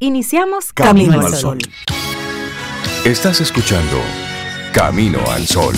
[0.00, 1.58] Iniciamos Camino, al Sol.
[3.04, 4.00] Estás escuchando
[4.72, 5.74] Camino al Sol.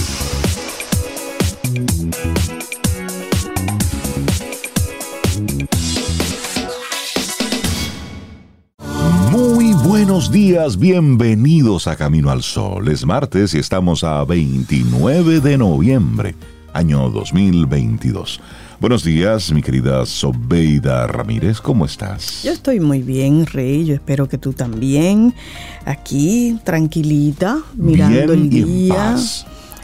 [9.30, 12.88] Muy buenos días, bienvenidos a Camino al Sol.
[12.88, 16.34] Es martes y estamos a 29 de noviembre,
[16.74, 18.38] año 2022.
[18.80, 22.42] Buenos días, mi querida Sobeida Ramírez, ¿cómo estás?
[22.42, 25.34] Yo estoy muy bien, Rey, yo espero que tú también.
[25.84, 29.16] Aquí, tranquilita, mirando el día.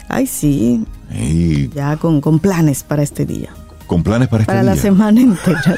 [0.07, 0.83] Ay, sí.
[1.75, 3.51] Ya con, con planes para este día
[3.85, 4.75] con planes para este para día.
[4.75, 5.77] la semana entera.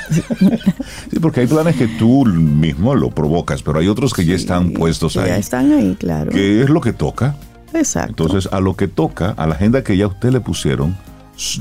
[1.11, 4.72] sí, porque hay planes que tú mismo lo provocas, pero hay otros que ya están
[4.72, 5.27] puestos ahí.
[5.27, 6.31] Ya están ahí, claro.
[6.31, 7.36] ¿Qué es lo que toca?
[7.73, 8.23] Exacto.
[8.23, 10.97] Entonces, a lo que toca, a la agenda que ya usted le pusieron,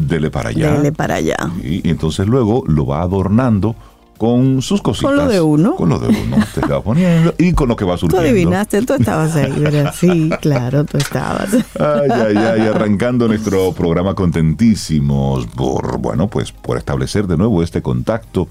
[0.00, 0.72] dele para allá.
[0.72, 1.36] Dele para allá.
[1.62, 3.76] Y, entonces luego lo va adornando
[4.18, 5.10] con sus cositas.
[5.10, 5.76] Con lo de uno.
[5.76, 6.36] Con lo de uno.
[6.54, 8.24] Te va poniendo y con lo que va surgiendo.
[8.24, 9.94] Tú adivinaste, tú estabas ahí, ¿verdad?
[9.98, 11.54] Sí, claro, tú estabas.
[11.54, 17.80] Ay, ay, ay, arrancando nuestro programa contentísimos por, bueno, pues por establecer de nuevo este
[17.80, 18.48] contacto.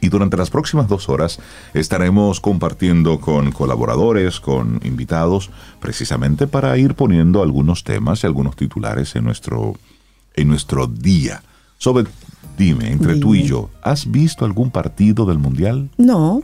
[0.00, 1.38] Y durante las próximas dos horas
[1.72, 9.16] estaremos compartiendo con colaboradores, con invitados, precisamente para ir poniendo algunos temas y algunos titulares
[9.16, 9.74] en nuestro,
[10.36, 11.42] en nuestro día.
[11.78, 12.04] Sobre,
[12.56, 13.20] dime, entre Dime.
[13.20, 15.90] tú y yo, ¿has visto algún partido del Mundial?
[15.98, 16.42] No,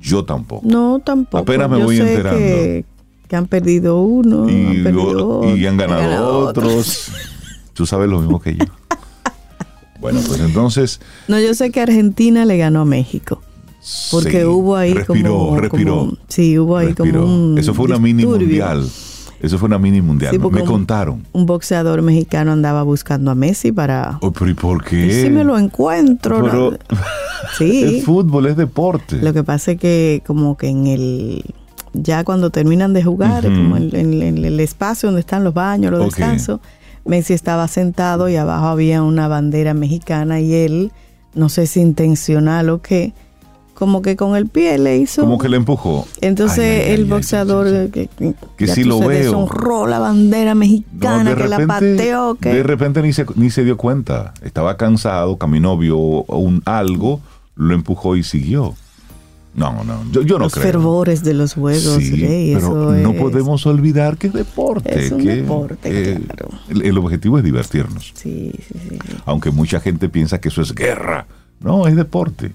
[0.00, 0.66] Yo tampoco.
[0.66, 1.38] no, tampoco.
[1.42, 2.38] Apenas me Yo voy sé enterando.
[2.40, 2.84] Que,
[3.28, 7.10] que han perdido uno, y, han perdido o- y han otro, ganado, otros.
[7.72, 8.64] Tú sabes lo mismo que yo.
[10.00, 11.00] bueno, pues entonces.
[11.28, 13.42] No, yo sé que Argentina le ganó a México.
[14.10, 15.96] Porque sí, hubo ahí respiró, como, respiró.
[15.98, 17.20] como- Sí, hubo ahí respiró.
[17.22, 17.58] como un.
[17.58, 18.46] Eso fue una mini disturbio.
[18.46, 18.88] mundial.
[19.44, 20.32] Eso fue una mini mundial.
[20.32, 21.22] Sí, me porque me un- contaron.
[21.32, 24.18] Un boxeador mexicano andaba buscando a Messi para.
[24.22, 25.22] Oh, pero ¿y por Y qué?
[25.24, 26.38] si me lo encuentro.
[26.38, 26.44] ¿no?
[26.44, 26.78] Pero
[27.58, 27.82] Sí.
[27.84, 29.16] el fútbol es deporte.
[29.22, 31.44] Lo que pasa es que como que en el
[31.92, 35.92] ya cuando terminan de jugar, como en, en- en el espacio donde están los baños,
[35.92, 36.58] los descansos,
[37.04, 40.90] Messi estaba sentado y abajo había una bandera mexicana y él,
[41.34, 43.12] no sé si intencional o qué,
[43.74, 45.22] como que con el pie le hizo.
[45.22, 46.06] Como que le empujó.
[46.20, 48.08] Entonces Ay, ay, ay, el ay, boxeador que,
[48.56, 49.18] que, sí lo se veo.
[49.18, 53.64] deshonró la bandera mexicana, No, que la pateó, que de repente ni se, ni se
[53.64, 54.32] dio cuenta.
[54.42, 57.20] Estaba cansado, caminó, vio un algo,
[57.56, 58.74] lo empujó y siguió.
[59.56, 60.64] No, no, yo, yo no los creo.
[60.64, 64.98] fervores de los juegos, Sí, Rey, pero eso no es- podemos olvidar que es deporte.
[65.06, 65.78] Es un que, deporte,
[66.14, 66.48] eh, claro.
[66.70, 68.12] el, el objetivo es divertirnos.
[68.16, 68.74] Sí, sí.
[68.90, 68.98] sí.
[69.26, 71.26] Aunque mucha gente piensa que eso es guerra.
[71.60, 72.52] No, es deporte.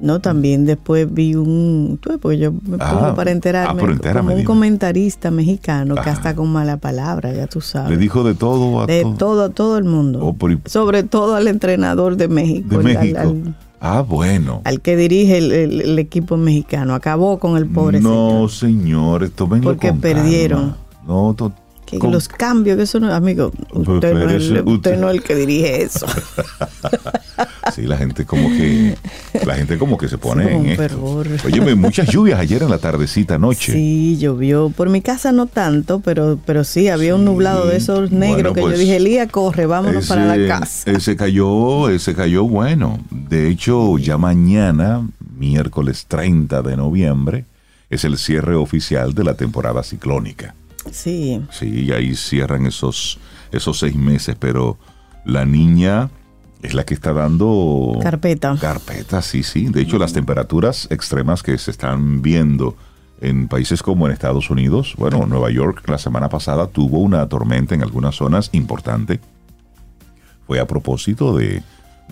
[0.00, 4.30] No, también después vi un, porque yo me Ah, pongo para ah, enterarme, entérame, como
[4.30, 4.44] un dime.
[4.46, 7.90] comentarista mexicano que hasta con mala palabra, ya tú sabes.
[7.90, 9.14] Le dijo de todo a de todo.
[9.16, 10.20] todo a todo el mundo.
[10.22, 12.68] Oh, Sobre todo al entrenador de México.
[12.70, 13.18] de al- México.
[13.20, 14.62] Al, ah, bueno.
[14.64, 16.94] al que dirige el, el- el equipo mexicano.
[16.94, 18.50] Acabó con el pobre no, señor.
[18.50, 20.60] señores, tómenlo Porque con perdieron.
[20.60, 20.76] calma.
[21.06, 21.52] No, to-
[21.90, 25.16] Que con- los cambios, que eso no, amigo, usted, no, es, ese- usted no es
[25.16, 26.06] el que dirige eso.
[27.74, 28.96] Sí, la gente como que
[29.46, 30.68] la gente como que se pone como en un
[31.34, 31.46] esto.
[31.46, 33.72] Oye, muchas lluvias ayer en la tardecita noche.
[33.72, 34.70] Sí, llovió.
[34.70, 37.26] Por mi casa no tanto, pero, pero sí, había un Sí.
[37.26, 40.48] nublado de esos negros Bueno, que pues, yo dije, Elías, corre, vámonos para la Ese-
[40.48, 40.90] casa.
[40.90, 42.98] Ese cayó, ese cayó bueno.
[43.10, 45.08] De hecho, ya mañana,
[45.38, 47.44] miércoles 30 de noviembre,
[47.88, 50.54] es el cierre oficial de la temporada ciclónica.
[50.90, 53.18] Sí, Sí, y ahí cierran esos,
[53.52, 54.78] esos seis meses, pero
[55.24, 56.10] la niña
[56.62, 58.56] es la que está dando carpeta.
[58.60, 59.66] carpeta, sí, sí.
[59.66, 62.76] De hecho, las temperaturas extremas que se están viendo
[63.20, 67.74] en países como en Estados Unidos, bueno, Nueva York la semana pasada tuvo una tormenta
[67.74, 69.20] en algunas zonas importante.
[70.46, 71.62] Fue a propósito de,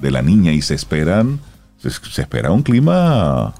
[0.01, 1.41] de la niña y se esperan,
[1.79, 3.55] se, se espera un clima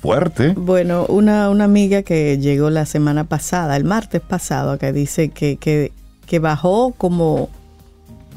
[0.00, 0.54] fuerte.
[0.56, 5.56] Bueno, una, una amiga que llegó la semana pasada, el martes pasado, que dice que,
[5.56, 5.92] que,
[6.26, 7.48] que bajó como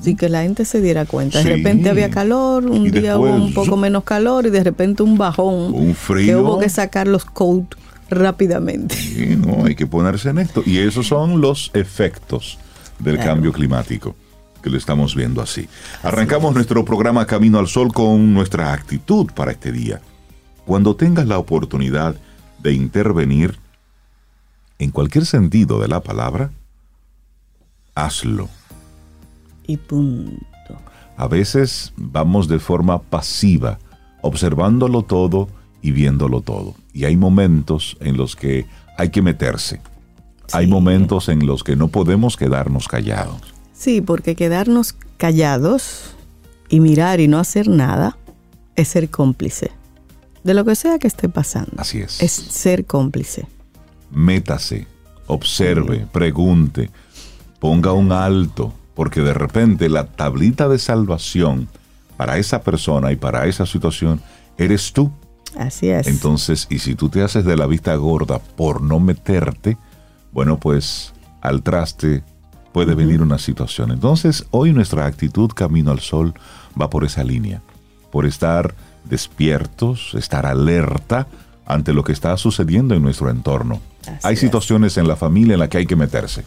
[0.02, 1.38] sin que la gente se diera cuenta.
[1.38, 1.50] De Sí.
[1.50, 5.18] repente había calor, un Y día hubo un poco menos calor y de repente un
[5.18, 5.74] bajón.
[5.74, 6.42] Un Que frío.
[6.42, 7.78] hubo que sacar los coats
[8.10, 8.96] rápidamente.
[8.96, 10.62] Sí, no, hay que ponerse en esto.
[10.66, 12.58] Y esos son los efectos
[13.00, 13.32] del Claro.
[13.32, 14.16] cambio climático,
[14.62, 15.68] que lo estamos viendo así.
[16.04, 20.02] Arrancamos nuestro programa Camino al Sol con nuestra actitud para este día.
[20.66, 22.16] Cuando tengas la oportunidad
[22.60, 23.58] de intervenir
[24.80, 26.52] en cualquier sentido de la palabra,
[27.96, 28.50] hazlo.
[29.68, 30.44] Y punto.
[31.18, 33.80] A veces vamos de forma pasiva,
[34.22, 35.48] observándolo todo
[35.82, 36.76] y viéndolo todo.
[36.94, 38.66] Y hay momentos en los que
[38.98, 39.82] hay que meterse.
[40.52, 43.42] Hay momentos en los que no podemos quedarnos callados.
[43.74, 46.16] Sí, porque quedarnos callados
[46.70, 48.18] y mirar y no hacer nada
[48.76, 49.72] es ser cómplice.
[50.44, 51.74] De lo que sea que esté pasando.
[51.78, 52.22] Así es.
[52.22, 53.48] Es ser cómplice.
[54.12, 54.88] Métase,
[55.28, 56.90] observe, pregunte,
[57.60, 61.68] ponga un alto, porque de repente la tablita de salvación
[62.18, 64.22] para esa persona y para esa situación
[64.58, 65.12] eres tú.
[65.58, 66.08] Así es.
[66.08, 69.78] Entonces, y si tú te haces de la vista gorda por no meterte,
[70.32, 72.24] bueno, pues al traste
[72.72, 73.92] puede venir una situación.
[73.92, 76.34] Entonces, hoy nuestra actitud camino al sol
[76.80, 77.62] va por esa línea,
[78.12, 81.28] por estar despiertos, estar alerta
[81.66, 83.82] ante lo que está sucediendo en nuestro entorno.
[84.22, 86.44] hay situaciones en la familia en las que hay que meterse.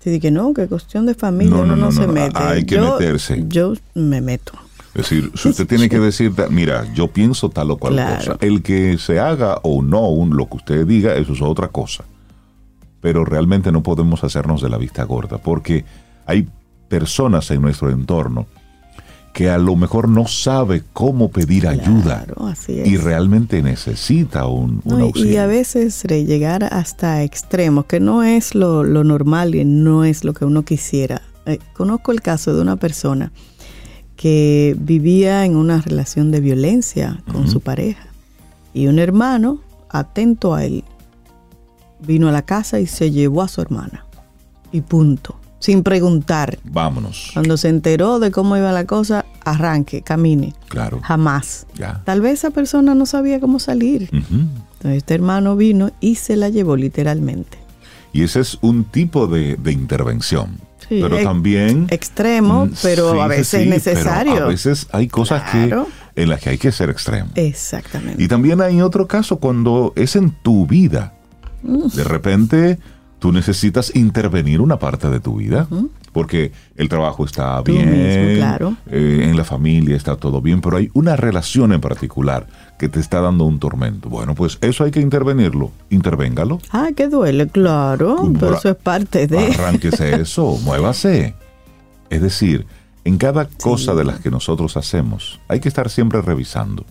[0.00, 2.36] Sí, que no, que cuestión de familia no, uno no, se mete.
[2.36, 3.44] Hay que meterse.
[3.46, 4.52] Yo me meto.
[4.94, 8.62] Es decir, si usted tiene que decir, mira, yo pienso tal o cual cosa, el
[8.62, 12.04] que se haga o no un, lo que usted diga, eso es otra cosa.
[13.00, 15.84] Pero realmente no podemos hacernos de la vista gorda, porque
[16.26, 16.46] hay
[16.88, 18.46] personas en nuestro entorno
[19.32, 22.26] que a lo mejor no sabe cómo pedir ayuda
[22.68, 25.32] y realmente necesita un, auxilio.
[25.32, 30.34] Y a veces llegar hasta extremos, que no es lo, normal y no es lo
[30.34, 31.22] que uno quisiera.
[31.46, 33.32] Eh, conozco el caso de una persona
[34.16, 38.06] que vivía en una relación de violencia con su pareja
[38.74, 40.84] y un hermano, atento a él,
[42.06, 44.06] vino a la casa y se llevó a su hermana.
[44.70, 46.58] Y punto sin preguntar.
[46.64, 47.30] Vámonos.
[47.34, 50.54] Cuando se enteró de cómo iba la cosa, arranque, camine.
[50.68, 51.00] Claro.
[51.04, 51.66] Jamás.
[52.04, 54.08] Tal vez esa persona no sabía cómo salir.
[54.10, 57.58] Entonces este hermano vino y se la llevó literalmente.
[58.12, 60.58] Y ese es un tipo de, intervención.
[60.80, 61.86] Sí, pero también...
[61.90, 64.42] Extremo, mm, pero a veces es necesario.
[64.44, 65.72] a veces hay cosas que
[66.16, 67.30] en las que hay que ser extremo.
[67.36, 68.20] Exactamente.
[68.20, 71.14] Y también hay otro caso cuando es en tu vida.
[71.62, 72.80] De repente
[73.22, 75.68] tú necesitas intervenir una parte de tu vida,
[76.10, 78.74] porque el trabajo está bien, claro.
[78.90, 82.48] Eh, en la familia está todo bien, pero hay una relación en particular
[82.80, 84.08] que te está dando un tormento.
[84.08, 86.58] Bueno, pues eso hay que intervenirlo, intervéngalo.
[86.72, 89.52] Ah, que duele, claro, pero eso es parte de...
[89.54, 91.36] Arránquese eso, muévase.
[92.10, 92.66] Es decir,
[93.04, 96.84] en cada cosa de las que nosotros hacemos, hay que estar siempre revisando.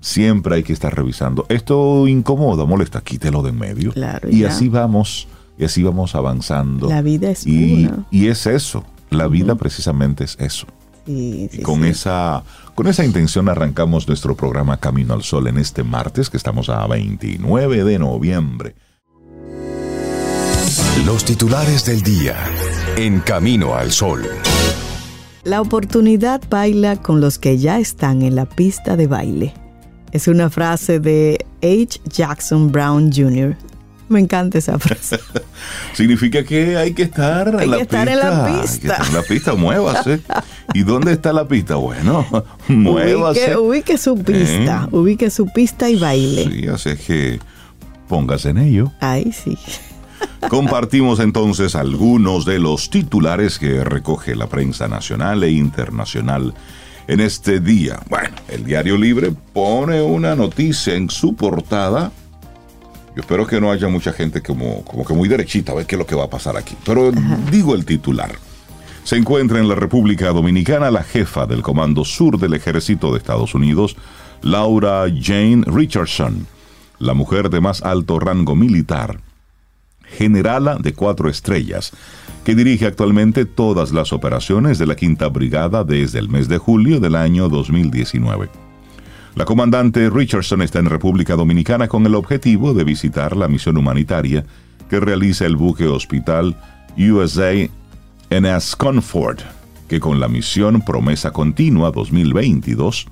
[0.00, 1.46] Siempre hay que estar revisando.
[1.48, 3.92] Esto incomoda, molesta, quítelo de en medio.
[4.30, 5.28] y así vamos,
[5.58, 6.88] y así vamos avanzando.
[6.88, 8.84] La vida es y, Y es eso.
[9.10, 10.66] La vida precisamente es eso.
[11.06, 12.44] y con esa
[12.74, 16.86] con esa intención arrancamos nuestro programa Camino al Sol en este martes que estamos a
[16.86, 18.74] 29 de noviembre.
[21.04, 22.36] Los titulares del día
[22.96, 24.22] en Camino al Sol.
[25.44, 29.54] La oportunidad baila con los que ya están en la pista de baile.
[30.12, 32.00] Es una frase de H.
[32.08, 33.56] Jackson Brown Jr.
[34.08, 35.20] Me encanta esa frase.
[35.92, 38.02] Significa que hay que estar, en, la pista.
[38.02, 38.62] en la pista.
[38.62, 40.20] Hay que estar en la pista, muévase.
[40.74, 41.76] ¿Y dónde está la pista?
[41.76, 42.26] Bueno,
[42.68, 43.56] muévase.
[43.56, 44.96] Ubique, su pista, ¿Eh?
[44.96, 46.50] ubique su pista y baile.
[46.50, 47.38] Sí, así es que
[48.08, 48.92] póngase en ello.
[48.98, 49.56] Ay, sí.
[50.48, 56.54] Compartimos entonces algunos de los titulares que recoge la prensa nacional e internacional
[57.10, 57.98] en este día.
[58.08, 62.12] Bueno, el Diario Libre pone una noticia en su portada.
[63.16, 65.96] Yo espero que no haya mucha gente como, como que muy derechita a ver qué
[65.96, 66.76] es lo que va a pasar aquí.
[66.84, 67.10] Pero
[67.50, 68.30] digo el titular.
[69.02, 73.56] Se encuentra en la República Dominicana la jefa del Comando Sur del Ejército de Estados
[73.56, 73.96] Unidos,
[74.42, 76.46] Laura Jane Richardson,
[77.00, 79.20] la mujer de más alto rango militar,
[80.04, 81.90] generala de cuatro estrellas,
[82.44, 87.00] que dirige actualmente todas las operaciones de la Quinta Brigada desde el mes de julio
[87.00, 88.48] del año 2019.
[89.34, 94.44] La comandante Richardson está en República Dominicana con el objetivo de visitar la misión humanitaria
[94.88, 96.56] que realiza el buque hospital
[96.98, 97.52] USA
[98.30, 99.40] NS Comfort,
[99.88, 103.06] que con la misión Promesa Continua 2022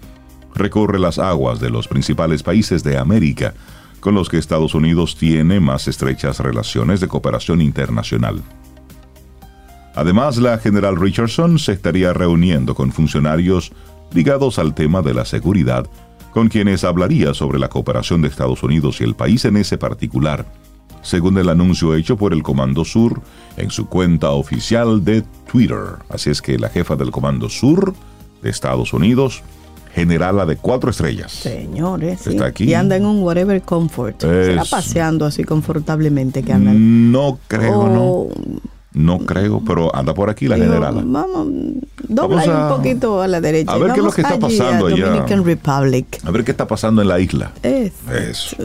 [0.54, 3.54] recorre las aguas de los principales países de América
[4.00, 8.42] con los que Estados Unidos tiene más estrechas relaciones de cooperación internacional.
[9.98, 13.72] Además, la general Richardson se estaría reuniendo con funcionarios
[14.12, 15.88] ligados al tema de la seguridad,
[16.32, 20.46] con quienes hablaría sobre la cooperación de Estados Unidos y el país en ese particular,
[21.02, 23.20] según el anuncio hecho por el Comando Sur
[23.56, 25.96] en su cuenta oficial de Twitter.
[26.08, 27.92] Así es que la jefa del Comando Sur
[28.40, 29.42] de Estados Unidos,
[29.96, 31.32] generala de cuatro estrellas.
[31.32, 32.66] Señores, está aquí.
[32.66, 34.22] Y anda en un whatever comfort.
[34.22, 36.70] está paseando así confortablemente que anda.
[36.72, 38.28] No creo, no.
[38.98, 41.00] No creo, pero anda por aquí la generala.
[41.04, 41.46] Vamos,
[42.08, 43.70] dobla un poquito a la derecha.
[43.70, 45.10] A ver qué es lo que está pasando allá.
[45.10, 46.18] Dominican Republic.
[46.24, 47.52] A ver qué está pasando en la isla.
[47.62, 48.56] Eso.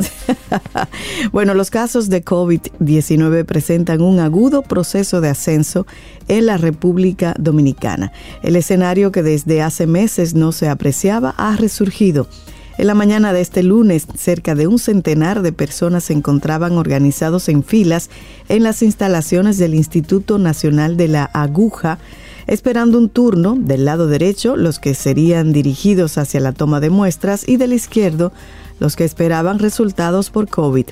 [1.31, 5.85] bueno, los casos de COVID-19 presentan un agudo proceso de ascenso
[6.27, 8.11] en la República Dominicana.
[8.41, 12.27] El escenario que desde hace meses no se apreciaba ha resurgido
[12.77, 17.47] En la mañana de este lunes, cerca de un centenar de personas se encontraban organizados
[17.47, 18.09] en filas
[18.49, 21.99] en las instalaciones del Instituto Nacional de la Aguja,
[22.47, 27.47] esperando un turno del lado derecho, los que serían dirigidos hacia la toma de muestras,
[27.47, 28.31] y del izquierdo,
[28.79, 30.87] los que esperaban resultados por COVID.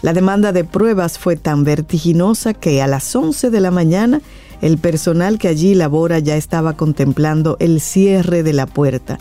[0.00, 4.22] La demanda de pruebas fue tan vertiginosa que a las 11 de la mañana
[4.62, 9.18] el personal que allí labora ya estaba contemplando el cierre de la puerta.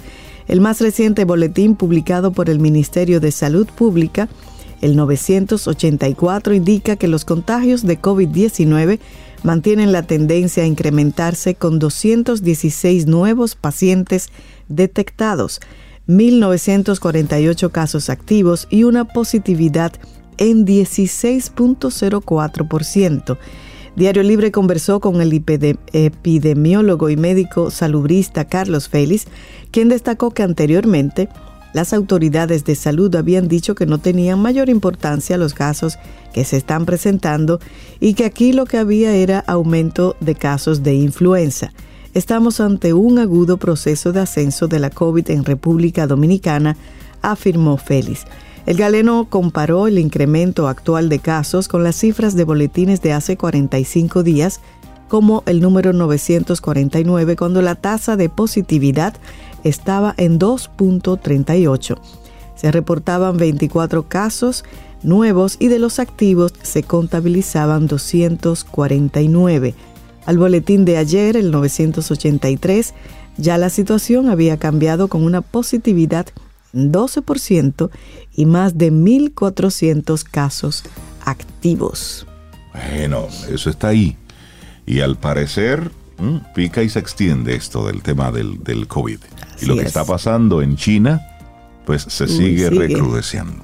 [0.48, 4.30] El más reciente boletín publicado por el Ministerio de Salud Pública,
[4.82, 9.00] el 984, indica que los contagios de COVID-19
[9.44, 14.30] mantienen la tendencia a incrementarse con 216 nuevos pacientes
[14.70, 15.60] detectados,
[16.08, 19.92] 1.948 casos activos y una positividad
[20.38, 23.38] en 16.04%.
[23.98, 29.26] Diario Libre conversó con el epidemiólogo y médico salubrista Carlos Félix,
[29.72, 31.30] quien destacó que anteriormente
[31.74, 35.98] las autoridades de salud habían dicho que no tenían mayor importancia los casos
[36.32, 37.60] que se están presentando
[38.00, 41.74] y que aquí lo que había era aumento de casos de influenza.
[42.14, 46.78] Estamos ante un agudo proceso de ascenso de la COVID en República Dominicana,
[47.24, 48.26] afirmó Félix.
[48.68, 53.38] El galeno comparó el incremento actual de casos con las cifras de boletines de hace
[53.38, 54.60] 45 días,
[55.08, 59.14] como el número 949, cuando la tasa de positividad
[59.64, 61.98] estaba en 2.38.
[62.56, 64.66] Se reportaban 24 casos
[65.02, 69.76] nuevos y de los activos se contabilizaban 249.
[70.26, 72.94] Al boletín de ayer, el 983,
[73.38, 76.26] ya la situación había cambiado con una positividad
[76.78, 77.90] 12%
[78.36, 80.84] y más de 1.400 casos
[81.26, 82.26] activos.
[82.74, 84.18] Bueno, eso está ahí.
[84.86, 85.92] Y al parecer
[86.56, 89.20] pica y se extiende esto del tema del, COVID.
[89.62, 91.22] y lo que está pasando en China,
[91.86, 93.64] pues se sigue, recrudeciendo.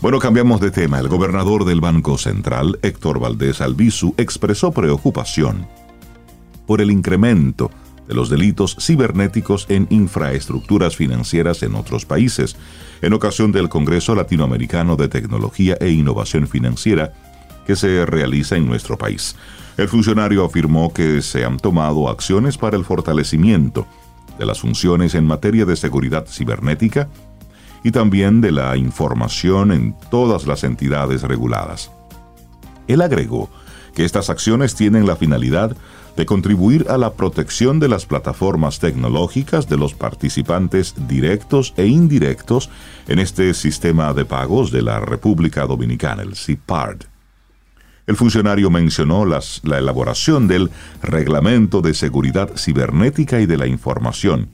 [0.00, 0.98] Bueno, cambiamos de tema.
[0.98, 5.66] El gobernador del Banco Central, Héctor Valdés Albizu, expresó preocupación
[6.66, 7.70] por el incremento
[8.06, 12.56] de los delitos cibernéticos en infraestructuras financieras en otros países,
[13.00, 17.12] en ocasión del Congreso Latinoamericano de Tecnología e Innovación Financiera
[17.66, 19.36] que se realiza en nuestro país.
[19.76, 23.86] El funcionario afirmó que se han tomado acciones para el fortalecimiento
[24.38, 27.08] de las funciones en materia de seguridad cibernética
[27.84, 31.90] y también de la información en todas las entidades reguladas.
[32.86, 33.48] Él agregó
[33.94, 35.76] que estas acciones tienen la finalidad
[36.16, 42.70] de contribuir a la protección de las plataformas tecnológicas de los participantes directos e indirectos
[43.08, 47.06] en este sistema de pagos de la República Dominicana, el CIPARD.
[48.06, 50.70] El funcionario mencionó las, la elaboración del
[51.02, 54.48] Reglamento de Seguridad Cibernética y de la Información,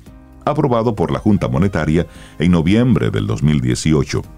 [0.44, 2.06] aprobado por la Junta Monetaria
[2.38, 4.37] en noviembre del 2018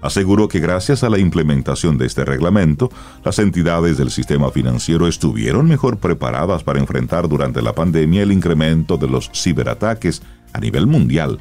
[0.00, 2.90] aseguró que gracias a la implementación de este reglamento,
[3.24, 8.96] las entidades del sistema financiero estuvieron mejor preparadas para enfrentar durante la pandemia el incremento
[8.96, 11.40] de los ciberataques a nivel mundial,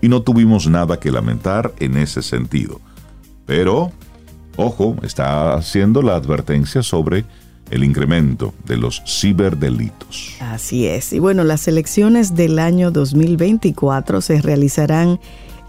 [0.00, 2.80] y no tuvimos nada que lamentar en ese sentido.
[3.46, 3.90] Pero,
[4.56, 7.24] ojo, está haciendo la advertencia sobre
[7.70, 10.36] el incremento de los ciberdelitos.
[10.40, 11.12] Así es.
[11.12, 15.18] Y bueno, las elecciones del año 2024 se realizarán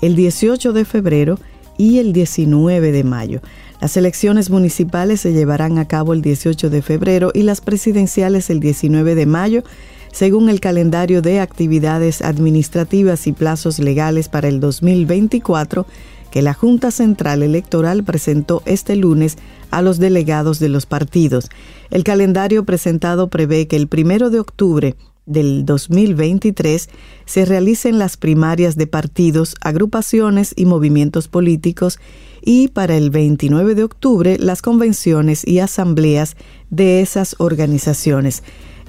[0.02, 1.40] el 18 de febrero
[1.78, 3.42] y el 19 de mayo.
[3.82, 8.60] Las elecciones municipales se llevarán a cabo el 18 de febrero y las presidenciales el
[8.60, 9.64] 19 de mayo,
[10.12, 15.86] según el calendario de actividades administrativas y plazos legales para el 2024
[16.32, 19.38] que la Junta Central Electoral presentó este lunes
[19.72, 21.50] a los delegados de los partidos.
[21.92, 26.90] El calendario presentado prevé que el 1 de octubre del 2023
[27.26, 32.00] se realicen las primarias de partidos, agrupaciones y movimientos políticos
[32.42, 36.36] y para el 29 de octubre las convenciones y asambleas
[36.70, 38.44] de esas organizaciones.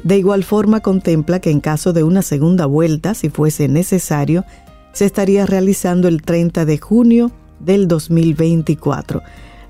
[0.04, 4.44] De igual forma contempla que en caso de una segunda vuelta, si fuese necesario,
[4.92, 9.22] se estaría realizando el 30 de junio del 2024.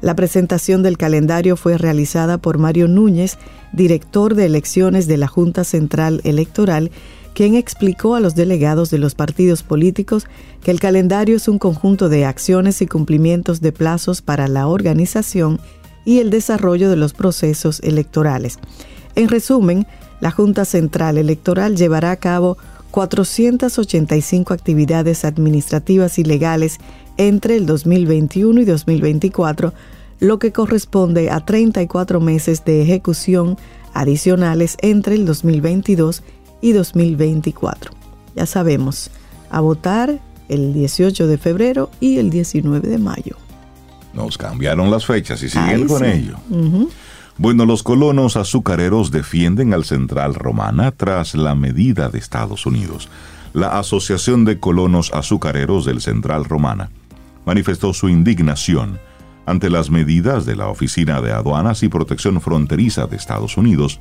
[0.07, 3.39] La presentación del calendario fue realizada por Mario Núñez,
[3.73, 6.93] director de elecciones de la Junta Central Electoral,
[7.35, 10.29] quien explicó a los delegados de los partidos políticos
[10.63, 15.59] que el calendario es un conjunto de acciones y cumplimientos de plazos para la organización
[16.05, 18.61] y el desarrollo de los procesos electorales.
[19.17, 19.89] En resumen,
[20.21, 22.59] la Junta Central Electoral llevará a cabo
[22.93, 26.79] 485 actividades administrativas y legales
[27.17, 29.73] entre el 2021 y 2024,
[30.21, 33.57] lo que corresponde a 34 meses de ejecución
[33.93, 36.23] adicionales entre el 2022
[36.61, 37.93] y 2024.
[38.35, 39.11] Ya sabemos,
[39.51, 40.19] a votar
[40.49, 43.37] el 18 de febrero y el 19 de mayo.
[44.13, 46.07] Nos cambiaron las fechas y siguen con sí.
[46.07, 46.37] ello.
[47.39, 53.11] Bueno, los colonos azucareros defienden al Central Romana tras la medida de Estados Unidos.
[53.53, 56.91] La Asociación de Colonos Azucareros del Central Romana
[57.45, 58.99] manifestó su indignación
[59.47, 64.01] ante las medidas de la Oficina de Aduanas y Protección Fronteriza de Estados Unidos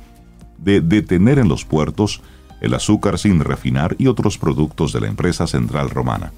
[0.58, 2.20] de detener en los puertos
[2.60, 6.32] el azúcar sin refinar y otros productos de la empresa Central Romana.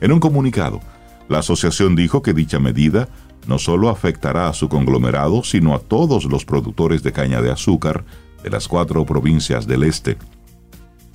[0.00, 0.80] En un comunicado,
[1.28, 3.08] la asociación dijo que dicha medida
[3.46, 8.04] no solo afectará a su conglomerado, sino a todos los productores de caña de azúcar
[8.42, 10.16] de las cuatro provincias del este,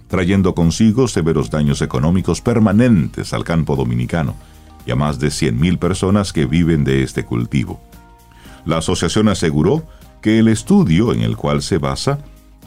[0.07, 4.35] trayendo consigo severos daños económicos permanentes al campo dominicano
[4.85, 7.81] y a más de 100.000 personas que viven de este cultivo.
[8.65, 9.83] La asociación aseguró
[10.21, 12.19] que el estudio en el cual se basa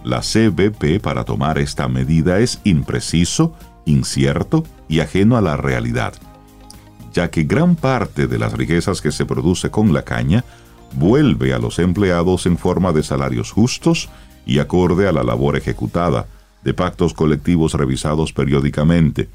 [0.05, 3.55] la CBP para tomar esta medida es impreciso,
[3.87, 6.13] incierto y ajeno a la realidad,
[7.13, 10.45] ya que gran parte de las riquezas que se produce con la caña
[10.93, 14.11] vuelve a los empleados en forma de salarios justos
[14.45, 16.27] y acorde a la labor ejecutada,
[16.63, 19.29] de pactos colectivos revisados periódicamente,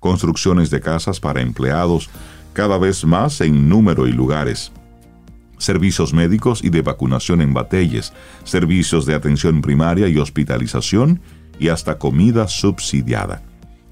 [0.00, 2.10] construcciones de casas para empleados
[2.52, 4.72] cada vez más en número y lugares,
[5.58, 8.12] servicios médicos y de vacunación en batalles,
[8.44, 11.20] servicios de atención primaria y hospitalización
[11.58, 13.42] y hasta comida subsidiada.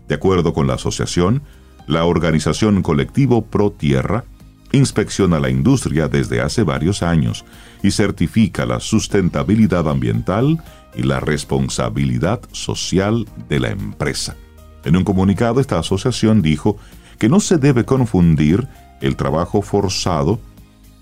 [0.09, 1.43] De acuerdo con la asociación,
[1.87, 4.25] la organización colectivo Pro Tierra
[4.73, 7.45] inspecciona la industria desde hace varios años
[7.83, 10.63] y certifica la sustentabilidad ambiental
[10.95, 14.37] y la responsabilidad social de la empresa.
[14.85, 16.77] En un comunicado, esta asociación dijo
[17.19, 18.67] que no se debe confundir
[19.01, 20.41] el trabajo forzado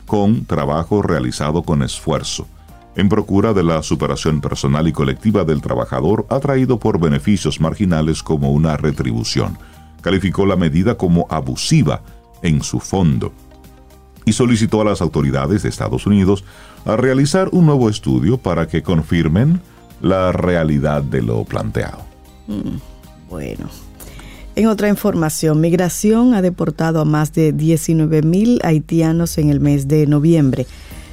[0.06, 2.46] con trabajo realizado con esfuerzo,
[2.96, 8.52] en procura de la superación personal y colectiva del trabajador atraído por beneficios marginales como
[8.52, 9.58] una retribución.
[10.02, 12.02] Calificó la medida como abusiva
[12.42, 13.32] en su fondo
[14.24, 16.44] y solicitó a las autoridades de Estados Unidos
[16.84, 19.60] a realizar un nuevo estudio para que confirmen
[20.00, 22.04] la realidad de lo planteado.
[23.32, 23.68] Bueno.
[24.56, 29.88] En otra información, Migración ha deportado a más de 19 mil haitianos en el mes
[29.88, 30.66] de noviembre.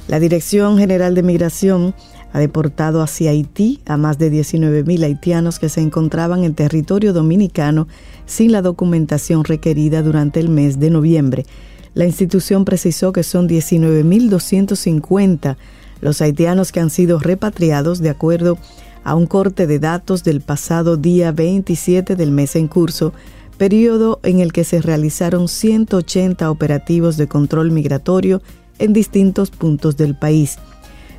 [0.06, 1.94] La Dirección General de Migración
[2.34, 7.14] ha deportado hacia Haití a más de 19 mil haitianos que se encontraban en territorio
[7.14, 7.88] dominicano
[8.26, 11.46] sin la documentación requerida durante el mes de noviembre.
[11.94, 15.56] La institución precisó que son 19.250
[16.02, 18.58] los haitianos que han sido repatriados de acuerdo
[19.04, 23.12] a un corte de datos del pasado día 27 del mes en curso,
[23.58, 28.40] periodo en el que se realizaron 180 operativos de control migratorio
[28.78, 30.58] en distintos puntos del país.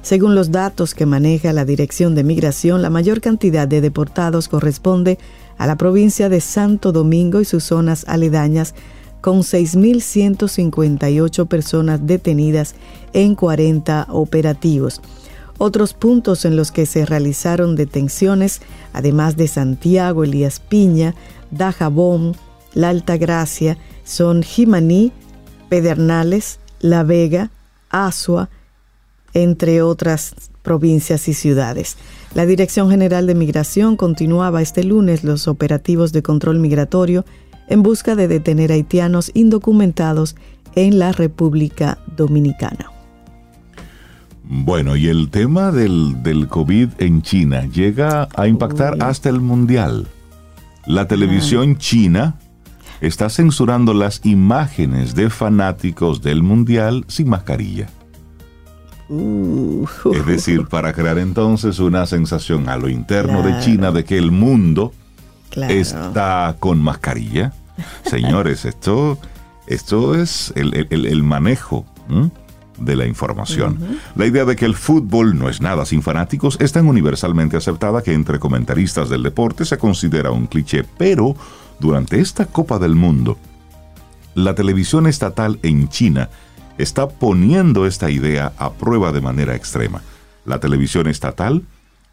[0.01, 5.19] Según los datos que maneja la Dirección de Migración, la mayor cantidad de deportados corresponde
[5.59, 8.73] a la provincia de Santo Domingo y sus zonas aledañas,
[9.21, 12.73] con 6.158 personas detenidas
[13.13, 14.99] en 40 operativos.
[15.63, 18.61] Otros puntos en los que se realizaron detenciones,
[18.93, 21.13] además de Santiago, Elías Piña,
[21.51, 22.35] Dajabón,
[22.73, 25.11] La Altagracia, son Jimaní,
[25.69, 27.51] Pedernales, La Vega,
[27.91, 28.49] Asua,
[29.35, 31.95] entre otras provincias y ciudades.
[32.33, 37.23] La Dirección General de Migración continuaba este lunes los operativos de control migratorio
[37.67, 40.35] en busca de detener haitianos indocumentados
[40.73, 43.00] en la República Dominicana.
[44.43, 48.99] Bueno, y el tema del, del COVID en China llega a impactar Uy.
[49.01, 50.07] hasta el mundial.
[50.85, 52.35] La televisión china
[53.01, 57.87] está censurando las imágenes de fanáticos del mundial sin mascarilla.
[59.09, 63.59] Uh, Es decir, para crear entonces una sensación a lo interno de.
[63.59, 64.93] China de que el mundo
[65.49, 65.73] claro.
[65.73, 67.53] está con mascarilla.
[68.05, 69.17] Señores, esto,
[69.67, 72.31] esto es el, el- el- el manejo ¿m?
[72.81, 73.99] De la información.
[74.15, 78.01] La idea de que el fútbol no es nada sin fanáticos es tan universalmente aceptada
[78.01, 81.35] que entre comentaristas del deporte se considera un cliché, pero
[81.79, 83.37] durante esta Copa del Mundo,
[84.35, 86.29] la televisión estatal en China
[86.77, 90.01] está poniendo esta idea a prueba de manera extrema.
[90.45, 91.63] La televisión estatal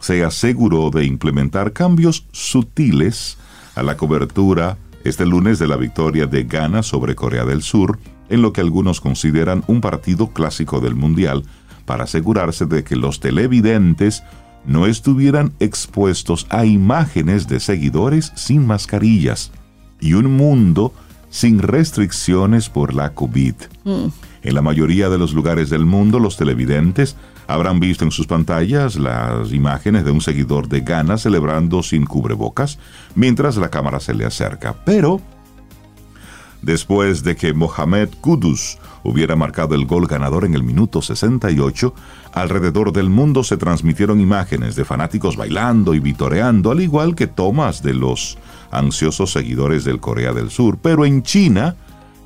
[0.00, 3.38] se aseguró de implementar cambios sutiles
[3.74, 7.98] a la cobertura este lunes de la victoria de Ghana sobre Corea del Sur,
[8.28, 11.44] en lo que algunos consideran un partido clásico del Mundial,
[11.84, 14.22] para asegurarse de que los televidentes
[14.66, 19.50] no estuvieran expuestos a imágenes de seguidores sin mascarillas
[19.98, 20.92] y un mundo
[21.30, 23.54] sin restricciones por la COVID.
[23.84, 28.96] En la mayoría de los lugares del mundo, los televidentes habrán visto en sus pantallas
[28.96, 32.78] las imágenes de un seguidor de Ghana celebrando sin cubrebocas
[33.14, 34.76] mientras la cámara se le acerca.
[34.84, 35.20] Pero
[36.62, 41.94] después de que Mohamed Kudus hubiera marcado el gol ganador en el minuto 68,
[42.32, 47.82] alrededor del mundo se transmitieron imágenes de fanáticos bailando y vitoreando, al igual que tomas
[47.82, 48.38] de los
[48.70, 50.78] ansiosos seguidores del Corea del Sur.
[50.80, 51.76] Pero en China,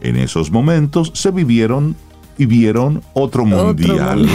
[0.00, 1.96] en esos momentos, se vivieron
[2.38, 4.26] y vieron otro mundial,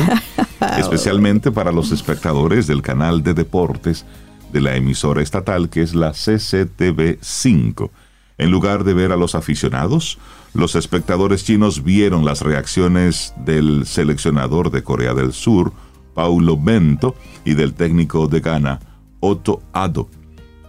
[0.77, 4.05] especialmente para los espectadores del canal de deportes
[4.53, 7.91] de la emisora estatal que es la CCTV 5.
[8.37, 10.19] En lugar de ver a los aficionados,
[10.53, 15.73] los espectadores chinos vieron las reacciones del seleccionador de Corea del Sur,
[16.13, 18.79] Paulo Bento, y del técnico de Ghana,
[19.19, 20.09] Otto Ado.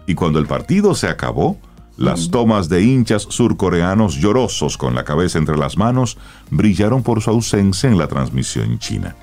[0.07, 1.59] Y cuando el partido se acabó,
[1.99, 6.17] las tomas de hinchas surcoreanos llorosos con la cabeza entre las manos
[6.51, 9.17] brillaron por su ausencia en la transmisión china.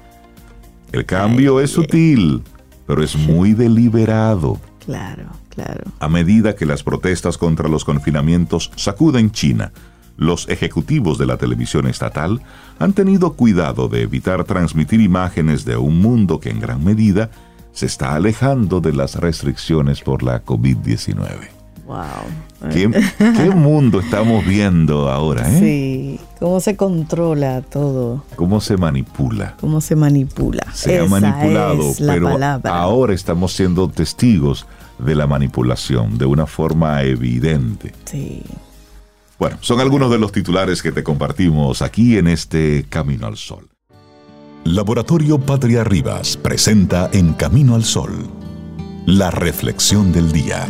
[0.91, 2.43] El cambio es sutil,
[2.85, 4.59] pero es muy deliberado.
[4.85, 5.83] Claro, claro.
[5.99, 9.71] A medida que las protestas contra los confinamientos sacuden China,
[10.17, 12.41] los ejecutivos de la televisión estatal
[12.79, 17.29] han tenido cuidado de evitar transmitir imágenes de un mundo que en gran medida
[17.73, 21.55] se está alejando de las restricciones por la COVID-19.
[21.85, 22.71] Wow.
[22.71, 25.47] ¿Qué, ¿Qué, mundo estamos viendo ahora?
[25.47, 25.59] ¿eh?
[25.59, 28.23] Sí, cómo se controla todo.
[28.35, 29.55] Cómo se manipula.
[29.59, 30.65] Cómo se manipula.
[30.73, 34.65] Se ha manipulado, pero ahora estamos siendo testigos
[34.99, 37.93] de la manipulación de una forma evidente.
[38.05, 38.41] Sí.
[39.37, 43.67] Bueno, son algunos de los titulares que te compartimos aquí en este Camino al Sol.
[44.63, 48.13] Laboratorio Patria Rivas presenta en Camino al Sol
[49.05, 50.67] la reflexión del día.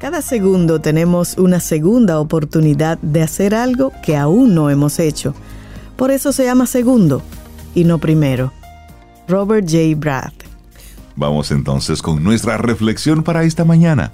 [0.00, 5.34] Cada segundo tenemos una segunda oportunidad de hacer algo que aún no hemos hecho.
[5.96, 7.22] Por eso se llama segundo
[7.74, 8.52] y no primero.
[9.28, 9.94] Robert J.
[9.96, 10.39] Brad.
[11.16, 14.12] Vamos entonces con nuestra reflexión para esta mañana.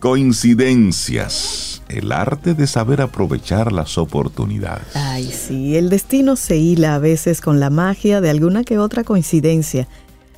[0.00, 1.82] Coincidencias.
[1.88, 4.94] El arte de saber aprovechar las oportunidades.
[4.94, 9.04] Ay, sí, el destino se hila a veces con la magia de alguna que otra
[9.04, 9.86] coincidencia.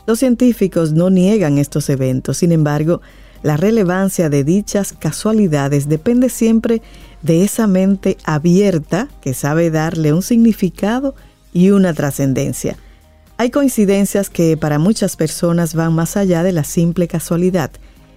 [0.07, 3.01] Los científicos no niegan estos eventos, sin embargo,
[3.43, 6.83] la relevancia de dichas casualidades depende siempre
[7.23, 11.15] de esa mente abierta que sabe darle un significado
[11.53, 12.77] y una trascendencia.
[13.41, 17.71] Hay coincidencias que para muchas personas van más allá de la simple casualidad.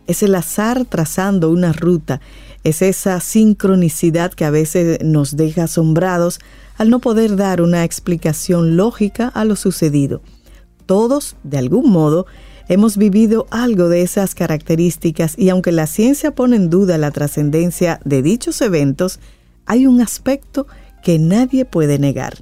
[0.07, 2.21] Es el azar trazando una ruta,
[2.63, 6.39] es esa sincronicidad que a veces nos deja asombrados
[6.75, 10.23] al no poder dar una explicación lógica a lo sucedido.
[10.87, 12.25] Todos, de algún modo,
[12.67, 17.99] hemos vivido algo de esas características y aunque la ciencia pone en duda la trascendencia
[18.05, 19.19] de dichos eventos,
[19.67, 20.65] hay un aspecto
[21.03, 22.39] que nadie puede negar.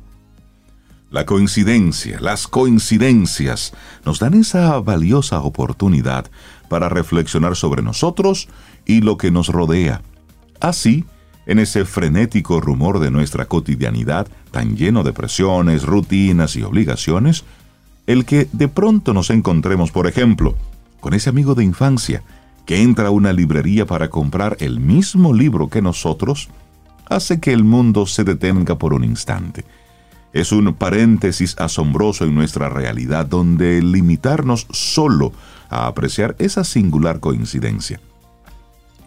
[1.12, 3.74] La coincidencia, las coincidencias
[4.06, 6.30] nos dan esa valiosa oportunidad
[6.70, 8.48] para reflexionar sobre nosotros
[8.86, 10.04] y lo que nos rodea.
[10.62, 11.06] Así,
[11.48, 17.44] en ese frenético rumor de nuestra cotidianidad, tan lleno de presiones, rutinas y obligaciones,
[18.06, 20.56] el que de pronto nos encontremos, por ejemplo,
[21.00, 22.22] con ese amigo de infancia
[22.68, 26.50] que entra a una librería para comprar el mismo libro que nosotros,
[27.08, 29.66] hace que el mundo se detenga por un instante.
[30.34, 35.34] Es un paréntesis asombroso en nuestra realidad donde limitarnos solo
[35.70, 38.00] a apreciar esa singular coincidencia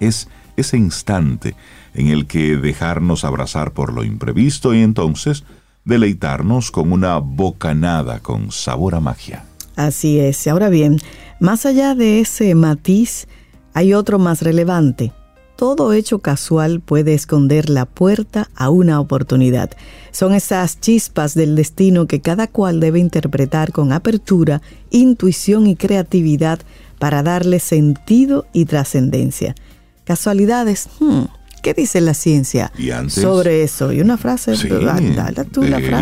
[0.02, 1.54] es ese instante
[1.94, 5.44] en el que dejarnos abrazar por lo imprevisto y entonces
[5.84, 9.44] deleitarnos con una bocanada con sabor a magia.
[9.76, 10.46] Así es.
[10.46, 10.98] Ahora bien,
[11.40, 13.26] más allá de ese matiz,
[13.74, 15.12] hay otro más relevante.
[15.62, 19.70] Todo hecho casual puede esconder la puerta a una oportunidad.
[20.10, 26.58] Son esas chispas del destino que cada cual debe interpretar con apertura, intuición y creatividad
[26.98, 29.54] para darle sentido y trascendencia.
[30.02, 31.26] Casualidades, hmm,
[31.62, 32.72] ¿Qué dice la ciencia
[33.06, 33.92] sobre eso?
[33.92, 34.66] Y una frase, sí,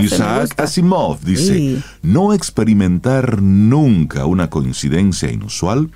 [0.02, 5.90] Isaac Asimov dice, no experimentar nunca una coincidencia inusual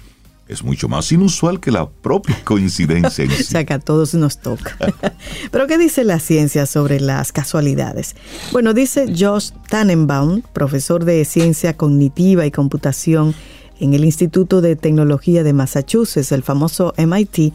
[0.47, 3.25] es mucho más inusual que la propia coincidencia.
[3.27, 4.77] o sea que a todos nos toca.
[5.51, 8.15] Pero ¿qué dice la ciencia sobre las casualidades?
[8.53, 13.35] Bueno, dice Josh Tannenbaum, profesor de ciencia cognitiva y computación
[13.81, 17.53] en el Instituto de Tecnología de Massachusetts, el famoso MIT,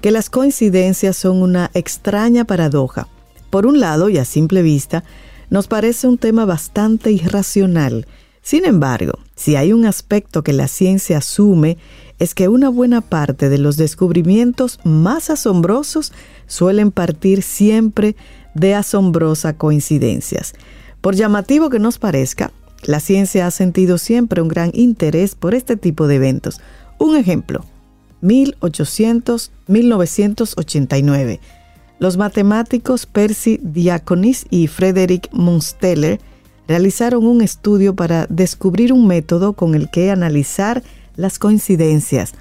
[0.00, 3.08] que las coincidencias son una extraña paradoja.
[3.50, 5.04] Por un lado, y a simple vista,
[5.50, 8.06] nos parece un tema bastante irracional.
[8.42, 11.78] Sin embargo, si hay un aspecto que la ciencia asume,
[12.22, 16.12] es que una buena parte de los descubrimientos más asombrosos
[16.46, 18.14] suelen partir siempre
[18.54, 20.54] de asombrosas coincidencias.
[21.00, 22.52] Por llamativo que nos parezca,
[22.84, 26.60] la ciencia ha sentido siempre un gran interés por este tipo de eventos.
[26.96, 27.64] Un ejemplo,
[28.20, 31.40] 1800, 1989.
[31.98, 36.20] Los matemáticos Percy Diaconis y Frederick Munsteller
[36.68, 40.84] realizaron un estudio para descubrir un método con el que analizar
[41.16, 42.34] las coincidencias.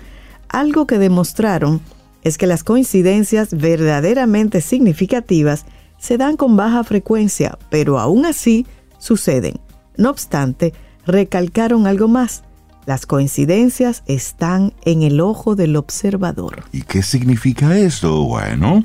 [0.50, 1.82] Algo que demostraron
[2.24, 5.66] es que las coincidencias verdaderamente significativas
[5.98, 8.66] se dan con baja frecuencia, pero aún así
[8.98, 9.60] suceden.
[9.98, 10.74] No obstante,
[11.06, 12.44] recalcaron algo más.
[12.86, 16.64] Las coincidencias están en el ojo del observador.
[16.72, 18.24] ¿Y qué significa esto?
[18.24, 18.84] Bueno,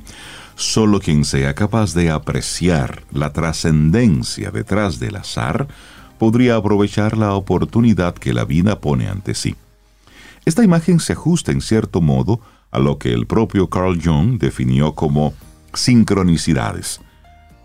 [0.55, 5.67] solo quien sea capaz de apreciar la trascendencia detrás del azar
[6.19, 9.55] podría aprovechar la oportunidad que la vida pone ante sí.
[10.47, 14.95] Esta imagen se ajusta en cierto modo a lo que el propio Carl Jung definió
[14.95, 15.35] como
[15.75, 17.01] sincronicidades.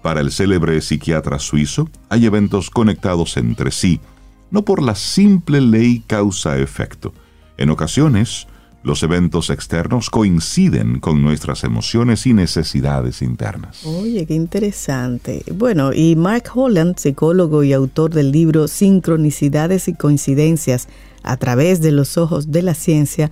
[0.02, 4.02] Para el célebre psiquiatra suizo, hay eventos conectados entre sí,
[4.50, 7.14] no por la simple ley causa-efecto.
[7.58, 8.48] En ocasiones,
[8.84, 13.86] los eventos externos coinciden con nuestras emociones y necesidades internas.
[13.86, 15.44] Oye, qué interesante.
[15.54, 20.88] Bueno, y Mark Holland, psicólogo y autor del libro Sincronicidades y Coincidencias
[21.24, 23.30] a través de los ojos de la ciencia,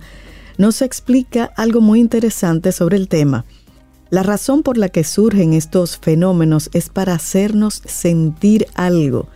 [0.56, 3.44] nos explica algo muy interesante sobre el tema.
[4.10, 9.28] La razón por la que surgen estos fenómenos es para hacernos sentir algo.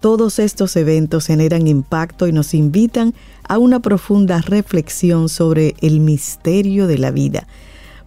[0.00, 3.14] Todos estos eventos generan impacto y nos invitan
[3.48, 7.46] a una profunda reflexión sobre el misterio de la vida.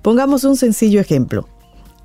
[0.01, 1.47] Pongamos un sencillo ejemplo.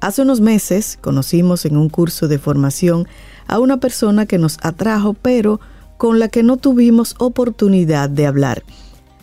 [0.00, 3.06] Hace unos meses conocimos en un curso de formación
[3.46, 5.60] a una persona que nos atrajo pero
[5.96, 8.62] con la que no tuvimos oportunidad de hablar.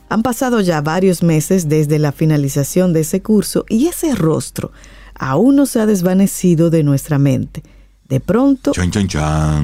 [0.10, 4.72] Han pasado ya varios meses desde la finalización de ese curso y ese rostro
[5.16, 7.64] aún no se ha desvanecido de nuestra mente.
[8.14, 8.74] De pronto,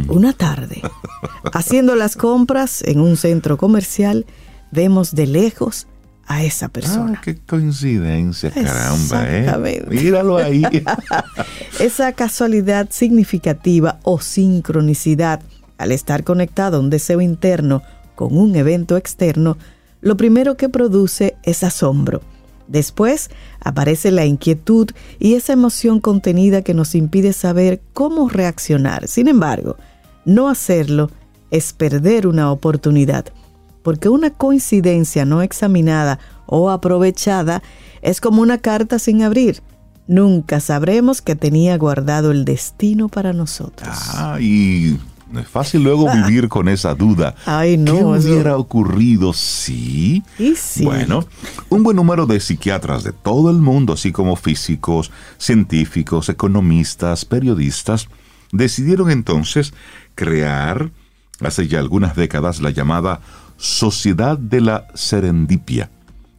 [0.08, 0.82] una tarde,
[1.54, 4.26] haciendo las compras en un centro comercial,
[4.72, 5.86] vemos de lejos
[6.26, 7.20] a esa persona.
[7.20, 9.86] Ah, qué coincidencia, caramba, ¿eh?
[9.88, 10.64] Míralo ahí.
[11.80, 15.42] esa casualidad significativa o sincronicidad
[15.78, 17.84] al estar conectado a un deseo interno
[18.16, 19.60] con un evento externo
[20.02, 22.22] lo primero que produce es asombro.
[22.70, 29.08] Después aparece la inquietud y esa emoción contenida que nos impide saber cómo reaccionar.
[29.08, 29.76] Sin embargo,
[30.24, 31.10] no hacerlo
[31.50, 33.26] es perder una oportunidad,
[33.82, 37.64] porque una coincidencia no examinada o aprovechada
[38.04, 39.64] es como una carta sin abrir.
[40.08, 43.96] Nunca sabremos que tenía guardado el destino para nosotros.
[44.14, 45.00] Ah, y
[45.32, 46.16] no es fácil luego ah.
[46.16, 47.36] vivir con esa duda.
[47.46, 50.24] Ay, no, ¿Qué hubiera ocurrido si?
[50.56, 50.84] sí?
[50.84, 51.26] Bueno,
[51.70, 58.08] un buen número de psiquiatras de todo el mundo, así como físicos, científicos, economistas, periodistas,
[58.52, 59.74] decidieron entonces
[60.16, 60.92] crear,
[61.42, 63.22] hace ya algunas décadas, la llamada
[63.58, 65.92] Sociedad de la Serendipia.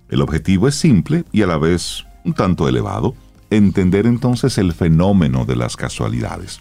[0.09, 3.15] El objetivo es simple y a la vez un tanto elevado,
[3.51, 6.61] entender entonces el fenómeno de las casualidades.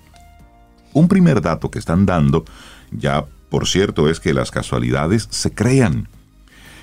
[0.93, 2.45] Un primer dato que están dando,
[2.91, 6.07] ya por cierto, es que las casualidades se crean.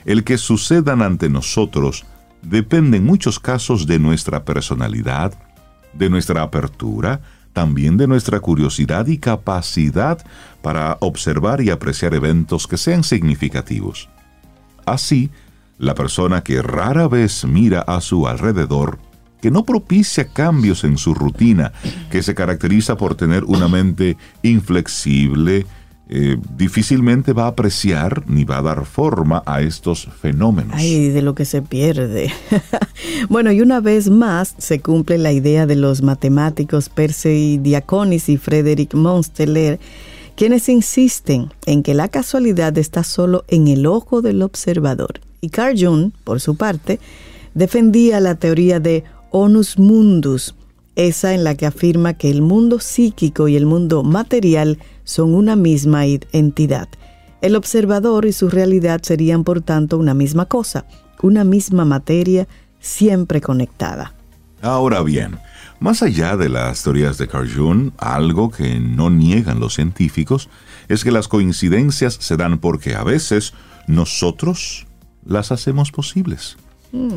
[0.05, 2.05] El que sucedan ante nosotros
[2.42, 5.35] depende en muchos casos de nuestra personalidad,
[5.95, 7.21] de nuestra apertura,
[7.53, 10.25] también de nuestra curiosidad y capacidad
[10.62, 14.09] para observar y apreciar eventos que sean significativos.
[14.85, 15.31] Así,
[15.79, 18.99] la persona que rara vez mira a su alrededor
[19.47, 21.73] que no propicia cambios en su rutina,
[22.11, 25.65] que se caracteriza por tener una mente inflexible,
[26.09, 30.75] eh, difícilmente va a apreciar ni va a dar forma a estos fenómenos.
[30.75, 32.33] Ay, de lo que se pierde.
[33.29, 38.39] bueno, y una vez más se cumple la idea de los matemáticos Percy Diaconis y
[38.39, 39.79] Frederick Monsteller,
[40.35, 45.21] quienes insisten en que la casualidad está solo en el ojo del observador.
[45.41, 46.99] Y Carl Jung, por su parte,
[47.57, 50.55] defendía la teoría de onus mundus,
[50.95, 55.57] esa en la que afirma que el mundo psíquico y el mundo material son una
[55.57, 56.89] misma entidad.
[57.43, 60.87] El observador y su realidad serían por tanto una misma cosa,
[61.23, 62.49] una misma materia
[62.81, 64.15] siempre conectada.
[64.62, 65.39] Ahora bien,
[65.81, 70.49] más allá de las teorías de Carl Jung, algo que no niegan los científicos
[70.89, 73.53] es que las coincidencias se dan porque a veces
[73.87, 74.87] nosotros
[75.25, 76.57] las hacemos posibles.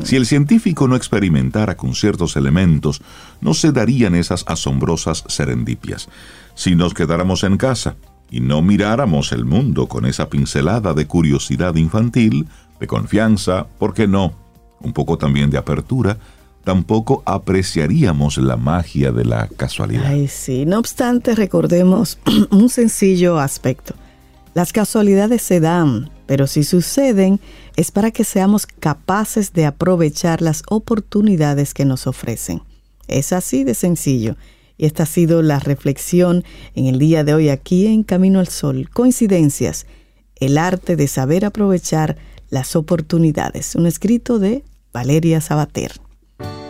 [0.02, 3.02] Si el científico no experimentara con ciertos elementos,
[3.40, 6.08] no se darían esas asombrosas serendipias.
[6.54, 7.96] Si nos quedáramos en casa
[8.30, 14.08] y no miráramos el mundo con esa pincelada de curiosidad infantil, de confianza, ¿por qué
[14.08, 14.32] no?
[14.80, 16.18] Un poco también de apertura,
[16.64, 20.06] tampoco apreciaríamos la magia de la casualidad.
[20.06, 20.64] Ay, sí.
[20.66, 22.18] No obstante, recordemos
[22.50, 23.94] un sencillo aspecto.
[24.52, 27.40] Las casualidades se dan, pero si suceden
[27.76, 32.62] es para que seamos capaces de aprovechar las oportunidades que nos ofrecen.
[33.06, 34.36] Es así de sencillo.
[34.76, 36.42] Y esta ha sido la reflexión
[36.74, 38.88] en el día de hoy aquí en Camino al Sol.
[38.90, 39.86] Coincidencias,
[40.36, 42.16] el arte de saber aprovechar
[42.48, 43.74] las oportunidades.
[43.74, 45.92] Un escrito de Valeria Sabater.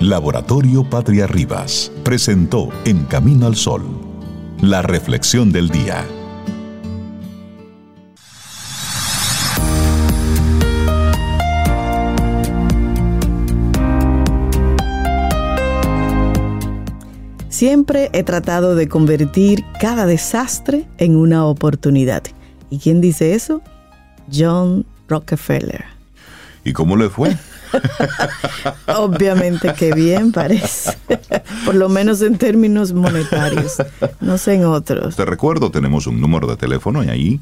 [0.01, 3.85] Laboratorio Patria Rivas presentó En Camino al Sol,
[4.61, 6.05] la reflexión del día.
[17.61, 22.23] Siempre he tratado de convertir cada desastre en una oportunidad.
[22.71, 23.61] ¿Y quién dice eso?
[24.33, 25.85] John Rockefeller.
[26.65, 27.37] ¿Y cómo le fue?
[28.97, 30.97] Obviamente que bien parece,
[31.67, 33.77] por lo menos en términos monetarios,
[34.23, 35.17] no sé en otros.
[35.17, 37.41] Te recuerdo, tenemos un número de teléfono y ahí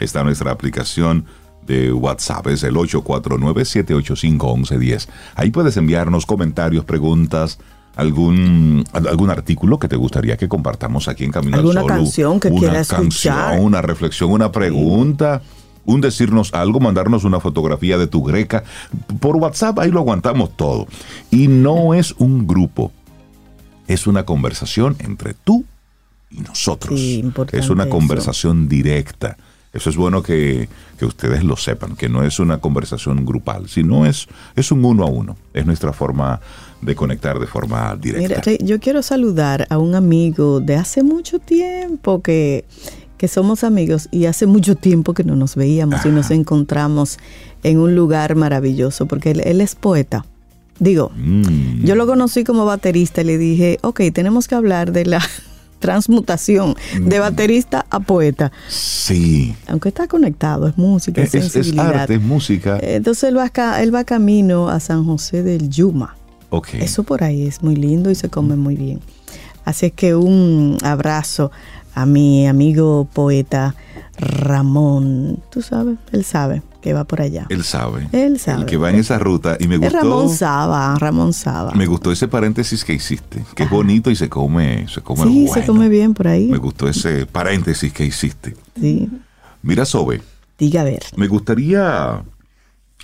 [0.00, 1.26] está nuestra aplicación
[1.64, 5.06] de WhatsApp, es el 849-785-1110.
[5.36, 7.60] Ahí puedes enviarnos comentarios, preguntas,
[8.00, 11.96] algún algún artículo que te gustaría que compartamos aquí en Camino ¿Alguna al Sol.
[11.96, 13.60] canción que una quieras canción, escuchar?
[13.60, 15.42] una reflexión, una pregunta.
[15.86, 18.64] Un decirnos algo, mandarnos una fotografía de tu greca.
[19.18, 20.86] Por WhatsApp ahí lo aguantamos todo.
[21.30, 22.92] Y no es un grupo,
[23.88, 25.64] es una conversación entre tú
[26.30, 27.00] y nosotros.
[27.00, 27.90] Sí, es una eso.
[27.90, 29.38] conversación directa.
[29.72, 34.04] Eso es bueno que, que ustedes lo sepan, que no es una conversación grupal, sino
[34.04, 35.36] es, es un uno a uno.
[35.54, 36.40] Es nuestra forma
[36.82, 38.42] de conectar de forma directa.
[38.46, 42.64] Mira, yo quiero saludar a un amigo de hace mucho tiempo que,
[43.18, 47.18] que somos amigos y hace mucho tiempo que no nos veíamos y nos encontramos
[47.62, 50.24] en un lugar maravilloso porque él, él es poeta.
[50.78, 51.84] Digo, Mm.
[51.84, 55.20] yo lo conocí como baterista y le dije, ok, tenemos que hablar de la
[55.80, 57.20] transmutación de Mm.
[57.22, 58.52] baterista a poeta.
[58.68, 59.54] Sí.
[59.66, 61.94] Aunque está conectado, es música, es, Es, es sensibilidad.
[62.02, 62.78] arte, es música.
[62.80, 66.16] Entonces él va, ca- él va camino a San José del Yuma.
[66.50, 66.68] Ok.
[66.74, 69.00] Eso por ahí es muy lindo y se come muy bien.
[69.64, 71.50] Así es que un abrazo
[71.94, 73.74] a mi amigo poeta
[74.16, 75.42] Ramón.
[75.50, 77.46] Tú sabes, él sabe que va por allá.
[77.50, 78.08] Él sabe.
[78.12, 78.60] Él sabe.
[78.60, 79.56] El que va en esa ruta.
[79.60, 79.96] Y me Es gustó.
[79.98, 81.72] Ramón Saba, Ramón Saba.
[81.74, 83.44] Me gustó ese paréntesis que hiciste.
[83.54, 85.54] Que es bonito y se come, se come sí, bueno.
[85.54, 86.46] se come bien por ahí.
[86.46, 88.56] Me gustó ese paréntesis que hiciste.
[88.80, 89.08] Sí.
[89.62, 90.22] Mira, Sobe,
[90.58, 91.02] Diga a ver.
[91.16, 92.22] me gustaría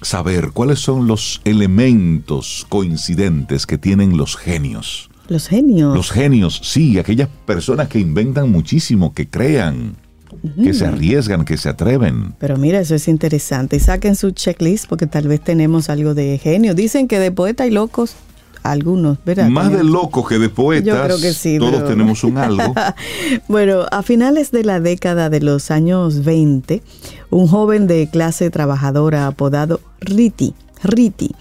[0.03, 5.11] saber cuáles son los elementos coincidentes que tienen los genios.
[5.29, 5.95] Los genios.
[5.95, 9.97] Los genios, sí, aquellas personas que inventan muchísimo, que crean,
[10.63, 12.35] que se arriesgan, que se atreven.
[12.39, 13.77] Pero mira, eso es interesante.
[13.77, 16.75] Y saquen su checklist porque tal vez tenemos algo de genio.
[16.75, 18.15] Dicen que de poeta hay locos,
[18.73, 19.49] algunos, ¿verdad?
[19.49, 22.75] Más de locos que de poetas, Yo creo que sí, todos pero- tenemos un algo.
[23.49, 26.83] Bueno, a finales de la década de los años 20,
[27.31, 31.35] un joven de clase trabajadora apodado Riti, Riti,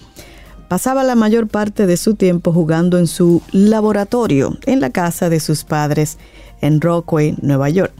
[0.68, 5.40] pasaba la mayor parte de su tiempo jugando en su laboratorio en la casa de
[5.40, 6.18] sus padres
[6.60, 7.92] en Rockaway, Nueva York.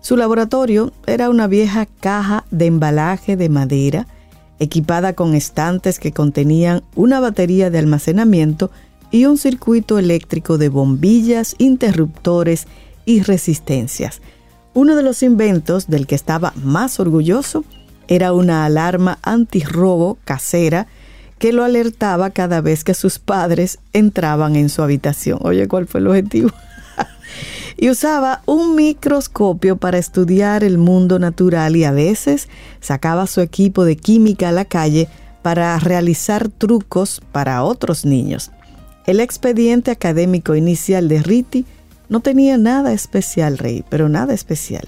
[0.00, 4.06] Su laboratorio era una vieja caja de embalaje de madera
[4.60, 8.70] equipada con estantes que contenían una batería de almacenamiento
[9.10, 12.68] y un circuito eléctrico de bombillas, interruptores
[13.04, 14.20] y resistencias.
[14.72, 17.64] Uno de los inventos del que estaba más orgulloso
[18.06, 20.86] era una alarma antirrobo casera
[21.38, 25.38] que lo alertaba cada vez que sus padres entraban en su habitación.
[25.42, 26.50] Oye, ¿cuál fue el objetivo?
[27.80, 33.84] y usaba un microscopio para estudiar el mundo natural y a veces sacaba su equipo
[33.84, 35.08] de química a la calle
[35.40, 38.50] para realizar trucos para otros niños.
[39.06, 41.64] El expediente académico inicial de Riti
[42.10, 44.86] no tenía nada especial, Rey, pero nada especial.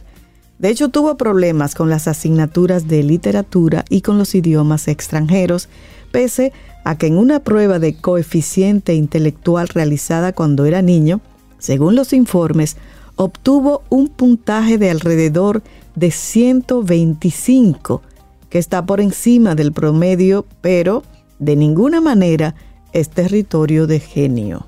[0.58, 5.70] De hecho, tuvo problemas con las asignaturas de literatura y con los idiomas extranjeros,
[6.10, 6.52] pese
[6.84, 11.22] a que en una prueba de coeficiente intelectual realizada cuando era niño,
[11.62, 12.76] según los informes,
[13.14, 15.62] obtuvo un puntaje de alrededor
[15.94, 18.02] de 125,
[18.50, 21.04] que está por encima del promedio, pero
[21.38, 22.56] de ninguna manera
[22.92, 24.66] es territorio de genio.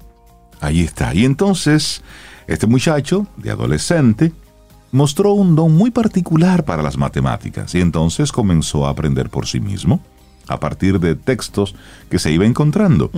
[0.60, 1.12] Ahí está.
[1.12, 2.00] Y entonces,
[2.46, 4.32] este muchacho, de adolescente,
[4.92, 9.58] mostró un don muy particular para las matemáticas y entonces comenzó a aprender por sí
[9.58, 10.00] mismo
[10.46, 11.74] a partir de textos
[12.08, 13.10] que se iba encontrando.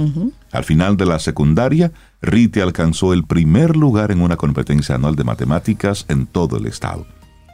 [0.53, 1.93] Al final de la secundaria,
[2.23, 7.07] Riti alcanzó el primer lugar en una competencia anual de matemáticas en todo el estado.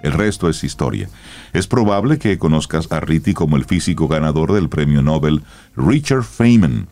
[0.02, 1.08] El resto es historia.
[1.52, 5.42] Es probable que conozcas a Riti como el físico ganador del premio Nobel
[5.76, 6.88] Richard Feynman,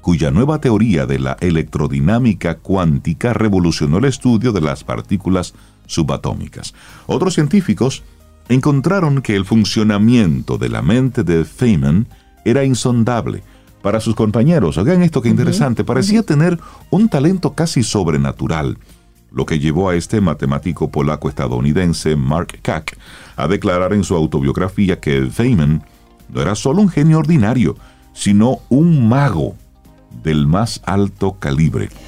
[0.00, 5.54] cuya nueva teoría de la electrodinámica cuántica revolucionó el estudio de las partículas
[5.86, 6.74] subatómicas.
[7.06, 8.02] Otros científicos
[8.48, 12.08] encontraron que el funcionamiento de la mente de Feynman
[12.44, 13.44] era insondable,
[13.82, 14.78] para sus compañeros.
[14.78, 16.58] Oigan esto que interesante, parecía tener
[16.90, 18.78] un talento casi sobrenatural,
[19.32, 22.98] lo que llevó a este matemático polaco-estadounidense Mark Kack
[23.36, 25.84] a declarar en su autobiografía que Feynman
[26.28, 27.76] no era solo un genio ordinario,
[28.12, 29.54] sino un mago
[30.22, 31.88] del más alto calibre.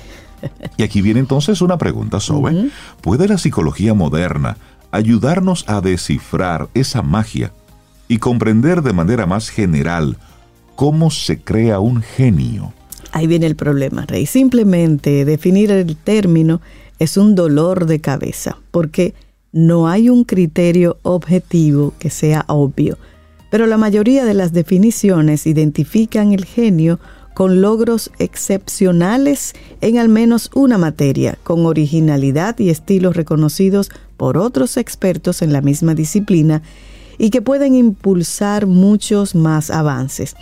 [0.76, 2.68] Y aquí viene entonces una pregunta, Sobe.
[3.00, 4.56] ¿Puede la psicología moderna
[4.90, 7.52] ayudarnos a descifrar esa magia
[8.08, 10.18] y comprender de manera más general
[10.76, 12.72] cómo se crea un genio?
[13.12, 14.26] Ahí viene el problema, Rey.
[14.26, 16.60] Simplemente definir el término
[16.98, 19.14] es un dolor de cabeza, porque
[19.52, 22.96] no hay un criterio objetivo que sea obvio.
[23.50, 26.98] Pero la mayoría de las definiciones identifican el genio
[27.34, 34.76] con logros excepcionales en al menos una materia, con originalidad y estilos reconocidos por otros
[34.76, 36.62] expertos en la misma disciplina
[37.18, 40.34] y que pueden impulsar muchos más avances.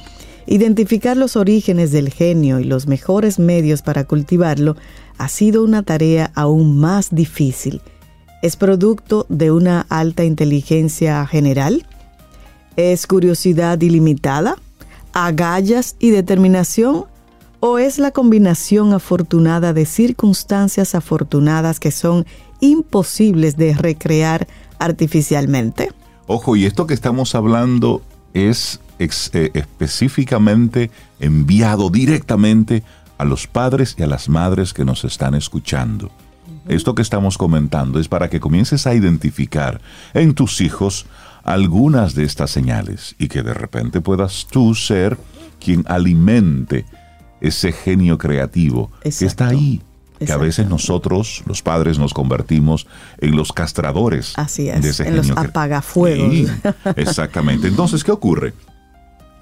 [0.50, 4.76] Identificar los orígenes del genio y los mejores medios para cultivarlo
[5.16, 7.80] ha sido una tarea aún más difícil.
[8.42, 11.86] ¿Es producto de una alta inteligencia general?
[12.76, 14.56] ¿Es curiosidad ilimitada?
[15.12, 17.04] agallas y determinación
[17.60, 22.26] o es la combinación afortunada de circunstancias afortunadas que son
[22.60, 24.48] imposibles de recrear
[24.78, 25.90] artificialmente?
[26.26, 32.82] Ojo, y esto que estamos hablando es eh, específicamente enviado directamente
[33.16, 36.10] a los padres y a las madres que nos están escuchando.
[36.68, 39.80] Esto que estamos comentando es para que comiences a identificar
[40.14, 41.06] en tus hijos
[41.42, 45.16] algunas de estas señales y que de repente puedas tú ser
[45.58, 46.84] quien alimente
[47.40, 49.82] ese genio creativo que está ahí.
[50.18, 52.86] Que a veces nosotros, los padres, nos convertimos
[53.18, 56.50] en los castradores Así es, de ese en los apagafuegos.
[56.96, 57.68] exactamente.
[57.68, 58.52] Entonces, ¿qué ocurre?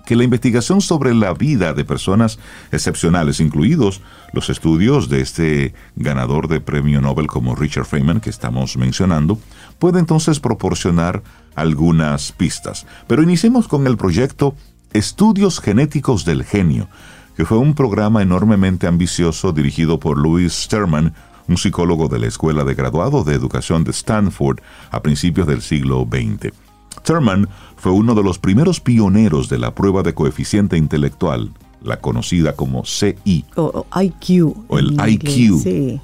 [0.08, 2.38] Que la investigación sobre la vida de personas
[2.72, 4.00] excepcionales, incluidos
[4.32, 9.38] los estudios de este ganador de premio Nobel como Richard Feynman que estamos mencionando,
[9.78, 11.22] puede entonces proporcionar
[11.54, 12.86] algunas pistas.
[13.06, 14.54] Pero iniciemos con el proyecto
[14.94, 16.88] Estudios Genéticos del Genio,
[17.36, 21.12] que fue un programa enormemente ambicioso dirigido por Louis Sterman,
[21.48, 26.08] un psicólogo de la Escuela de Graduado de Educación de Stanford a principios del siglo
[26.10, 26.67] XX.
[27.02, 31.50] Thurman fue uno de los primeros pioneros de la prueba de coeficiente intelectual,
[31.82, 33.44] la conocida como CI.
[33.56, 34.56] O, IQ.
[34.68, 36.00] O el IQ.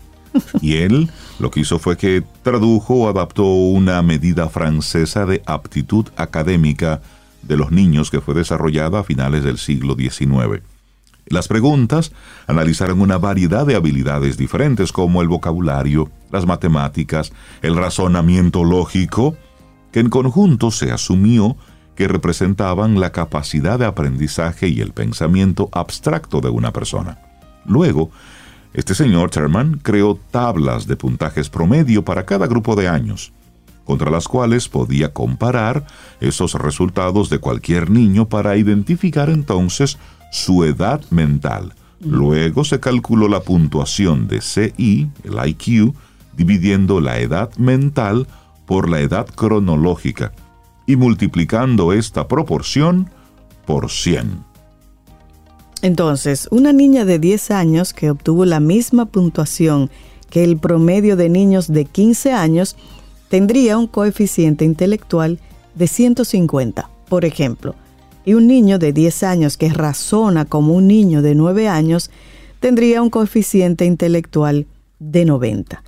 [0.60, 6.06] y él lo que hizo fue que tradujo o adaptó una medida francesa de aptitud
[6.16, 7.00] académica
[7.42, 10.62] de los niños que fue desarrollada a finales del siglo XIX.
[11.26, 12.12] Las preguntas
[12.46, 17.32] analizaron una variedad de habilidades diferentes como el vocabulario, las matemáticas,
[17.62, 19.36] el razonamiento lógico,
[19.94, 21.56] que en conjunto se asumió
[21.94, 27.20] que representaban la capacidad de aprendizaje y el pensamiento abstracto de una persona.
[27.64, 28.10] Luego,
[28.72, 33.32] este señor Terman creó tablas de puntajes promedio para cada grupo de años,
[33.84, 35.86] contra las cuales podía comparar
[36.20, 39.96] esos resultados de cualquier niño para identificar entonces
[40.32, 41.72] su edad mental.
[42.00, 45.94] Luego se calculó la puntuación de CI, el IQ,
[46.36, 48.26] dividiendo la edad mental
[48.66, 50.32] por la edad cronológica
[50.86, 53.10] y multiplicando esta proporción
[53.66, 54.44] por 100.
[55.82, 59.90] Entonces, una niña de 10 años que obtuvo la misma puntuación
[60.30, 62.76] que el promedio de niños de 15 años
[63.28, 65.38] tendría un coeficiente intelectual
[65.74, 67.74] de 150, por ejemplo,
[68.24, 72.10] y un niño de 10 años que razona como un niño de 9 años
[72.60, 74.66] tendría un coeficiente intelectual
[74.98, 75.82] de 90.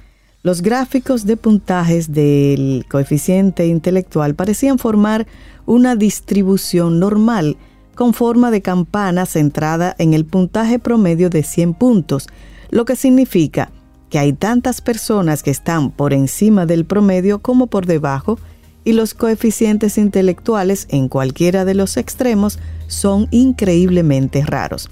[0.46, 5.26] Los gráficos de puntajes del coeficiente intelectual parecían formar
[5.66, 7.56] una distribución normal
[7.96, 12.28] con forma de campana centrada en el puntaje promedio de 100 puntos,
[12.70, 13.72] lo que significa
[14.08, 18.38] que hay tantas personas que están por encima del promedio como por debajo
[18.84, 24.90] y los coeficientes intelectuales en cualquiera de los extremos son increíblemente raros.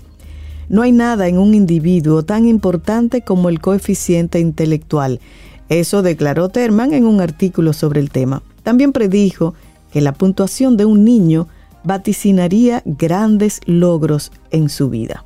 [0.68, 5.20] No hay nada en un individuo tan importante como el coeficiente intelectual.
[5.68, 8.42] Eso declaró Terman en un artículo sobre el tema.
[8.62, 9.54] También predijo
[9.92, 11.48] que la puntuación de un niño
[11.84, 15.24] vaticinaría grandes logros en su vida.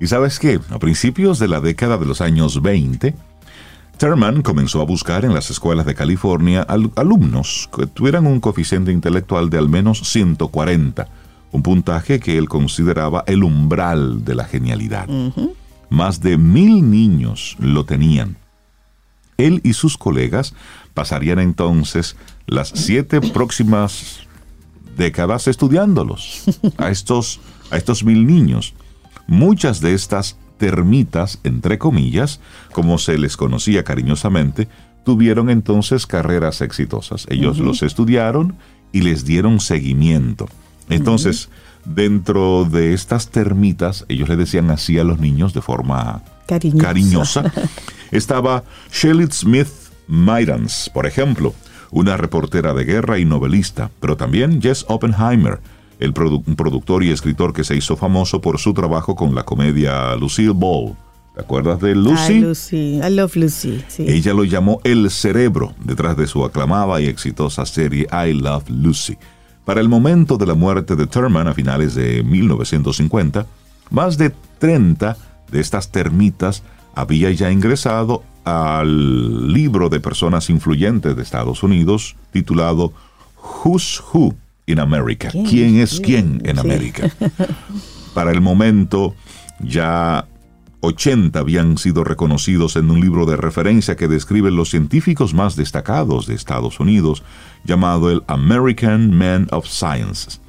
[0.00, 0.60] ¿Y sabes qué?
[0.70, 3.14] A principios de la década de los años 20,
[3.96, 9.48] Terman comenzó a buscar en las escuelas de California alumnos que tuvieran un coeficiente intelectual
[9.48, 11.08] de al menos 140
[11.52, 15.06] un puntaje que él consideraba el umbral de la genialidad.
[15.90, 18.38] Más de mil niños lo tenían.
[19.46, 20.54] Él y sus colegas
[20.94, 22.16] pasarían entonces
[22.46, 24.20] las siete próximas
[24.96, 26.44] décadas estudiándolos,
[26.76, 27.40] a estos
[27.70, 28.74] a estos mil niños.
[29.26, 32.40] Muchas de estas termitas, entre comillas,
[32.72, 34.68] como se les conocía cariñosamente,
[35.04, 37.26] tuvieron entonces carreras exitosas.
[37.30, 38.56] Ellos los estudiaron
[38.92, 40.48] y les dieron seguimiento.
[40.88, 41.48] Entonces,
[41.84, 46.22] dentro de estas termitas, ellos le decían así a los niños de forma
[46.78, 47.52] cariñosa,
[48.10, 49.68] estaba Shelley Smith
[50.08, 51.54] Myrans, por ejemplo,
[51.90, 55.60] una reportera de guerra y novelista, pero también Jess Oppenheimer,
[56.00, 60.16] el un productor y escritor que se hizo famoso por su trabajo con la comedia
[60.16, 60.96] Lucille Ball.
[61.34, 62.40] ¿Te acuerdas de Lucy?
[62.40, 63.82] Lucy, I love Lucy.
[63.98, 69.16] Ella lo llamó el cerebro detrás de su aclamada y exitosa serie I Love Lucy.
[69.64, 73.46] Para el momento de la muerte de Thurman a finales de 1950,
[73.90, 75.16] más de 30
[75.52, 76.62] de estas termitas
[76.94, 82.92] había ya ingresado al libro de personas influyentes de Estados Unidos titulado
[83.64, 84.34] Who's Who
[84.66, 85.30] in America.
[85.30, 87.10] ¿Quién, es quién, en América?
[88.14, 89.14] Para el momento
[89.60, 90.26] ya
[90.80, 96.26] 80 habían sido reconocidos en un libro de referencia que describe los científicos más destacados
[96.26, 97.22] de Estados Unidos,
[97.64, 100.40] llamado el American Man of Science.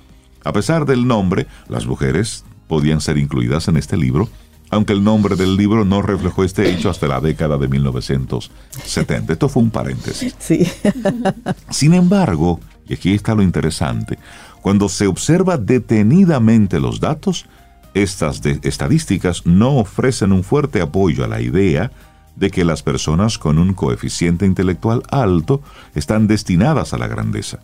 [0.43, 4.27] A pesar del nombre, las mujeres podían ser incluidas en este libro,
[4.73, 9.33] aunque el nombre del libro no reflejó este hecho hasta la década de 1970.
[9.33, 10.35] Esto fue un paréntesis.
[10.39, 10.67] Sí.
[11.69, 14.17] Sin embargo, y aquí está lo interesante,
[14.61, 17.45] cuando se observa detenidamente los datos,
[17.93, 21.91] estas estadísticas no ofrecen un fuerte apoyo a la idea
[22.35, 25.61] de que las personas con un coeficiente intelectual alto
[25.93, 27.59] están destinadas a la grandeza.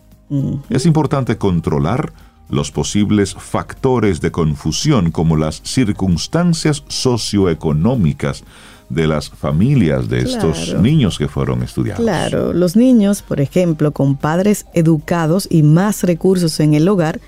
[0.68, 2.12] Es importante controlar
[2.50, 8.44] los posibles factores de confusión como las circunstancias socioeconómicas
[8.88, 12.02] de las familias de estos niños que fueron estudiados.
[12.02, 17.20] Claro, los niños, por ejemplo, con padres educados y más recursos en el hogar,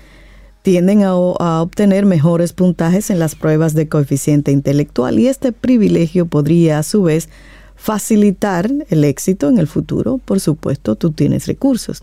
[0.61, 6.79] tienden a, obtener mejores puntajes en las pruebas de coeficiente intelectual y este privilegio podría
[6.79, 7.29] a su vez
[7.75, 10.19] facilitar el éxito en el futuro.
[10.23, 12.01] Por supuesto, tú tienes recursos.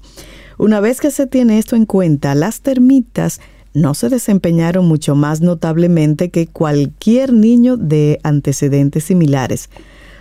[0.61, 3.41] Una vez que se tiene esto en cuenta, las termitas
[3.73, 9.71] no se desempeñaron mucho más notablemente que cualquier niño de antecedentes similares.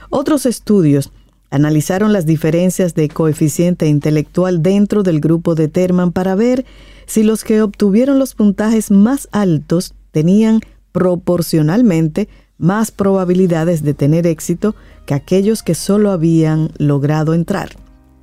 [0.09, 1.11] Otros estudios
[1.49, 6.63] analizaron las diferencias de coeficiente intelectual dentro del grupo de Terman para ver
[7.05, 10.61] si los que obtuvieron los puntajes más altos tenían
[10.93, 14.73] proporcionalmente más probabilidades de tener éxito
[15.05, 17.71] que aquellos que solo habían logrado entrar.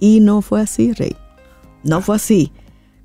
[0.01, 1.15] Y no fue así, Rey.
[1.87, 2.53] No fue así.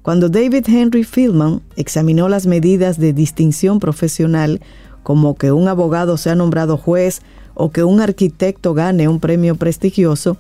[0.02, 4.60] Cuando David Henry Fieldman examinó las medidas de distinción profesional,
[5.04, 7.22] como que un abogado sea nombrado juez
[7.54, 10.38] o que un arquitecto gane un premio prestigioso,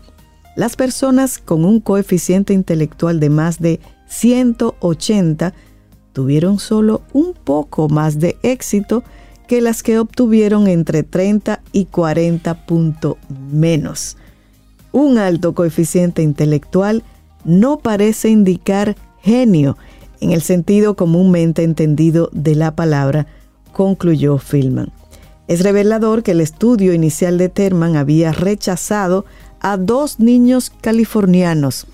[0.55, 5.53] las personas con un coeficiente intelectual de más de 180
[6.11, 9.03] tuvieron solo un poco más de éxito
[9.47, 13.17] que las que obtuvieron entre 30 y 40 puntos
[13.51, 14.17] menos.
[14.91, 17.03] Un alto coeficiente intelectual
[17.45, 19.77] no parece indicar genio
[20.21, 23.27] en el sentido comúnmente entendido de la palabra,
[23.73, 24.91] concluyó Filman.
[25.47, 29.25] Es revelador que el estudio inicial de Terman había rechazado
[29.59, 31.87] a dos niños californianos,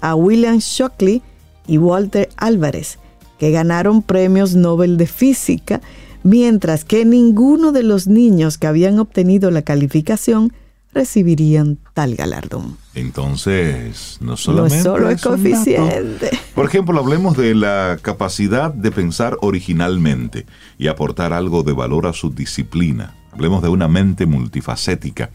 [0.00, 1.22] a William Shockley
[1.66, 2.98] y Walter Álvarez,
[3.38, 5.80] que ganaron premios Nobel de Física,
[6.22, 10.52] mientras que ninguno de los niños que habían obtenido la calificación
[10.96, 12.78] recibirían tal galardón.
[12.94, 14.78] Entonces, no solamente.
[14.78, 16.30] No solo es coeficiente.
[16.54, 20.46] Por ejemplo, hablemos de la capacidad de pensar originalmente
[20.78, 23.14] y aportar algo de valor a su disciplina.
[23.32, 25.28] Hablemos de una mente multifacética,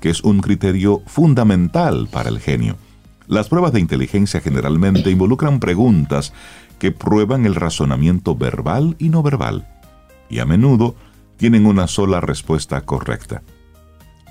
[0.00, 2.76] que es un criterio fundamental para el genio.
[3.26, 6.32] Las pruebas de inteligencia generalmente involucran preguntas
[6.78, 9.66] que prueban el razonamiento verbal y no verbal,
[10.30, 10.94] y a menudo
[11.36, 13.42] tienen una sola respuesta correcta.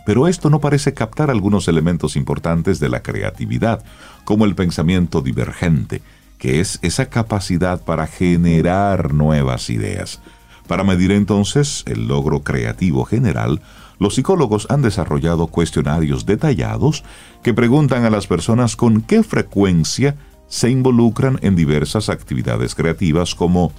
[0.08, 3.84] Pero esto no parece captar algunos elementos importantes de la creatividad,
[4.24, 6.02] como el pensamiento divergente,
[6.38, 10.22] que es esa capacidad para generar nuevas ideas.
[10.66, 13.60] Para medir entonces el logro creativo general,
[14.00, 17.04] los psicólogos han desarrollado cuestionarios detallados
[17.44, 20.16] que preguntan a las personas con qué frecuencia
[20.48, 23.74] se involucran en diversas actividades creativas como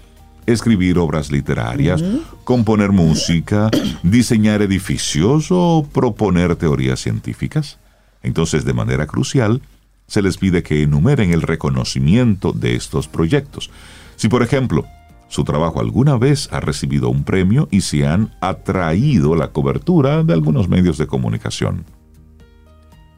[0.53, 2.03] escribir obras literarias,
[2.45, 3.71] componer música,
[4.03, 7.79] diseñar edificios o proponer teorías científicas.
[8.23, 9.61] Entonces, de manera crucial,
[10.07, 13.71] se les pide que enumeren el reconocimiento de estos proyectos.
[14.17, 14.87] Si, por ejemplo,
[15.29, 20.33] su trabajo alguna vez ha recibido un premio y se han atraído la cobertura de
[20.33, 21.85] algunos medios de comunicación.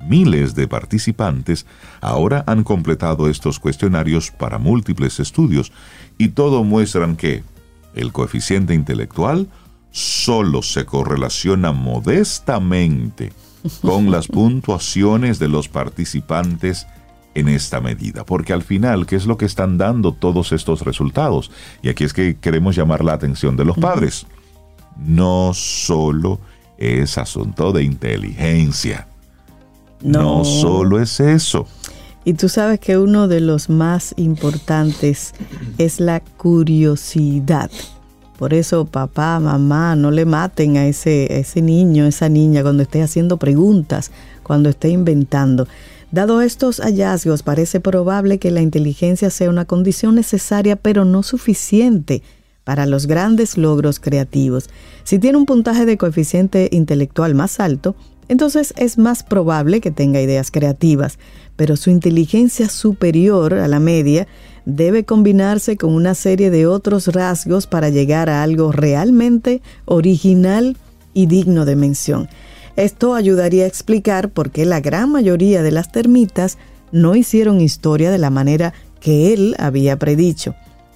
[0.06, 1.66] Miles de participantes
[2.00, 5.72] ahora han completado estos cuestionarios para múltiples estudios
[6.18, 7.42] y todo muestran que
[7.94, 9.48] el coeficiente intelectual
[9.90, 13.32] solo se correlaciona modestamente
[13.82, 16.86] con las puntuaciones de los participantes
[17.34, 21.50] en esta medida, porque al final, ¿qué es lo que están dando todos estos resultados?
[21.82, 24.26] Y aquí es que queremos llamar la atención de los padres.
[24.96, 26.40] No solo
[26.76, 29.06] es asunto de inteligencia.
[30.02, 31.66] No, no solo es eso.
[32.24, 35.32] Y tú sabes que uno de los más importantes
[35.78, 37.70] es la curiosidad.
[38.38, 43.02] Por eso, papá, mamá, no le maten a ese, ese niño, esa niña, cuando esté
[43.02, 44.10] haciendo preguntas,
[44.42, 45.66] cuando esté inventando.
[46.10, 52.22] Dado estos hallazgos, parece probable que la inteligencia sea una condición necesaria, pero no suficiente
[52.64, 54.70] para los grandes logros creativos.
[55.04, 57.94] Si tiene un puntaje de coeficiente intelectual más alto,
[58.30, 61.18] entonces es más probable que tenga ideas creativas,
[61.56, 64.28] pero su inteligencia superior a la media
[64.64, 70.76] debe combinarse con una serie de otros rasgos para llegar a algo realmente original
[71.12, 72.28] y digno de mención.
[72.76, 76.56] Esto ayudaría a explicar por qué la gran mayoría de las termitas
[76.92, 80.54] no hicieron historia de la manera que él había predicho.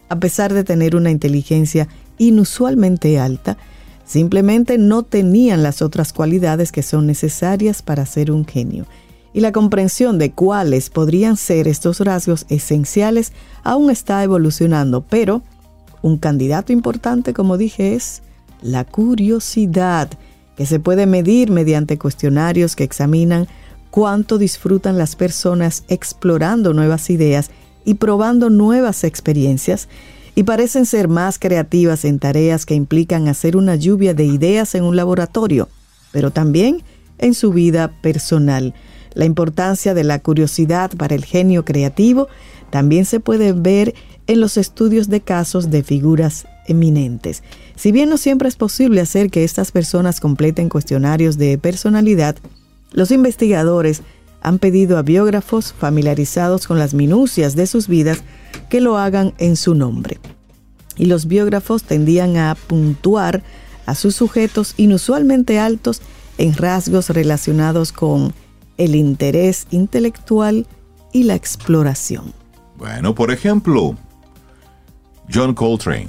[0.09, 3.59] A pesar de tener una inteligencia inusualmente alta,
[4.05, 8.87] simplemente no tenían las otras cualidades que son necesarias para ser un genio.
[9.33, 13.33] Y la comprensión de cuáles podrían ser estos rasgos esenciales
[13.65, 15.43] aún está evolucionando, pero
[16.03, 18.23] un candidato importante, como dije, es
[18.63, 20.11] la curiosidad,
[20.57, 23.49] que se puede medir mediante cuestionarios que examinan
[23.91, 27.51] cuánto disfrutan las personas explorando nuevas ideas
[27.85, 29.89] y probando nuevas experiencias,
[30.35, 34.85] y parecen ser más creativas en tareas que implican hacer una lluvia de ideas en
[34.85, 35.69] un laboratorio,
[36.13, 36.83] pero también
[37.19, 38.75] en su vida personal.
[39.15, 42.29] La importancia de la curiosidad para el genio creativo
[42.71, 43.95] también se puede ver
[44.27, 47.43] en los estudios de casos de figuras eminentes.
[47.77, 52.37] Si bien no siempre es posible hacer que estas personas completen cuestionarios de personalidad,
[52.91, 54.03] los investigadores
[54.45, 58.23] han pedido a biógrafos familiarizados con las minucias de sus vidas
[58.69, 60.21] que lo hagan en su nombre.
[60.97, 63.43] Y los biógrafos tendían a puntuar
[63.87, 66.03] a sus sujetos inusualmente altos
[66.39, 68.33] en rasgos relacionados con
[68.77, 70.67] el interés intelectual
[71.13, 72.33] y la exploración.
[72.77, 73.97] Bueno, por ejemplo,
[75.33, 76.09] John Coltrane.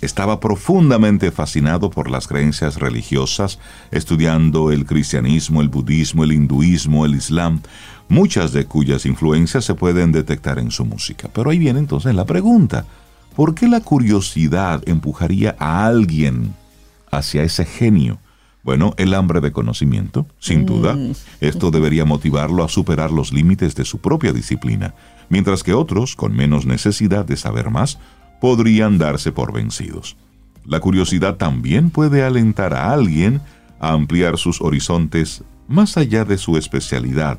[0.00, 3.58] Estaba profundamente fascinado por las creencias religiosas,
[3.90, 7.60] estudiando el cristianismo, el budismo, el hinduismo, el islam,
[8.08, 11.28] muchas de cuyas influencias se pueden detectar en su música.
[11.32, 12.86] Pero ahí viene entonces la pregunta,
[13.36, 16.54] ¿por qué la curiosidad empujaría a alguien
[17.10, 18.18] hacia ese genio?
[18.62, 20.66] Bueno, el hambre de conocimiento, sin mm.
[20.66, 20.96] duda.
[21.40, 24.94] Esto debería motivarlo a superar los límites de su propia disciplina,
[25.28, 27.98] mientras que otros, con menos necesidad de saber más,
[28.42, 30.16] podrían darse por vencidos.
[30.66, 33.40] La curiosidad también puede alentar a alguien
[33.78, 37.38] a ampliar sus horizontes más allá de su especialidad,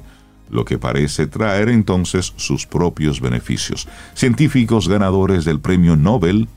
[0.49, 3.85] lo que parece traer entonces sus propios beneficios.
[4.13, 6.47] Científicos ganadores del Premio Nobel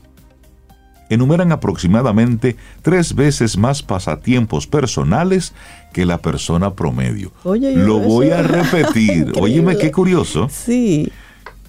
[1.09, 5.53] enumeran aproximadamente tres veces más pasatiempos personales
[5.91, 7.33] que la persona promedio.
[7.43, 9.33] Lo voy a repetir.
[9.37, 10.47] Óyeme, qué curioso.
[10.49, 11.11] Sí.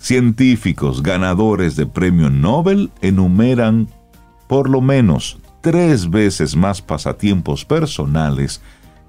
[0.01, 3.89] Científicos ganadores de premio Nobel enumeran
[4.47, 8.61] por lo menos tres veces más pasatiempos personales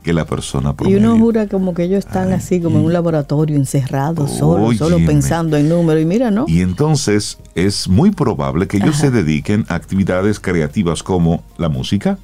[0.04, 0.98] que la persona promedio.
[0.98, 4.98] Y uno jura como que ellos están así, como en un laboratorio, encerrados, solo, solo
[5.06, 6.02] pensando en números.
[6.02, 6.46] Y mira, ¿no?
[6.48, 12.18] Y entonces es muy probable que ellos se dediquen a actividades creativas como la música,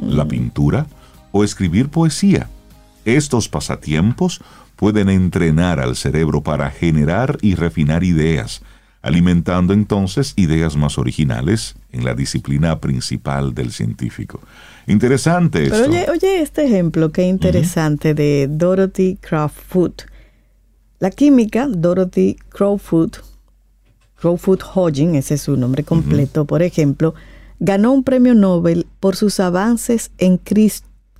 [0.00, 0.28] la mm.
[0.28, 0.86] pintura
[1.32, 2.48] o escribir poesía.
[3.04, 4.42] Estos pasatiempos
[4.80, 8.62] pueden entrenar al cerebro para generar y refinar ideas,
[9.02, 14.40] alimentando entonces ideas más originales en la disciplina principal del científico.
[14.86, 20.04] Interesante Pero oye, oye este ejemplo, qué interesante, de Dorothy Crowfoot.
[20.98, 23.18] La química, Dorothy Crowfoot,
[24.18, 27.14] Crowfoot Hodgin, ese es su nombre completo, por ejemplo,
[27.58, 30.40] ganó un premio Nobel por sus avances en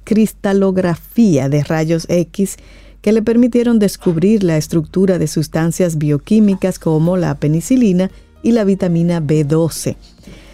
[0.05, 2.57] cristalografía de rayos X
[3.03, 8.11] que le permitieron descubrir la estructura de sustancias bioquímicas como la penicilina
[8.43, 9.97] y la vitamina B12.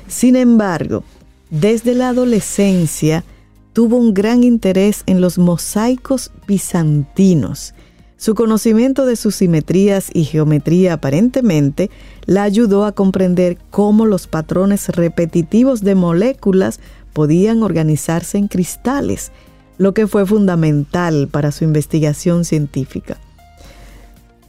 [0.08, 1.04] Sin embargo,
[1.50, 3.24] desde la adolescencia
[3.72, 7.74] tuvo un gran interés en los mosaicos bizantinos.
[8.16, 11.90] Su conocimiento de sus simetrías y geometría aparentemente
[12.24, 16.80] la ayudó a comprender cómo los patrones repetitivos de moléculas
[17.12, 19.32] podían organizarse en cristales,
[19.78, 23.18] lo que fue fundamental para su investigación científica.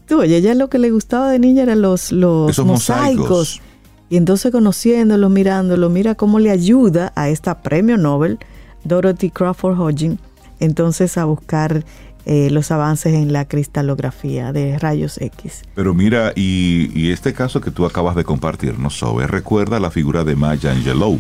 [0.07, 3.61] Tú, oye, ella lo que le gustaba de niña eran los, los mosaicos.
[4.09, 8.39] Y entonces conociéndolo, mirándolo, mira cómo le ayuda a esta premio Nobel,
[8.85, 10.17] Dorothy Crawford Hodgkin,
[10.61, 11.83] entonces a buscar
[12.29, 15.63] eh, los avances en la cristalografía de rayos X.
[15.75, 20.35] Pero mira, y, este caso que tú acabas de compartirnos, Sobe, recuerda la figura de
[20.35, 21.19] Maya Angelou,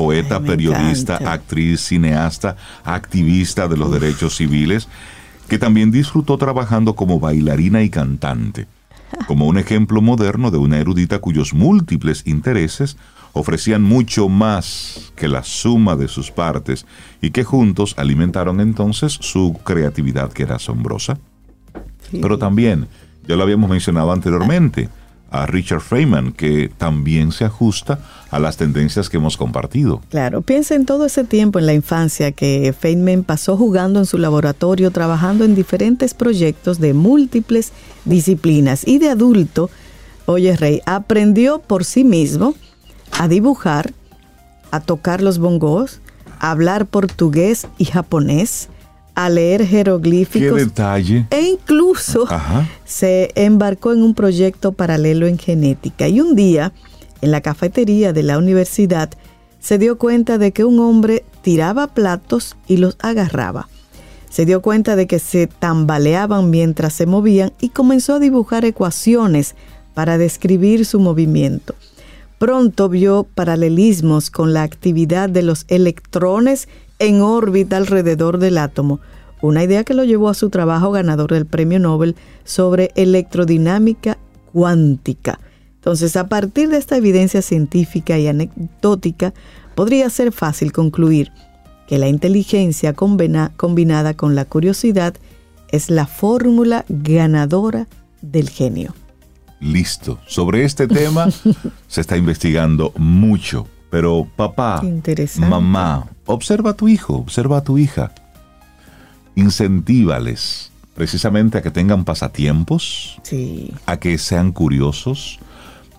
[0.00, 4.88] poeta, periodista, actriz, cineasta, activista de los derechos civiles,
[5.46, 8.66] que también disfrutó trabajando como bailarina y cantante,
[9.26, 12.96] como un ejemplo moderno de una erudita cuyos múltiples intereses
[13.34, 16.86] ofrecían mucho más que la suma de sus partes
[17.20, 21.18] y que juntos alimentaron entonces su creatividad que era asombrosa.
[22.10, 22.88] Pero también,
[23.28, 24.88] ya lo habíamos mencionado anteriormente,
[25.30, 28.00] a Richard Feynman, que también se ajusta
[28.30, 30.00] a las tendencias que hemos compartido.
[30.08, 34.18] Claro, piensa en todo ese tiempo en la infancia que Feynman pasó jugando en su
[34.18, 37.72] laboratorio, trabajando en diferentes proyectos de múltiples
[38.04, 39.70] disciplinas y de adulto,
[40.26, 42.54] oye Rey, aprendió por sí mismo
[43.18, 43.92] a dibujar,
[44.70, 46.00] a tocar los bongos,
[46.38, 48.69] a hablar portugués y japonés,
[49.14, 50.58] a leer jeroglíficos.
[50.58, 51.26] ¿Qué detalle?
[51.30, 52.26] E incluso
[52.84, 56.08] se embarcó en un proyecto paralelo en genética.
[56.08, 56.72] Y un día,
[57.20, 59.10] en la cafetería de la universidad,
[59.58, 63.68] se dio cuenta de que un hombre tiraba platos y los agarraba.
[64.30, 69.54] Se dio cuenta de que se tambaleaban mientras se movían y comenzó a dibujar ecuaciones
[69.92, 71.74] para describir su movimiento.
[72.38, 76.68] Pronto vio paralelismos con la actividad de los electrones
[77.00, 79.00] en órbita alrededor del átomo,
[79.42, 84.18] una idea que lo llevó a su trabajo ganador del Premio Nobel sobre electrodinámica
[84.52, 85.40] cuántica.
[85.76, 89.32] Entonces, a partir de esta evidencia científica y anecdótica,
[89.74, 91.32] podría ser fácil concluir
[91.88, 95.14] que la inteligencia combinada con la curiosidad
[95.70, 97.88] es la fórmula ganadora
[98.20, 98.94] del genio.
[99.60, 100.20] Listo.
[100.26, 101.28] Sobre este tema
[101.88, 103.66] se está investigando mucho.
[103.90, 104.82] Pero papá,
[105.36, 108.12] mamá, observa a tu hijo, observa a tu hija.
[109.34, 113.18] Incentívales precisamente a que tengan pasatiempos,
[113.86, 115.38] a que sean curiosos,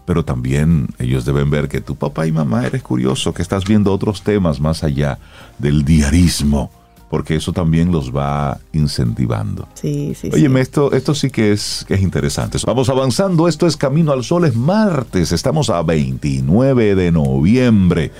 [0.06, 3.92] pero también ellos deben ver que tu papá y mamá eres curioso, que estás viendo
[3.92, 5.18] otros temas más allá
[5.58, 6.70] del diarismo
[7.12, 9.68] porque eso también los va incentivando.
[9.74, 12.58] Sí, sí, Oye, esto, esto sí que es, que es interesante.
[12.66, 18.14] Vamos avanzando, esto es Camino al Sol, es martes, estamos a 29 de noviembre.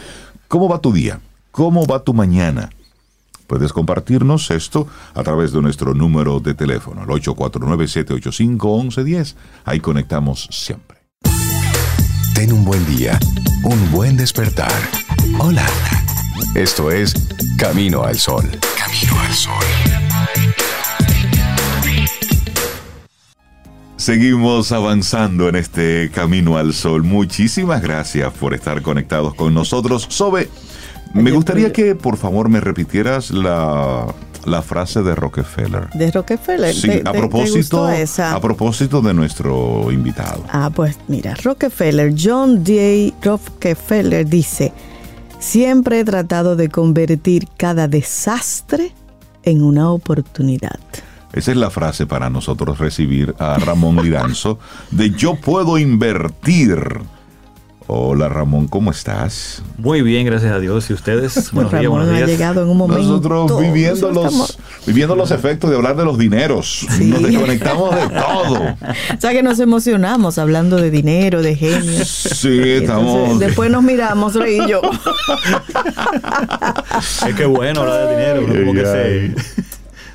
[0.50, 1.22] ¿Cómo va tu día?
[1.52, 2.70] ¿Cómo va tu mañana?
[3.48, 9.36] Puedes compartirnos esto a través de nuestro número de teléfono, el 849-785-1110.
[9.64, 10.98] Ahí conectamos siempre.
[12.36, 13.18] Ten un buen día,
[13.64, 14.74] un buen despertar.
[15.40, 15.66] Hola.
[16.56, 17.14] Esto es
[17.58, 18.44] Camino al Sol.
[18.78, 19.54] Camino al Sol.
[23.96, 27.04] Seguimos avanzando en este Camino al Sol.
[27.04, 30.06] Muchísimas gracias por estar conectados con nosotros.
[30.10, 30.50] Sobe,
[31.14, 34.14] me gustaría que por favor me repitieras la,
[34.62, 35.90] frase de Rockefeller.
[35.92, 36.76] De Rockefeller.
[36.76, 40.44] Sí, a, propósito, a propósito de nuestro invitado.
[40.50, 43.14] Ah, pues mira, Rockefeller, John D.
[43.22, 44.74] Rockefeller dice,
[45.42, 48.94] Siempre he tratado de convertir cada desastre
[49.42, 50.80] en una oportunidad.
[51.34, 54.60] Esa es la frase para nosotros recibir a Ramón Liranzo
[54.92, 56.78] de Yo puedo invertir
[57.88, 59.64] Hola Ramón, ¿cómo estás?
[59.78, 60.90] Muy bien, gracias a Dios.
[60.90, 61.52] ¿Y ustedes?
[61.52, 62.24] Buenos días, buenos días.
[62.24, 63.04] Ha llegado en un momento.
[63.04, 66.86] Nosotros viviendo, los, viviendo los efectos de hablar de los dineros.
[67.00, 68.76] Nos desconectamos de todo.
[69.18, 72.06] O sea que nos emocionamos hablando de dinero, de genio.
[72.06, 73.40] Sí, estamos.
[73.40, 74.82] después nos miramos, Rey y yo.
[77.28, 78.54] es que bueno hablar de dinero, ¿no?
[78.54, 79.36] como que se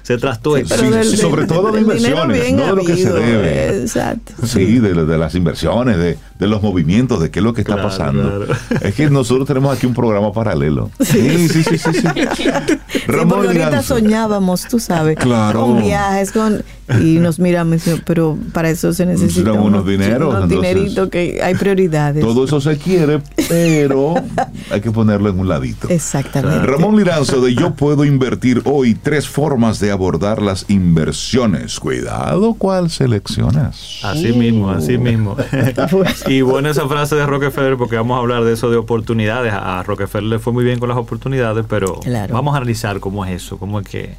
[0.07, 0.77] se trastueca.
[0.77, 3.81] Sí, sobre todo de inversiones, no de lo que se debe.
[3.81, 4.35] Exacto.
[4.47, 7.83] Sí, de, de, las inversiones, de, de, los movimientos, de qué es lo que está
[7.83, 8.47] pasando.
[8.83, 10.93] Es que nosotros tenemos aquí un programa paralelo.
[11.01, 11.91] Sí, sí, sí, sí.
[12.37, 12.45] sí,
[13.09, 15.63] Ramón ahorita soñábamos, tú sabes, claro.
[15.63, 16.63] con viajes, con
[17.01, 20.35] y nos miramos, pero para eso se necesitan unos, dineros.
[20.35, 22.23] Unos dineritos que hay prioridades.
[22.23, 24.15] Todo eso se quiere, pero
[24.71, 25.89] hay que ponerlo en un ladito.
[25.89, 26.65] Exactamente.
[26.65, 31.81] Ramón Liranzo de Yo Puedo Invertir Hoy, tres formas de abordar las inversiones.
[31.81, 34.01] Cuidado cuál seleccionas.
[34.05, 35.37] Así mismo, así mismo.
[36.27, 39.53] y bueno esa frase de Rockefeller porque vamos a hablar de eso de oportunidades.
[39.53, 41.99] A Rockefeller le fue muy bien con las oportunidades, pero
[42.31, 44.15] vamos a analizar cómo es eso, cómo es que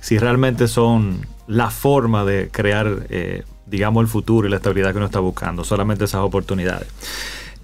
[0.00, 4.98] si realmente son la forma de crear, eh, digamos, el futuro y la estabilidad que
[4.98, 6.88] uno está buscando, solamente esas oportunidades.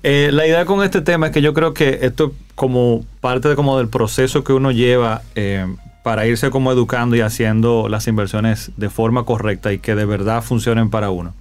[0.02, 3.54] Eh, la idea con este tema es que yo creo que esto es como parte
[3.54, 5.66] como del proceso que uno lleva eh,
[6.02, 10.42] para irse como educando y haciendo las inversiones de forma correcta y que de verdad
[10.42, 11.34] funcionen para uno.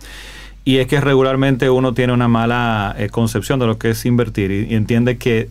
[0.63, 4.75] y es que regularmente uno tiene una mala concepción de lo que es invertir y,
[4.75, 5.49] entiende que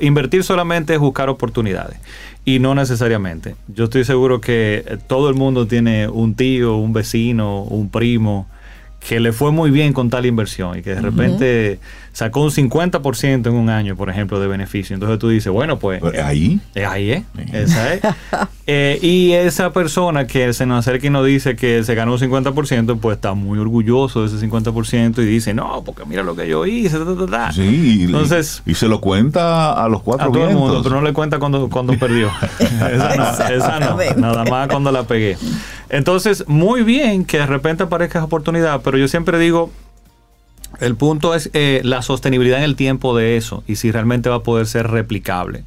[0.00, 1.98] invertir solamente es buscar oportunidades
[2.48, 3.56] y no necesariamente.
[3.66, 8.46] Yo estoy seguro que eh, todo el mundo tiene un tío, un vecino, un primo
[9.00, 11.78] que le fue muy bien con tal inversión y que de repente
[12.12, 14.94] sacó un 50% en un año, por ejemplo, de beneficio.
[14.94, 16.00] Entonces tú dices, bueno, pues...
[16.00, 16.60] pues ahí.
[16.74, 17.22] Eh, ahí es.
[17.52, 18.00] Esa es.
[18.70, 22.18] Eh, y esa persona que se nos acerca y nos dice que se ganó un
[22.18, 26.46] 50%, pues está muy orgulloso de ese 50% y dice, no, porque mira lo que
[26.46, 26.98] yo hice.
[27.54, 31.00] Sí, Entonces, y, se lo cuenta a los cuatro A todo el mundo, pero no
[31.00, 32.28] le cuenta cuando, cuando perdió.
[32.58, 33.96] esa no, esa no.
[34.18, 35.38] Nada más cuando la pegué.
[35.88, 39.70] Entonces, muy bien que de repente aparezca esa oportunidad, pero yo siempre digo,
[40.80, 44.36] el punto es eh, la sostenibilidad en el tiempo de eso y si realmente va
[44.36, 45.64] a poder ser replicable.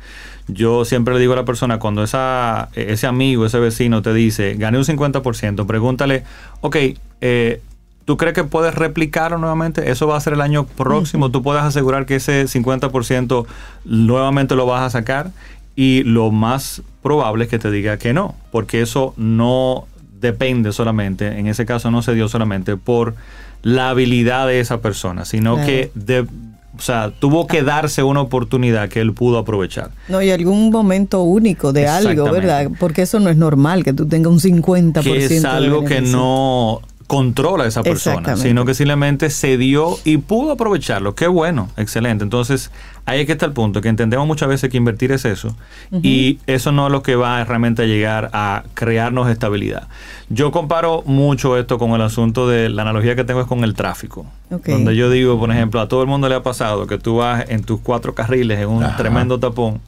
[0.48, 4.56] Yo siempre le digo a la persona, cuando esa, ese amigo, ese vecino te dice,
[4.56, 6.24] gané un 50%, pregúntale,
[6.62, 6.78] ok,
[7.22, 7.62] eh,
[8.06, 9.92] ¿tú crees que puedes replicarlo nuevamente?
[9.92, 13.46] Eso va a ser el año próximo, tú puedes asegurar que ese 50%
[13.86, 15.30] nuevamente lo vas a sacar
[15.76, 19.86] y lo más probable es que te diga que no, porque eso no
[20.22, 23.16] depende solamente, en ese caso no se dio solamente por
[23.64, 28.90] la habilidad de esa persona, sino que de, o sea, tuvo que darse una oportunidad
[28.90, 29.92] que él pudo aprovechar.
[30.08, 32.70] No, y algún momento único de algo, ¿verdad?
[32.80, 35.04] Porque eso no es normal, que tú tengas un 50%.
[35.04, 40.18] Que es algo que no controla a esa persona, sino que simplemente se dio y
[40.18, 41.14] pudo aprovecharlo.
[41.14, 42.24] Qué bueno, excelente.
[42.24, 42.72] Entonces,
[43.06, 45.56] ahí es que está el punto, que entendemos muchas veces que invertir es eso,
[45.92, 49.88] y eso no es lo que va realmente a llegar a crearnos estabilidad.
[50.30, 53.74] Yo comparo mucho esto con el asunto de la analogía que tengo es con el
[53.74, 54.26] tráfico.
[54.50, 57.50] Donde yo digo, por ejemplo, a todo el mundo le ha pasado que tú vas
[57.50, 59.82] en tus cuatro carriles en un tremendo tapón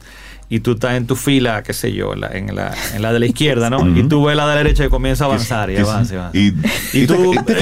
[0.54, 3.26] y tú estás en tu fila, qué sé yo, en, la, en la de la
[3.26, 3.84] izquierda, ¿no?
[3.98, 6.38] Y tú ves la de la derecha y comienza a avanzar y avanza y avanza.
[6.38, 7.54] Y, tú, te,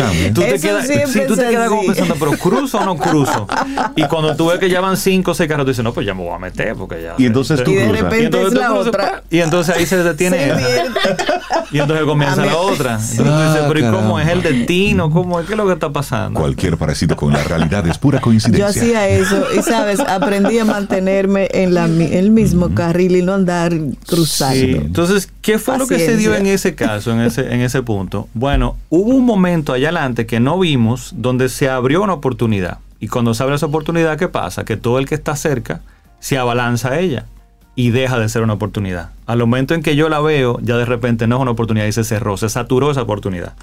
[0.60, 3.48] quedas, sí, tú te quedas como pensando, pero cruzo o no cruzo.
[3.96, 6.06] Y cuando tú ves que ya van cinco o seis carros, tú dices, no, pues
[6.06, 7.14] ya me voy a meter porque ya.
[7.16, 9.22] Y entonces tú y de repente y es la otra.
[9.30, 10.52] Y entonces ahí se detiene
[11.70, 12.98] Y entonces comienza la otra.
[12.98, 15.10] Entonces tú dices, pero ¿y cómo es el destino?
[15.10, 15.46] ¿Cómo es?
[15.46, 16.40] ¿Qué es lo que está pasando?
[16.40, 18.66] Cualquier parecido con la realidad es pura coincidencia.
[18.66, 20.00] Yo hacía eso y, ¿sabes?
[20.00, 23.72] Aprendí a mantenerme en la, el mismo carril y no andar
[24.06, 24.78] cruzando.
[24.78, 28.28] Entonces, ¿qué fue lo que se dio en ese caso, en ese, en ese punto?
[28.34, 32.78] Bueno, hubo un momento allá adelante que no vimos donde se abrió una oportunidad.
[33.00, 34.64] Y cuando se abre esa oportunidad, ¿qué pasa?
[34.64, 35.80] Que todo el que está cerca
[36.20, 37.26] se abalanza a ella
[37.74, 39.10] y deja de ser una oportunidad.
[39.26, 41.92] Al momento en que yo la veo, ya de repente no es una oportunidad y
[41.92, 43.54] se cerró, se saturó esa oportunidad.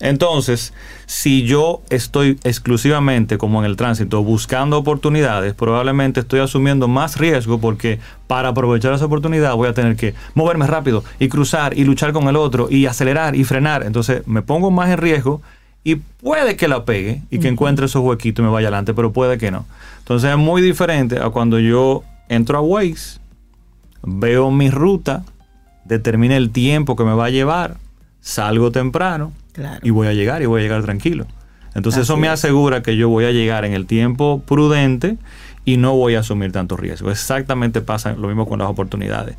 [0.00, 0.74] Entonces,
[1.06, 7.60] si yo estoy exclusivamente como en el tránsito buscando oportunidades, probablemente estoy asumiendo más riesgo
[7.60, 12.12] porque para aprovechar esa oportunidad voy a tener que moverme rápido y cruzar y luchar
[12.12, 13.84] con el otro y acelerar y frenar.
[13.84, 15.40] Entonces, me pongo más en riesgo
[15.84, 19.12] y puede que la pegue y que encuentre esos huequitos y me vaya adelante, pero
[19.12, 19.66] puede que no.
[20.00, 23.21] Entonces, es muy diferente a cuando yo entro a Waze
[24.02, 25.24] veo mi ruta,
[25.84, 27.76] determina el tiempo que me va a llevar,
[28.20, 29.32] salgo temprano
[29.82, 31.26] y voy a llegar y voy a llegar tranquilo.
[31.74, 35.16] Entonces eso me asegura que yo voy a llegar en el tiempo prudente
[35.64, 37.10] y no voy a asumir tanto riesgo.
[37.10, 39.36] Exactamente pasa lo mismo con las oportunidades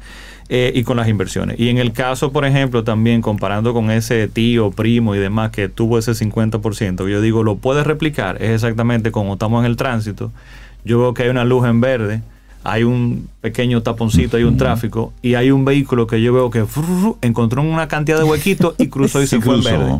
[0.49, 1.59] eh, y con las inversiones.
[1.59, 5.69] Y en el caso, por ejemplo, también comparando con ese tío, primo y demás que
[5.69, 8.41] tuvo ese 50%, yo digo, lo puedes replicar.
[8.41, 10.31] Es exactamente como estamos en el tránsito.
[10.85, 12.21] Yo veo que hay una luz en verde
[12.63, 16.65] hay un pequeño taponcito, hay un tráfico, y hay un vehículo que yo veo que
[17.21, 19.99] encontró una cantidad de huequitos y cruzó y se fue en verde.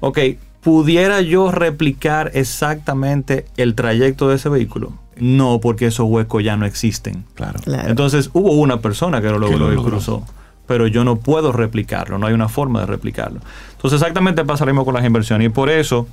[0.00, 0.18] Ok,
[0.62, 4.92] ¿pudiera yo replicar exactamente el trayecto de ese vehículo?
[5.16, 7.24] No, porque esos huecos ya no existen.
[7.34, 7.60] Claro.
[7.66, 10.24] Entonces hubo una persona que lo logró y cruzó,
[10.66, 13.40] pero yo no puedo replicarlo, no hay una forma de replicarlo.
[13.72, 16.06] Entonces exactamente pasa lo mismo con las inversiones y por eso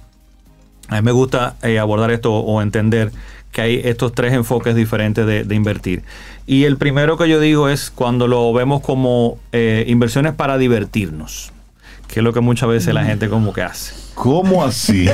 [0.88, 3.12] a mí me gusta eh, abordar esto o entender
[3.56, 6.04] que hay estos tres enfoques diferentes de, invertir.
[6.46, 11.54] Y el primero que yo digo es cuando lo vemos como eh, inversiones para divertirnos,
[12.10, 13.96] que es lo que muchas veces la gente como que hace.
[14.14, 15.08] ¿Cómo así?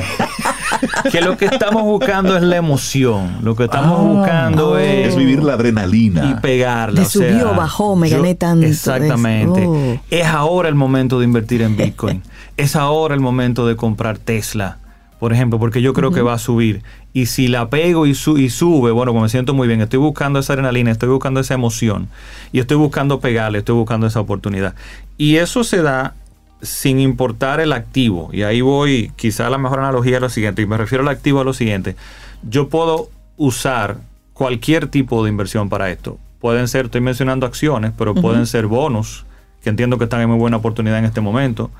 [1.12, 3.38] que lo que estamos buscando es la emoción.
[3.42, 6.24] Lo que estamos ah, buscando es, vivir la adrenalina.
[6.24, 6.98] Y pegarla.
[6.98, 8.66] De subió, bajó, me gané tanto.
[8.66, 9.64] Exactamente.
[9.68, 10.00] Oh.
[10.10, 12.24] Es ahora el momento de invertir en Bitcoin.
[12.56, 14.78] es ahora el momento de comprar Tesla
[15.22, 16.82] por ejemplo, porque yo creo que va a subir.
[17.12, 19.80] Y si la pego y, y sube, bueno, pues me siento muy bien.
[19.80, 22.08] Estoy buscando esa adrenalina, estoy buscando esa emoción.
[22.50, 24.74] Y estoy buscando pegarle, estoy buscando esa oportunidad.
[25.18, 26.16] Y eso se da
[26.60, 28.30] sin importar el activo.
[28.32, 30.62] Y ahí voy, quizá la mejor analogía es lo siguiente.
[30.62, 31.94] Y me refiero al activo a lo siguiente.
[32.42, 33.98] Yo puedo usar
[34.32, 36.18] cualquier tipo de inversión para esto.
[36.40, 39.24] Pueden ser, estoy mencionando acciones, pero pueden ser bonos,
[39.62, 41.70] que entiendo que están en muy buena oportunidad en este momento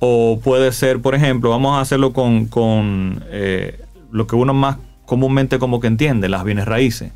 [0.00, 3.80] O puede ser, por ejemplo, vamos a hacerlo con, con eh,
[4.12, 4.76] lo que uno más
[5.06, 7.12] comúnmente como que entiende, las bienes raíces.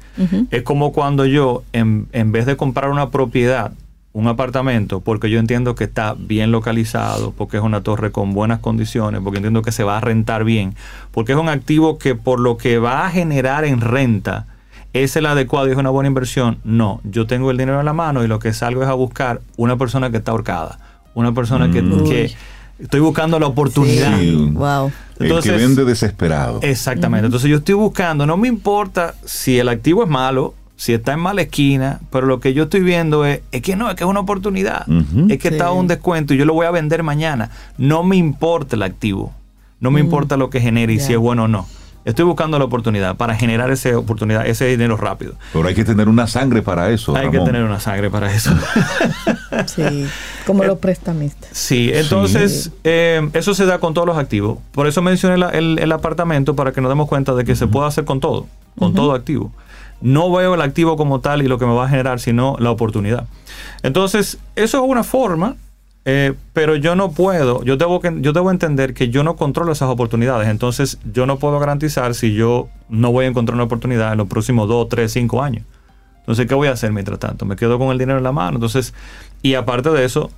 [0.50, 3.72] Es como cuando yo, en, en, vez de comprar una propiedad,
[4.14, 8.60] un apartamento, porque yo entiendo que está bien localizado, porque es una torre con buenas
[8.60, 10.74] condiciones, porque entiendo que se va a rentar bien,
[11.10, 14.46] porque es un activo que por lo que va a generar en renta,
[14.94, 16.58] es el adecuado y es una buena inversión.
[16.64, 19.40] No, yo tengo el dinero en la mano y lo que salgo es a buscar
[19.56, 20.78] una persona que está ahorcada,
[21.14, 22.04] una persona que, mm.
[22.04, 22.32] que
[22.78, 24.18] estoy buscando la oportunidad.
[24.52, 24.92] Wow.
[25.18, 26.60] el que vende desesperado.
[26.62, 27.26] Exactamente.
[27.26, 31.20] Entonces yo estoy buscando, no me importa si el activo es malo, si está en
[31.20, 34.10] mala esquina, pero lo que yo estoy viendo es, es que no, es que es
[34.10, 34.86] una oportunidad.
[35.28, 37.50] Es que está un descuento y yo lo voy a vender mañana.
[37.78, 39.32] No me importa el activo.
[39.78, 40.04] No me mm.
[40.04, 41.66] importa lo que genere y si es bueno o no.
[42.04, 45.34] Estoy buscando la oportunidad para generar esa oportunidad, ese dinero rápido.
[45.52, 47.14] Pero hay que tener una sangre para eso.
[47.14, 48.50] Hay que tener una sangre para eso.
[49.66, 50.06] sí,
[50.46, 51.50] como los prestamistas.
[51.52, 54.58] Sí, entonces eh, eso se da con todos los activos.
[54.72, 58.04] Por eso mencioné el, apartamento para que nos demos cuenta de que se puede hacer
[58.04, 58.46] con todo,
[58.78, 59.52] con todo activo.
[60.00, 62.70] No veo el activo como tal y lo que me va a generar, sino la
[62.70, 63.26] oportunidad.
[63.82, 65.56] Entonces, eso es una forma
[66.04, 69.70] eh, pero yo no puedo, yo debo, que, yo debo entender que yo no controlo
[69.70, 74.10] esas oportunidades, entonces yo no puedo garantizar si yo no voy a encontrar una oportunidad
[74.10, 75.64] en los próximos 2, 3, 5 años.
[76.22, 77.44] Entonces, ¿qué voy a hacer mientras tanto?
[77.44, 78.56] Me quedo con el dinero en la mano.
[78.56, 78.94] Entonces,
[79.42, 80.30] y aparte de eso,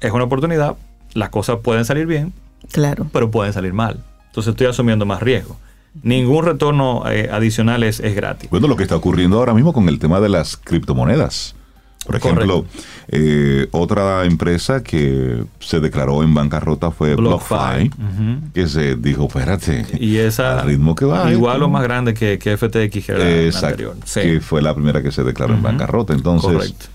[0.00, 0.76] es una oportunidad,
[1.14, 2.32] las cosas pueden salir bien,
[2.72, 3.06] claro.
[3.12, 4.04] pero pueden salir mal.
[4.26, 5.56] Entonces estoy asumiendo más riesgo.
[6.02, 8.48] Ningún retorno eh, adicional es, es gratis.
[8.50, 11.56] Bueno, lo que está ocurriendo ahora mismo con el tema de las criptomonedas.
[12.06, 12.64] Por ejemplo,
[13.08, 17.90] eh, otra empresa que se declaró en bancarrota fue BlockFi,
[18.54, 21.30] que se dijo, espérate, y esa, al ritmo que va.
[21.30, 23.96] Igual o más grande que, FTX, que era anterior.
[24.14, 26.14] Que fue la primera que se declaró en bancarrota.
[26.14, 26.86] Entonces, Correcto.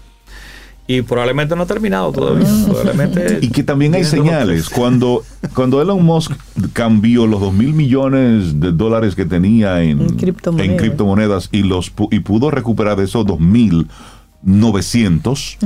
[0.88, 2.48] Y probablemente no ha terminado todavía.
[3.42, 4.70] y que también hay señales.
[4.70, 5.24] Cuando,
[5.56, 6.34] cuando Elon Musk
[6.74, 12.52] cambió los 2 mil millones de dólares que tenía en, criptomonedas, y, los, y pudo
[12.52, 13.88] recuperar esos 2 mil
[14.46, 15.58] 900,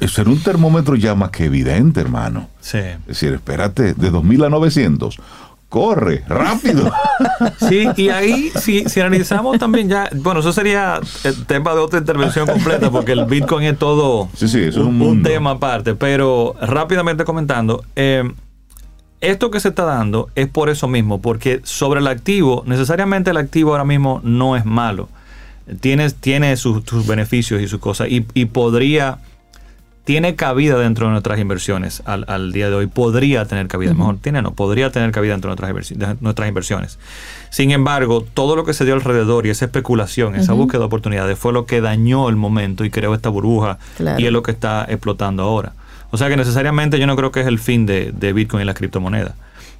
[0.00, 2.48] eso era un termómetro ya más que evidente, hermano.
[2.60, 2.78] Sí.
[2.78, 5.18] Es decir, espérate, de 2000 a 900,
[5.68, 6.90] corre, rápido.
[7.68, 11.98] Sí, y ahí, si, si analizamos también ya, bueno, eso sería el tema de otra
[11.98, 15.94] intervención completa, porque el Bitcoin es todo sí, sí, eso un, es un, tema aparte,
[15.94, 18.30] pero rápidamente comentando, eh,
[19.20, 23.36] esto que se está dando es por eso mismo, porque sobre el activo, necesariamente el
[23.36, 25.08] activo ahora mismo no es malo
[25.80, 29.18] tiene, tiene sus, beneficios y sus cosas y, podría,
[30.04, 32.86] tiene cabida dentro de nuestras inversiones al, día de hoy.
[32.86, 35.72] Podría tener cabida, mejor tiene no, podría tener cabida dentro de
[36.20, 36.98] nuestras, inversiones.
[37.50, 41.38] Sin embargo, todo lo que se dio alrededor y esa especulación, esa búsqueda de oportunidades
[41.38, 43.78] fue lo que dañó el momento y creó esta burbuja
[44.18, 45.72] y es lo que está explotando ahora.
[46.10, 48.66] O sea que necesariamente yo no creo que es el fin de, de Bitcoin y
[48.66, 49.34] la criptomoneda.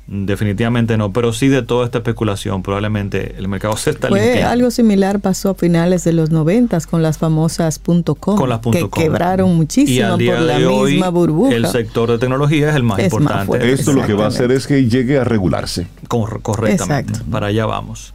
[0.06, 4.72] Definitivamente no, pero sí de toda esta especulación, probablemente el mercado se está Fue algo
[4.72, 9.54] similar pasó a finales de los noventas con las famosas .com, con las que quebraron
[9.54, 11.54] muchísimo por la misma burbuja.
[11.54, 13.72] El sector de tecnología es el más importante.
[13.72, 15.86] Esto lo que va a hacer es que llegue a regularse.
[16.08, 18.12] correctamente, para allá vamos.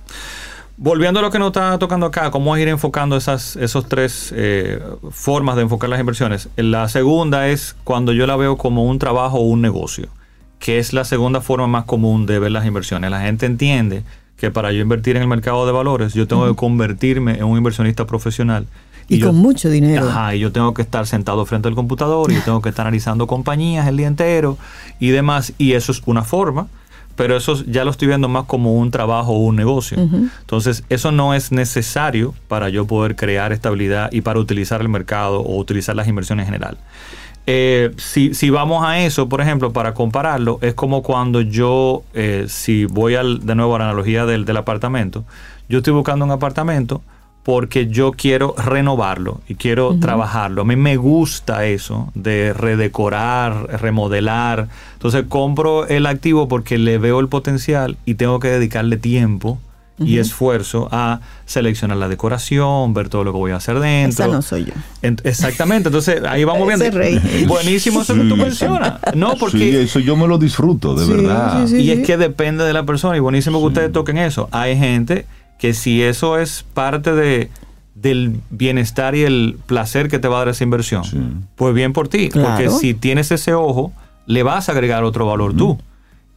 [0.75, 4.79] Volviendo a lo que nos está tocando acá, cómo ir enfocando esas esos tres eh,
[5.09, 6.49] formas de enfocar las inversiones.
[6.57, 10.09] La segunda es cuando yo la veo como un trabajo o un negocio
[10.59, 13.11] que es la segunda forma más común de ver las inversiones.
[13.11, 14.03] La gente entiende
[14.37, 17.57] que para yo invertir en el mercado de valores, yo tengo que convertirme en un
[17.57, 18.67] inversionista profesional.
[19.09, 20.09] Y, con mucho dinero.
[20.09, 22.85] Ajá, y yo tengo que estar sentado frente al computador y yo tengo que estar
[22.85, 24.57] analizando compañías el día entero
[24.99, 25.53] y demás.
[25.57, 26.67] Y eso es una forma,
[27.15, 29.97] pero eso ya lo estoy viendo más como un trabajo o un negocio.
[29.97, 35.39] Entonces, eso no es necesario para yo poder crear estabilidad y para utilizar el mercado
[35.39, 36.77] o utilizar las inversiones en general.
[37.49, 42.45] Eh, si, si, vamos a eso, por ejemplo, para compararlo, es como cuando yo, eh,
[42.49, 45.23] si voy al, de nuevo a la analogía del, del, apartamento,
[45.69, 47.01] yo estoy buscando un apartamento
[47.43, 50.63] porque yo quiero renovarlo y quiero trabajarlo.
[50.63, 54.67] A mí me gusta eso de redecorar, remodelar.
[54.91, 59.59] Entonces compro el activo porque le veo el potencial y tengo que dedicarle tiempo
[59.99, 64.25] y esfuerzo a seleccionar la decoración, ver todo lo que voy a hacer dentro.
[64.25, 64.73] Esa no soy yo.
[65.23, 66.85] exactamente, entonces ahí vamos viendo.
[67.47, 68.99] Buenísimo eso que tú mencionas.
[69.15, 69.57] No, porque.
[69.57, 71.67] Sí, eso yo me lo disfruto, de verdad.
[71.67, 74.49] y es que depende de la persona y buenísimo que ustedes toquen eso.
[74.51, 75.25] Hay gente
[75.57, 77.49] que si eso es parte de
[77.95, 82.07] del bienestar y el placer que te va a dar esa inversión, pues bien por
[82.07, 83.91] ti, porque si tienes ese ojo,
[84.27, 85.79] le vas a agregar otro valor tú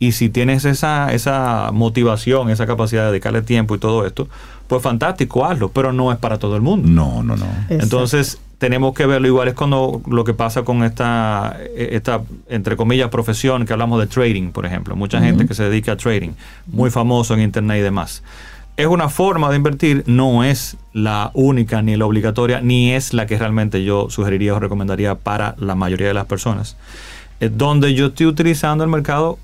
[0.01, 4.29] Y si tienes esa, esa motivación, esa capacidad de dedicarle tiempo y todo esto,
[4.67, 6.89] pues fantástico, hazlo, pero no es para todo el mundo.
[6.89, 7.47] No, no, no.
[7.69, 13.09] Entonces, tenemos que verlo igual es cuando lo que pasa con esta, esta, entre comillas,
[13.09, 14.97] profesión que hablamos de trading, por ejemplo.
[14.97, 16.31] Mucha gente que se dedica a trading,
[16.67, 18.23] muy famoso en internet y demás.
[18.79, 23.27] Es una forma de invertir, no es la única ni la obligatoria, ni es la
[23.27, 26.77] que realmente yo sugeriría o recomendaría para la mayoría de las personas.
[27.41, 29.39] Es donde yo estoy utilizando el mercado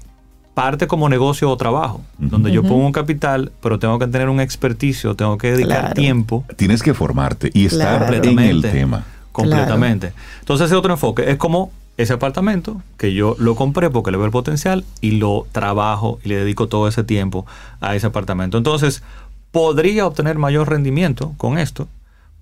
[0.57, 4.41] parte como negocio o trabajo, donde yo pongo un capital, pero tengo que tener un
[4.41, 6.47] experticio, tengo que dedicar tiempo.
[6.57, 9.05] Tienes que formarte y estar en el tema.
[9.33, 10.15] Completamente.
[10.41, 14.25] Entonces, ese otro enfoque es como ese apartamento que yo lo compré porque le veo
[14.25, 17.45] el potencial y lo trabajo y le dedico todo ese tiempo
[17.83, 18.57] a ese apartamento.
[18.57, 19.03] Entonces,
[19.51, 21.87] podría obtener mayor rendimiento con esto,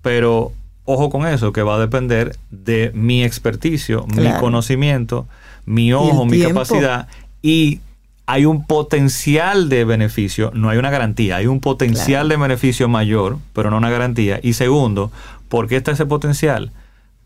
[0.01, 0.53] pero
[0.85, 5.27] ojo con eso, que va a depender de mi experticio, mi conocimiento,
[5.65, 7.09] mi ojo, mi capacidad
[7.41, 7.81] y
[8.27, 13.37] hay un potencial de beneficio, no hay una garantía, hay un potencial de beneficio mayor,
[13.53, 14.39] pero no una garantía.
[14.41, 15.11] Y segundo,
[15.47, 16.71] ¿por qué está ese potencial?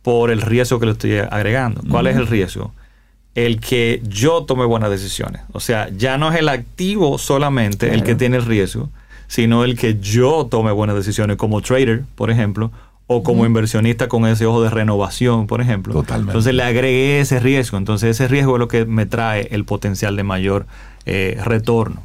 [0.02, 1.82] Por el riesgo que le estoy agregando.
[1.90, 2.74] ¿Cuál es el riesgo?
[3.34, 5.42] El que yo tome buenas decisiones.
[5.54, 8.90] O sea, ya no es el activo solamente el que tiene el riesgo,
[9.28, 12.72] sino el que yo tome buenas decisiones como trader, por ejemplo,
[13.08, 15.94] o como inversionista con ese ojo de renovación, por ejemplo.
[15.94, 16.32] Totalmente.
[16.32, 17.78] Entonces le agregué ese riesgo.
[17.78, 20.68] Entonces ese riesgo es lo que me trae el potencial de mayor
[21.06, 22.04] eh, retorno.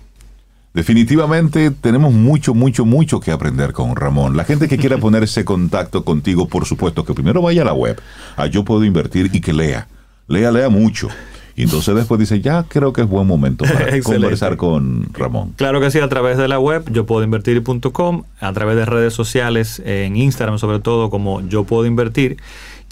[0.75, 4.37] Definitivamente tenemos mucho, mucho, mucho que aprender con Ramón.
[4.37, 8.01] La gente que quiera ponerse contacto contigo, por supuesto, que primero vaya a la web,
[8.37, 9.87] a Yo Puedo Invertir y que lea.
[10.27, 11.09] Lea, lea mucho.
[11.57, 15.53] Y entonces después dice, ya creo que es buen momento para conversar con Ramón.
[15.57, 19.15] Claro que sí, a través de la web, yo puedo invertir.com, a través de redes
[19.15, 22.39] sociales, en Instagram sobre todo, como yo puedo invertir.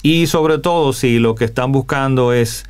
[0.04, 2.64] Y sobre todo, si lo que están buscando es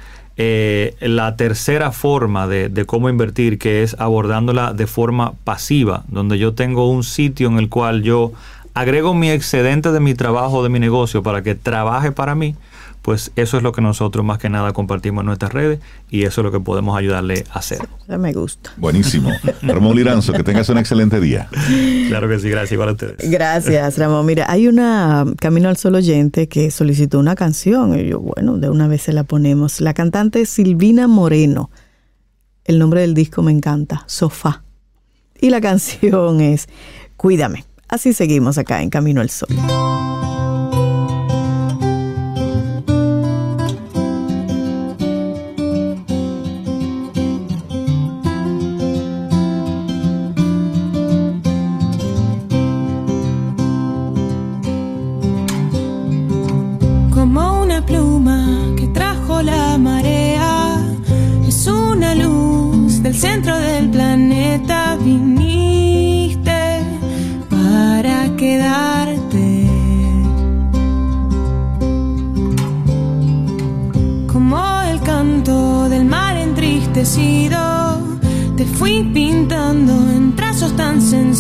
[0.45, 6.37] eh, la tercera forma de, de, cómo invertir, que es abordándola de forma pasiva, donde
[6.37, 8.33] yo tengo un sitio en el cual yo
[8.75, 12.57] agrego mi excedente de mi trabajo, de mi negocio, para que trabaje para mí
[13.03, 16.41] pues eso es lo que nosotros más que nada compartimos en nuestras redes y eso
[16.41, 17.81] es lo que podemos ayudarle a hacer.
[18.07, 18.73] me gusta.
[18.77, 19.31] Buenísimo.
[19.63, 21.49] Ramón Liranzo, que tengas un excelente día.
[22.09, 23.29] Claro que sí, gracias igual a ustedes.
[23.29, 24.25] Gracias, Ramón.
[24.25, 28.71] Mira, hay una Camino al Sol oyente que solicitó una canción y yo, bueno, de
[28.71, 29.81] una vez se la ponemos.
[29.81, 31.71] La cantante Silvina Moreno.
[32.65, 34.63] El nombre del disco me encanta, Sofá.
[35.41, 36.69] Y la canción es
[37.17, 37.65] Cuídame.
[37.93, 39.51] Así seguimos acá en Camino al Sol.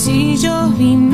[0.03, 1.12] Sencillos, viniste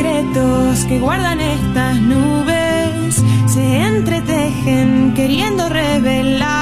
[0.00, 6.59] secretos que guardan estas nubes se entretejen queriendo revelar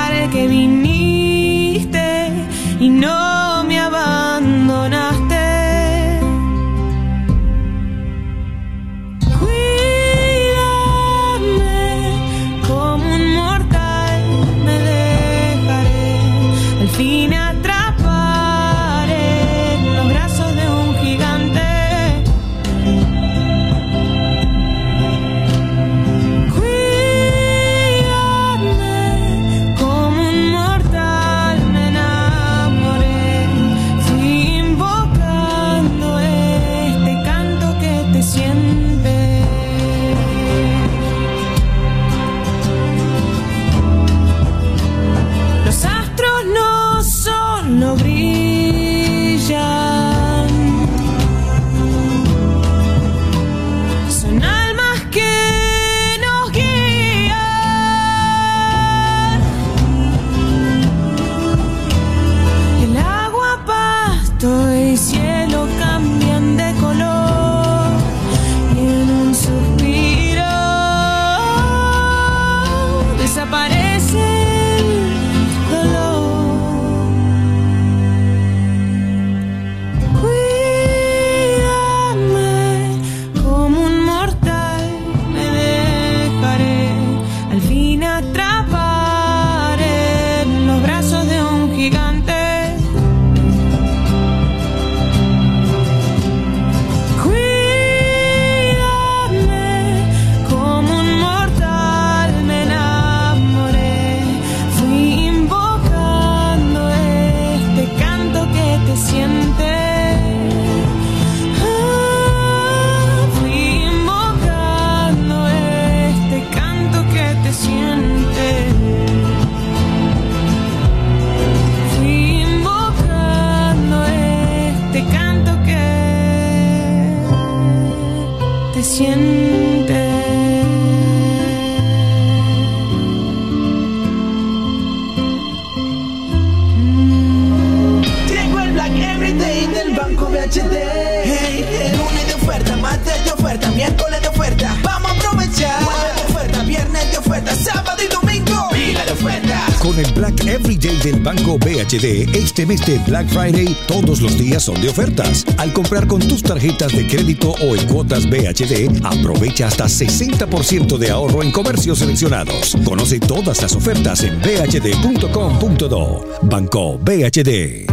[153.09, 155.47] Black Friday, todos los días son de ofertas.
[155.57, 161.11] Al comprar con tus tarjetas de crédito o en cuotas BHD, aprovecha hasta 60% de
[161.11, 162.77] ahorro en comercios seleccionados.
[162.85, 166.25] Conoce todas las ofertas en bhd.com.do.
[166.43, 167.87] Banco BHD.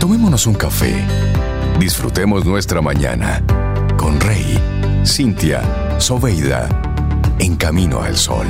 [0.00, 0.94] Tomémonos un café.
[1.78, 3.44] Disfrutemos nuestra mañana
[3.98, 4.58] con Rey,
[5.04, 6.66] Cintia, Soveida,
[7.38, 8.46] en camino al sol.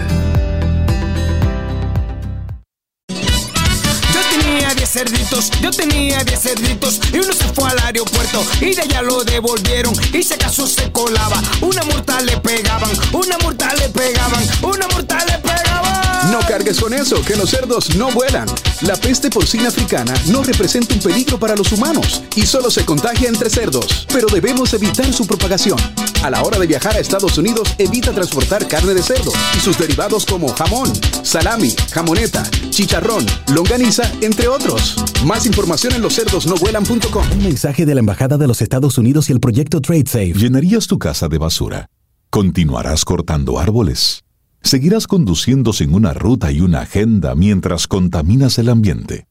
[4.90, 9.02] 10 cerditos, yo tenía 10 cerditos y uno se fue al aeropuerto y de allá
[9.02, 14.44] lo devolvieron y si acaso se colaba, una multa le pegaban, una multa le pegaban,
[14.62, 16.32] una multa le pegaban.
[16.32, 18.48] No cargues con eso, que los cerdos no vuelan.
[18.82, 23.28] La peste porcina africana no representa un peligro para los humanos y solo se contagia
[23.28, 25.78] entre cerdos, pero debemos evitar su propagación.
[26.22, 29.78] A la hora de viajar a Estados Unidos, evita transportar carne de cerdo y sus
[29.78, 30.92] derivados como jamón,
[31.22, 33.24] salami, jamoneta, chicharrón,
[33.54, 34.96] longaniza, entre otros.
[35.24, 37.24] Más información en loscerdosnovuelan.com.
[37.32, 40.34] Un mensaje de la Embajada de los Estados Unidos y el proyecto Trade Safe.
[40.34, 41.86] ¿Llenarías tu casa de basura?
[42.28, 44.24] ¿Continuarás cortando árboles?
[44.62, 49.26] ¿Seguirás conduciendo sin una ruta y una agenda mientras contaminas el ambiente?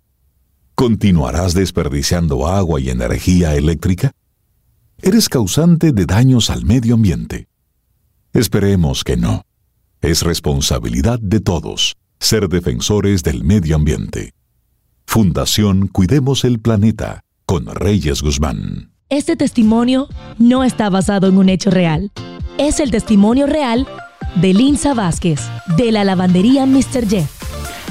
[0.74, 4.12] ¿Continuarás desperdiciando agua y energía eléctrica?
[5.02, 7.48] ¿Eres causante de daños al medio ambiente?
[8.34, 9.44] Esperemos que no.
[10.02, 14.34] Es responsabilidad de todos ser defensores del medio ambiente.
[15.06, 18.92] Fundación Cuidemos el Planeta con Reyes Guzmán.
[19.10, 20.08] Este testimonio
[20.38, 22.12] no está basado en un hecho real.
[22.58, 23.88] Es el testimonio real
[24.36, 25.40] de Linza Vázquez,
[25.78, 27.08] de la lavandería Mr.
[27.08, 27.39] Jeff.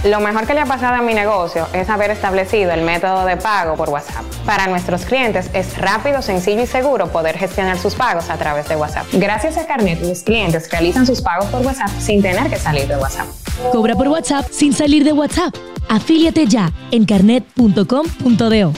[0.05, 3.37] Lo mejor que le ha pasado a mi negocio es haber establecido el método de
[3.37, 4.25] pago por WhatsApp.
[4.47, 8.77] Para nuestros clientes es rápido, sencillo y seguro poder gestionar sus pagos a través de
[8.77, 9.07] WhatsApp.
[9.12, 12.97] Gracias a Carnet, mis clientes realizan sus pagos por WhatsApp sin tener que salir de
[12.97, 13.27] WhatsApp.
[13.73, 15.55] Cobra por WhatsApp sin salir de WhatsApp.
[15.89, 18.73] Afíliate ya en carnet.com.do.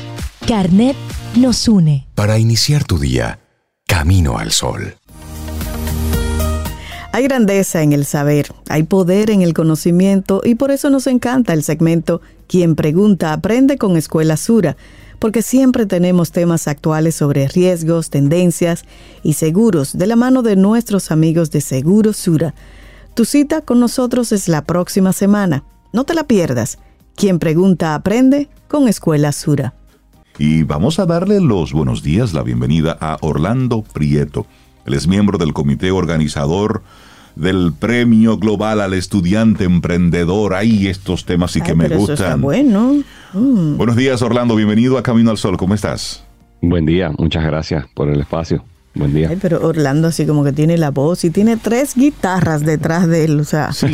[0.46, 0.96] Carnet
[1.36, 2.06] nos une.
[2.14, 3.40] Para iniciar tu día,
[3.86, 4.96] camino al sol.
[7.12, 11.52] Hay grandeza en el saber, hay poder en el conocimiento y por eso nos encanta
[11.52, 14.76] el segmento Quien pregunta aprende con Escuela Sura,
[15.18, 18.84] porque siempre tenemos temas actuales sobre riesgos, tendencias
[19.24, 22.54] y seguros de la mano de nuestros amigos de Seguro Sura.
[23.14, 25.64] Tu cita con nosotros es la próxima semana.
[25.92, 26.78] No te la pierdas.
[27.16, 29.74] Quien pregunta aprende con Escuela Sura.
[30.38, 34.46] Y vamos a darle los buenos días, la bienvenida a Orlando Prieto.
[34.86, 36.82] Él es miembro del comité organizador
[37.36, 40.54] del Premio Global al Estudiante Emprendedor.
[40.54, 42.26] Hay estos temas sí que me Pero eso gustan.
[42.26, 43.02] está bueno.
[43.32, 43.76] Mm.
[43.76, 44.56] Buenos días, Orlando.
[44.56, 45.56] Bienvenido a Camino al Sol.
[45.56, 46.24] ¿Cómo estás?
[46.60, 48.64] Buen día, muchas gracias por el espacio.
[49.00, 49.28] Buen día.
[49.30, 53.24] Ay, pero Orlando así como que tiene la voz y tiene tres guitarras detrás de
[53.24, 53.72] él, o sea.
[53.72, 53.86] Sí,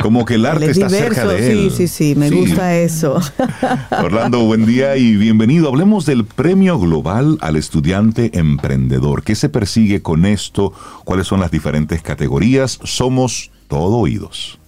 [0.00, 1.70] como que el arte es está diverso, cerca de él.
[1.70, 2.34] sí, sí, sí, me Sí.
[2.36, 3.20] gusta eso.
[4.02, 5.68] Orlando, buen día y bienvenido.
[5.68, 9.22] Hablemos del Premio Global al Estudiante Emprendedor.
[9.22, 10.72] ¿Qué se persigue con esto?
[11.04, 12.78] ¿Cuáles son las diferentes categorías?
[12.84, 14.58] Somos todo oídos.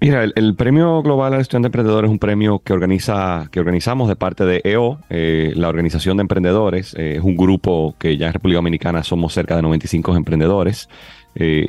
[0.00, 4.14] Mira, el, Premio Global al Estudiante Emprendedor es un premio que organiza, que organizamos de
[4.14, 6.94] parte de EO, eh, la Organización de Emprendedores.
[6.94, 10.88] Eh, es un grupo que ya en República Dominicana somos cerca de 95 emprendedores.
[11.34, 11.68] Eh,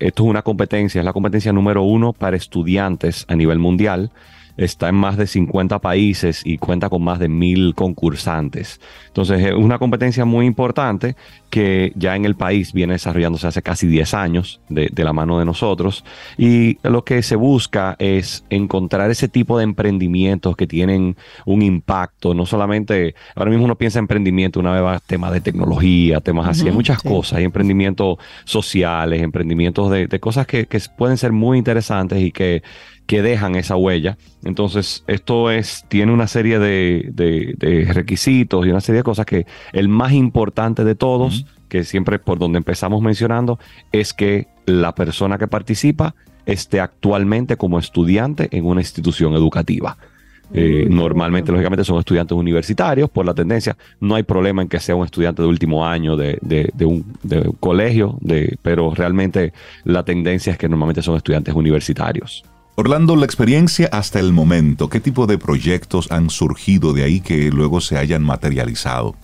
[0.00, 4.10] esto es una competencia, es la competencia número uno para estudiantes a nivel mundial.
[4.58, 8.82] Está en más de 50 países y cuenta con más de mil concursantes.
[9.12, 11.16] Entonces es una competencia muy importante
[11.50, 15.38] que ya en el país viene desarrollándose hace casi 10 años de, de la mano
[15.38, 16.02] de nosotros.
[16.38, 22.32] Y lo que se busca es encontrar ese tipo de emprendimientos que tienen un impacto.
[22.32, 26.20] No solamente, ahora mismo uno piensa en emprendimiento, una vez va a temas de tecnología,
[26.20, 27.08] temas así, hay muchas sí.
[27.08, 27.38] cosas.
[27.38, 32.62] Hay emprendimientos sociales, emprendimientos de, de cosas que, que pueden ser muy interesantes y que
[33.04, 34.16] que dejan esa huella.
[34.44, 39.26] Entonces, esto es, tiene una serie de, de- de requisitos y una serie de cosas
[39.26, 43.58] que el más importante de todos, que siempre por donde empezamos mencionando,
[43.92, 46.14] es que la persona que participa
[46.46, 49.96] esté actualmente como estudiante en una institución educativa.
[50.54, 53.74] Eh, normalmente, lógicamente, son estudiantes universitarios por la tendencia.
[54.00, 57.04] No hay problema en que sea un estudiante de último año de, de- de un,
[57.22, 59.54] de un colegio, de, pero realmente
[59.84, 62.44] la tendencia es que normalmente son estudiantes universitarios.
[62.74, 67.50] Orlando, la experiencia hasta el momento, ¿qué tipo de proyectos han surgido de ahí que
[67.50, 69.14] luego se hayan materializado?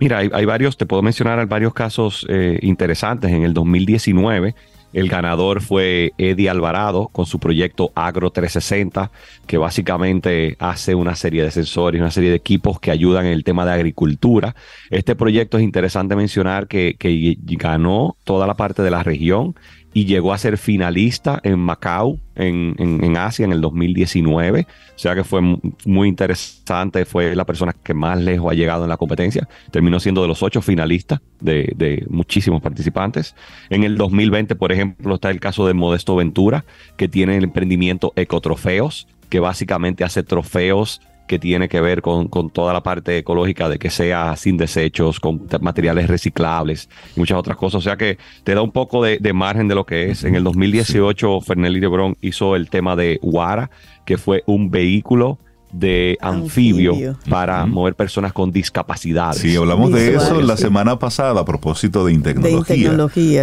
[0.00, 3.30] Mira, hay, varios, te puedo mencionar varios casos eh, interesantes.
[3.30, 4.54] En el 2019,
[4.92, 9.12] el ganador fue Eddie Alvarado con su proyecto Agro 360,
[9.46, 13.44] que básicamente hace una serie de sensores, una serie de equipos que ayudan en el
[13.44, 14.56] tema de agricultura.
[14.90, 19.54] Este proyecto es interesante mencionar que, que ganó toda la parte de la región
[19.92, 24.66] y llegó a ser finalista en Macao, en, en, Asia, en el 2019.
[24.94, 25.40] O sea que fue
[25.84, 29.48] muy interesante, fue la persona que más lejos ha llegado en la competencia.
[29.70, 33.34] Terminó siendo de los ocho finalistas de, de muchísimos participantes.
[33.68, 36.64] En el 2020, por ejemplo, está el caso de Modesto Ventura,
[36.96, 41.00] que tiene el emprendimiento Ecotrofeos, que básicamente hace trofeos
[41.30, 45.46] que tiene que ver con, toda la parte ecológica de que sea sin desechos, con
[45.60, 47.78] materiales reciclables y muchas otras cosas.
[47.78, 50.24] O sea que te da un poco de, margen de lo que es.
[50.24, 53.70] En el 2018, Fernelli Lebron hizo el tema de Wara,
[54.04, 55.38] que fue un vehículo
[55.72, 59.40] de anfibio, para mover personas con discapacidades.
[59.40, 62.90] Sí, hablamos de eso la semana pasada a propósito de tecnología.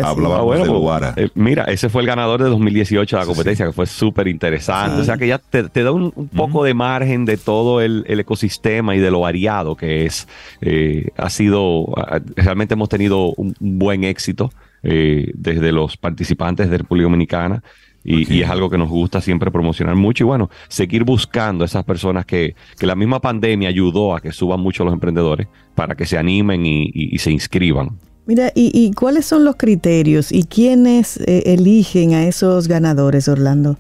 [0.04, 1.14] Hablábamos ah, de Guara.
[1.16, 5.02] Eh, mira, ese fue el ganador de 2018 de la competencia, que fue súper interesante.
[5.02, 9.00] O sea que ya te, da un, poco de margen de todo el, ecosistema y
[9.00, 10.28] de lo variado que es.
[10.62, 11.94] Eh, ha sido,
[12.36, 14.52] realmente hemos tenido un, buen éxito
[14.84, 17.64] eh, desde los participantes de República Dominicana.
[18.10, 22.26] Y, es algo que nos gusta siempre promocionar mucho y bueno, seguir buscando esas personas
[22.26, 26.66] que, la misma pandemia ayudó a que suban mucho los emprendedores para que se animen
[26.66, 28.00] y, se inscriban.
[28.26, 33.78] Mira, ¿y, cuáles son los criterios y quiénes eh, eligen a esos ganadores, Orlando?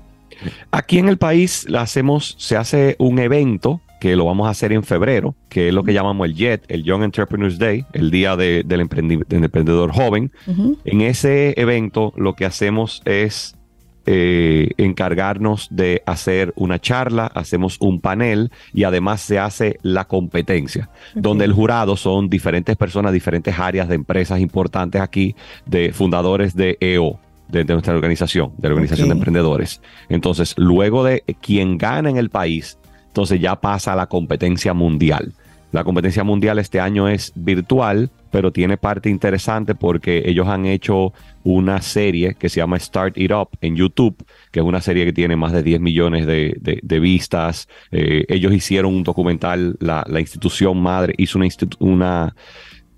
[0.72, 4.84] Aquí en el país hacemos, se hace un evento que lo vamos a hacer en
[4.84, 8.66] febrero, que es lo que llamamos el JET, el Young Entrepreneurs Day, el Día del,
[8.70, 10.32] Emprendedor Joven.
[10.84, 13.58] En ese evento lo que hacemos es
[14.10, 20.90] eh, encargarnos de hacer una charla, hacemos un panel y además se hace la competencia,
[21.14, 25.36] donde el jurado son diferentes personas, diferentes áreas de empresas importantes aquí,
[25.66, 27.20] de fundadores de EO,
[27.50, 29.82] de, nuestra organización, de la Organización de Emprendedores.
[30.08, 35.34] Entonces, luego de quien gana en el país, entonces ya pasa a la competencia mundial.
[35.72, 41.14] La competencia mundial este año es virtual, pero tiene parte interesante porque ellos han hecho
[41.44, 44.16] una serie que se llama Start It Up en YouTube,
[44.52, 47.68] que es una serie que tiene más de 10 millones de, vistas.
[47.92, 51.48] Eh, ellos hicieron un documental, la, institución madre hizo una,
[51.80, 52.36] una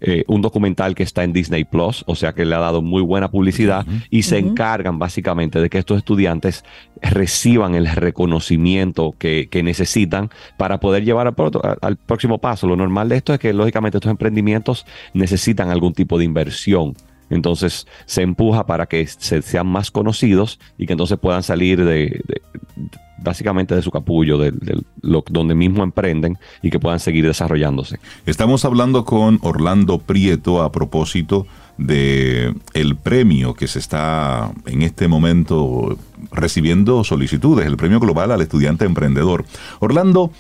[0.02, 3.02] eh, un documental que está en Disney Plus, o sea que le ha dado muy
[3.02, 6.64] buena publicidad y se encargan básicamente de que estos estudiantes
[7.02, 11.34] reciban el reconocimiento que, necesitan para poder llevar
[11.82, 12.66] al, próximo paso.
[12.66, 16.96] Lo normal de esto es que lógicamente estos emprendimientos necesitan algún tipo de inversión.
[17.30, 22.24] Entonces se empuja para que se, sean más conocidos y que entonces puedan salir de
[23.22, 24.54] básicamente de su capullo, de,
[25.02, 28.00] lo, donde mismo emprenden y que puedan seguir desarrollándose.
[28.26, 31.46] Estamos hablando con Orlando Prieto a propósito
[31.78, 35.98] de el premio que se está en este momento
[36.32, 39.46] recibiendo solicitudes, el premio global al estudiante emprendedor.
[39.80, 40.32] Orlando,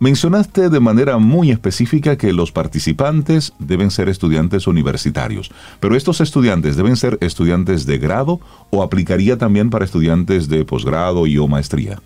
[0.00, 6.76] Mencionaste de manera muy específica que los participantes deben ser estudiantes universitarios, pero estos estudiantes
[6.76, 8.40] deben ser estudiantes de grado
[8.70, 12.00] o aplicaría también para estudiantes de posgrado y o maestría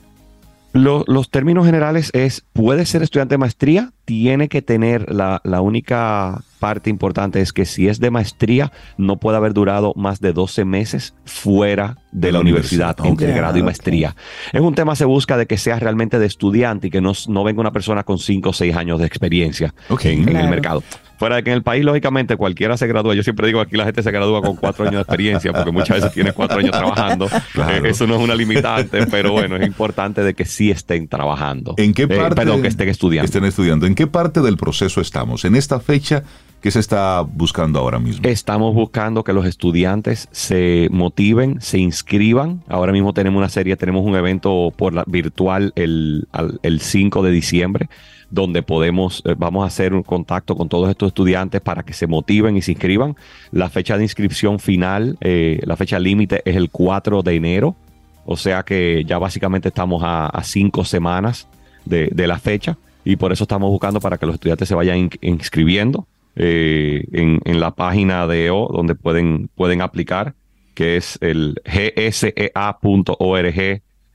[0.75, 6.91] los términos generales es, puede ser estudiante de maestría, tiene que tener la, única parte
[6.91, 11.15] importante es que si es de maestría, no puede haber durado más de 12 meses
[11.25, 14.15] fuera de, la, universidad, entre grado y maestría.
[14.53, 17.45] Es un tema, se busca de que sea realmente de estudiante y que no, no
[17.45, 20.83] venga una persona con 5 o 6 años de experiencia en, el mercado.
[21.19, 23.15] Fuera de que en el país, lógicamente, cualquiera se gradúa.
[23.15, 25.97] Yo siempre digo aquí la gente se gradúa con cuatro años de experiencia, porque muchas
[25.97, 27.27] veces tiene cuatro años trabajando.
[27.55, 31.75] Eh, eso no es una limitante, pero bueno, es importante de que sí estén trabajando.
[31.79, 32.35] ¿En qué eh, parte?
[32.35, 33.27] perdón, que estén estudiando.
[33.27, 33.87] estén estudiando.
[33.87, 35.45] ¿En qué parte del proceso estamos?
[35.45, 36.25] En esta fecha,
[36.65, 38.27] ¿qué se está buscando ahora mismo?
[38.27, 42.63] Estamos buscando que los estudiantes se motiven, se inscriban.
[42.69, 46.27] Ahora mismo tenemos una serie, tenemos un evento por virtual el,
[46.63, 47.91] el 5 de diciembre
[48.31, 52.07] donde podemos, eh, vamos a hacer un contacto con todos estos estudiantes para que se
[52.07, 53.15] motiven y se inscriban.
[53.53, 57.77] La fecha de inscripción final, eh, la fecha límite es el 4 de enero,
[58.25, 61.47] o sea que ya básicamente estamos a, cinco semanas
[61.85, 66.07] de, la fecha y por eso estamos buscando para que los estudiantes se vayan inscribiendo
[66.37, 70.35] eh, en, la página de EO donde pueden, pueden aplicar,
[70.75, 73.03] que es el gsea.org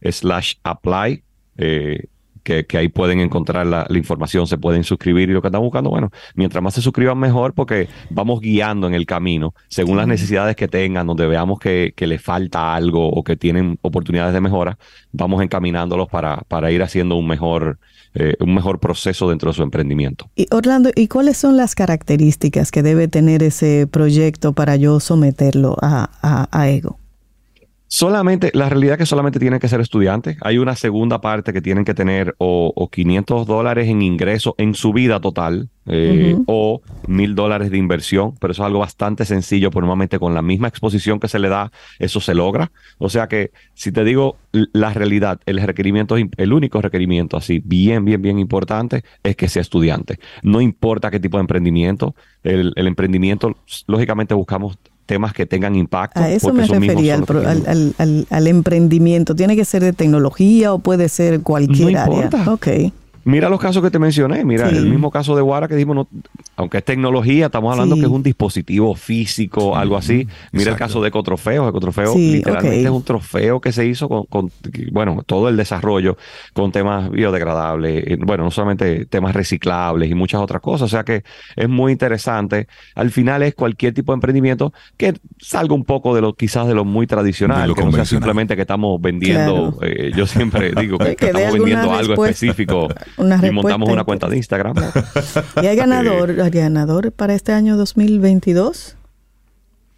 [0.01, 1.23] slash apply
[2.67, 6.09] que, ahí pueden encontrar la, información, se pueden suscribir y lo que están buscando, bueno,
[6.35, 10.67] mientras más se suscriban mejor porque vamos guiando en el camino según las necesidades que
[10.67, 14.77] tengan, donde veamos que, que les falta algo o que tienen oportunidades de mejora,
[15.11, 17.79] vamos encaminándolos para, para ir haciendo un mejor,
[18.13, 20.29] eh, un mejor proceso dentro de su emprendimiento.
[20.35, 25.75] Y Orlando, ¿y cuáles son las características que debe tener ese proyecto para yo someterlo
[25.81, 26.98] a, a Ego?
[27.91, 30.37] Solamente, la realidad es que solamente tienen que ser estudiantes.
[30.41, 34.93] Hay una segunda parte que tienen que tener o, 500 dólares en ingreso en su
[34.93, 39.81] vida total eh, o 1000 dólares de inversión, pero eso es algo bastante sencillo, pues
[39.81, 42.71] normalmente con la misma exposición que se le da, eso se logra.
[42.99, 48.05] O sea que, si te digo la realidad, el requerimiento, el único requerimiento así, bien,
[48.05, 50.19] bien, bien importante, es que sea estudiante.
[50.43, 52.13] No importa qué tipo de emprendimiento,
[52.43, 53.57] el, el emprendimiento,
[53.87, 54.77] lógicamente buscamos
[55.09, 56.19] temas que tengan impacto.
[56.19, 59.35] A eso me refería, al, al, al, emprendimiento.
[59.35, 62.29] ¿Tiene que ser de tecnología o puede ser cualquier no área?
[62.45, 62.93] Okay.
[63.29, 66.07] Mira los casos que te mencioné, mira, el mismo caso de Guara que dijimos,
[66.55, 70.27] aunque es tecnología, estamos hablando que es un dispositivo físico, algo así.
[70.51, 74.51] Mira el caso de Ecotrofeo, Ecotrofeo literalmente es un trofeo que se hizo con,
[74.91, 76.17] bueno, todo el desarrollo
[76.53, 81.03] con temas biodegradables, eh, bueno, no solamente temas reciclables y muchas otras cosas, o sea
[81.03, 81.23] que
[81.55, 82.67] es muy interesante.
[82.95, 86.73] Al final es cualquier tipo de emprendimiento que salga un poco de lo quizás de
[86.73, 91.11] lo muy tradicional, que no sea simplemente que estamos vendiendo, eh, yo siempre digo que,
[91.11, 92.87] estamos vendiendo algo específico
[93.19, 94.75] y montamos una cuenta de Instagram.
[95.61, 98.95] ¿Y hay ganador, hay ganador para este año 2022?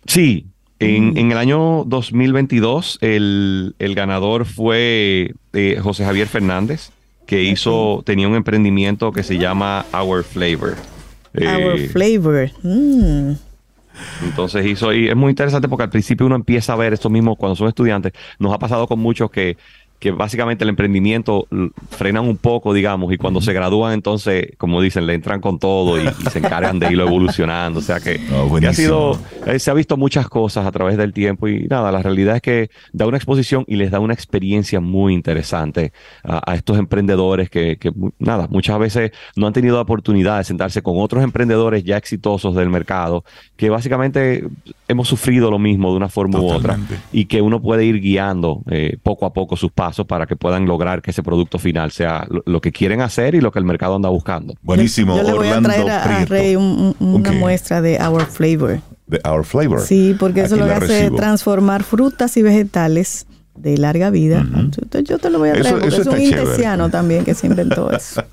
[0.05, 0.47] Sí,
[0.79, 1.17] en, mm.
[1.17, 6.91] en, el año 2022 el, el ganador fue eh, José Javier Fernández,
[7.25, 10.75] que hizo, tenía un emprendimiento que se llama Our Flavor.
[11.35, 12.51] Our eh, Flavor.
[12.63, 13.33] Mm.
[14.23, 17.35] Entonces hizo, y es muy interesante porque al principio uno empieza a ver esto mismo
[17.35, 18.13] cuando son estudiantes.
[18.39, 19.57] Nos ha pasado con muchos que
[20.01, 21.47] que básicamente el emprendimiento
[21.91, 26.01] frenan un poco, digamos, y cuando se gradúan, entonces, como dicen, le entran con todo
[26.01, 27.77] y, se encargan de irlo evolucionando.
[27.77, 28.19] O sea que,
[28.67, 32.01] ha sido, eh, se ha visto muchas cosas a través del tiempo y nada, la
[32.01, 36.79] realidad es que da una exposición y les da una experiencia muy interesante a, estos
[36.79, 41.23] emprendedores que, que, nada, muchas veces no han tenido la oportunidad de sentarse con otros
[41.23, 43.23] emprendedores ya exitosos del mercado,
[43.55, 44.45] que básicamente
[44.87, 46.79] hemos sufrido lo mismo de una forma u otra
[47.11, 50.65] y que uno puede ir guiando eh, poco a poco sus pasos para que puedan
[50.65, 53.95] lograr que ese producto final sea lo, que quieren hacer y lo que el mercado
[53.95, 54.55] anda buscando.
[54.61, 55.17] Buenísimo.
[55.17, 58.81] Yo, le voy a traer a, Rey una muestra de Our Flavor.
[59.07, 59.81] De Our Flavor.
[59.81, 64.45] Sí, porque eso lo que hace transformar frutas y vegetales de larga vida.
[65.03, 68.23] Yo te lo voy a traer porque es un intesiano también que se inventó eso.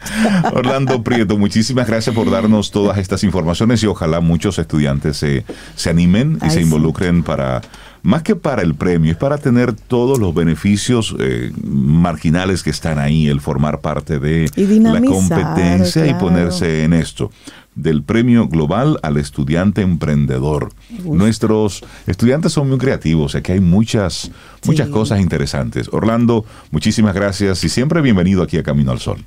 [0.53, 5.45] Orlando Prieto, muchísimas gracias por darnos todas estas informaciones y ojalá muchos estudiantes se,
[5.75, 7.61] se animen y se involucren para
[8.03, 12.99] más que para el premio, es para tener todos los beneficios eh, marginales que están
[12.99, 14.51] ahí, el formar parte de
[14.81, 17.31] la competencia y ponerse en esto
[17.79, 20.71] del premio global al estudiante emprendedor.
[21.05, 24.31] Nuestros estudiantes son muy creativos, aquí hay muchas,
[24.67, 25.89] muchas cosas interesantes.
[25.93, 29.25] Orlando, muchísimas gracias y siempre bienvenido aquí a Camino al Sol.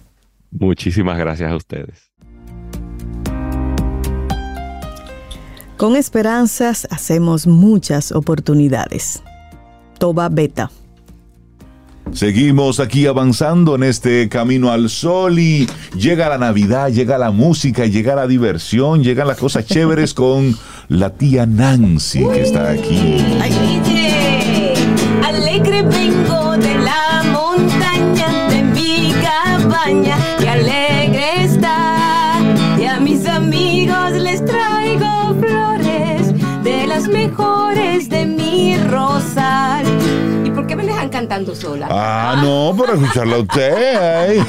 [0.52, 2.11] Muchísimas gracias a ustedes.
[5.82, 9.24] Con esperanzas hacemos muchas oportunidades.
[9.98, 10.70] Toba Beta.
[12.12, 15.68] Seguimos aquí avanzando en este camino al sol y
[15.98, 20.56] llega la Navidad, llega la música, llega la diversión, llegan las cosas chéveres con
[20.88, 23.18] la tía Nancy que está aquí.
[25.26, 31.81] alegre vengo de la montaña de mi cabaña y alegre está
[41.32, 41.88] cantando sola?
[41.90, 44.44] Ah, no, por escucharla a usted.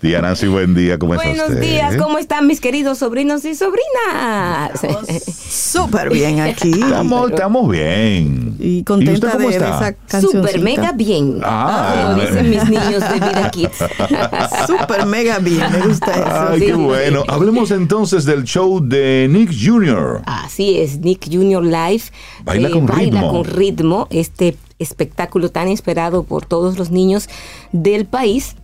[0.00, 1.36] Tía Nancy, buen día, ¿cómo estás?
[1.36, 4.72] Buenos días, ¿cómo están mis queridos sobrinos y sobrinas?
[5.48, 6.72] Súper bien aquí.
[6.72, 8.56] Estamos, estamos bien.
[8.58, 10.32] Y contenta de esa canción.
[10.32, 11.38] Súper mega bien.
[11.44, 13.76] Ah, como dicen mis niños de Vida Kids.
[14.66, 16.48] Súper mega bien, me gusta eso.
[16.50, 17.22] Ay, qué bueno.
[17.28, 20.22] Hablemos entonces del show de Nick Jr.
[20.26, 21.62] Así es, Nick Jr.
[21.62, 22.02] Live.
[22.44, 23.12] Baila con ritmo.
[23.12, 24.08] Baila con ritmo.
[24.10, 27.28] Este espectáculo tan esperado por todos los niños
[27.72, 28.56] del país.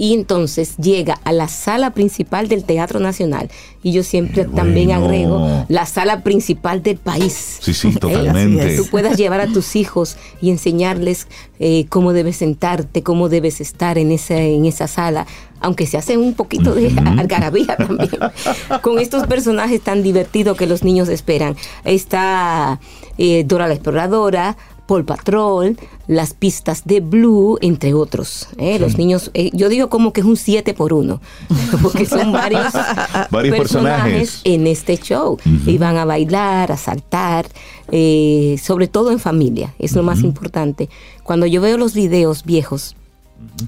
[0.00, 3.50] Y entonces llega a la sala principal del Teatro Nacional.
[3.82, 7.58] Y yo siempre también agrego la sala principal del país.
[7.60, 8.76] Sí, sí, totalmente.
[8.76, 11.26] Tú puedas llevar a tus hijos y enseñarles
[11.58, 15.26] eh, cómo debes sentarte, cómo debes estar en esa, en esa sala
[15.60, 16.88] aunque se hace un poquito de
[17.18, 18.10] algarabía también,
[18.82, 21.56] con estos personajes tan divertidos que los niños esperan.
[21.84, 22.80] Está
[23.16, 24.56] eh, Dora la Exploradora,
[24.88, 28.48] Paul Patrol, las pistas de Blue, entre otros.
[28.56, 28.78] ¿eh?
[28.78, 31.20] Los niños, eh, yo digo como que es un 7 por 1,
[31.82, 32.72] porque son varios,
[33.30, 34.40] Varios personajes.
[34.44, 35.36] en este show.
[35.66, 37.46] Y van a bailar, a saltar,
[37.92, 40.88] eh, sobre todo en familia, es lo más importante.
[41.22, 42.96] Cuando yo veo los videos viejos,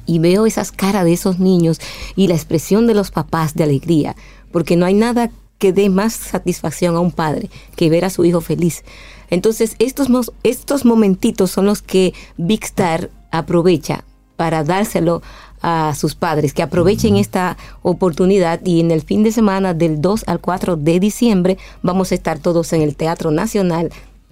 [0.05, 1.79] y veo esas caras de esos niños
[2.17, 4.17] y la expresión de los papás de alegría,
[4.51, 5.31] porque no hay nada
[5.61, 8.83] que dé más satisfacción a un padre que ver a su hijo feliz.
[9.29, 10.09] Entonces, estos,
[10.43, 14.03] estos momentitos son los que Big Star aprovecha
[14.37, 15.23] para dárselo
[15.63, 20.25] a sus padres, que aprovechen esta oportunidad y en el fin de semana del 2
[20.27, 23.91] al 4 de diciembre vamos a estar todos en el Teatro Nacional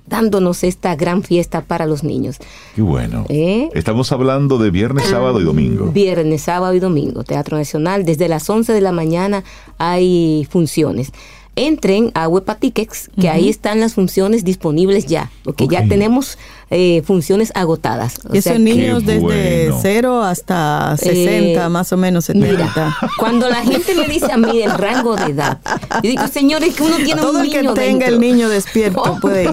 [0.09, 2.39] dándonos esta gran fiesta para los niños.
[2.75, 3.27] Qué bueno.
[3.29, 3.69] ¿Eh?
[3.75, 5.87] Estamos hablando de viernes, sábado y domingo.
[5.93, 8.05] Viernes, sábado y domingo, Teatro Nacional.
[8.05, 9.45] Desde las 11 de la mañana
[9.79, 11.13] hay funciones.
[11.59, 16.39] Entren a Huepa Tickets, que ahí están las funciones disponibles ya, porque ya tenemos
[16.71, 18.21] eh, funciones agotadas.
[18.31, 22.53] O Y sea son que- niños desde 0 hasta 60, Eh, más o menos 70.
[22.53, 25.59] Mira, cuando la gente me dice a mí el rango de edad,
[26.03, 28.15] yo digo, señores, que uno tiene Todo un el que niño tenga dentro.
[28.15, 29.51] el niño despierto puede ir.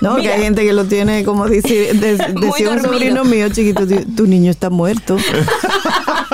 [0.00, 0.34] No, que Mira.
[0.34, 2.82] hay gente que lo tiene, como dice, de- decía un dormido.
[2.92, 3.82] sobrino mío chiquito,
[4.16, 5.16] tu niño está muerto.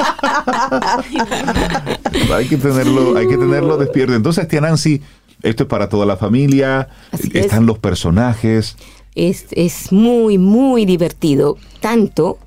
[2.35, 4.15] Hay que tenerlo, hay que tenerlo despierto.
[4.15, 5.01] Entonces, tía Nancy,
[5.43, 6.89] esto es para toda la familia.
[7.13, 7.67] Así Están es.
[7.67, 8.77] los personajes.
[9.15, 11.59] es, es muy, muy divertido.
[11.81, 12.39] Tanto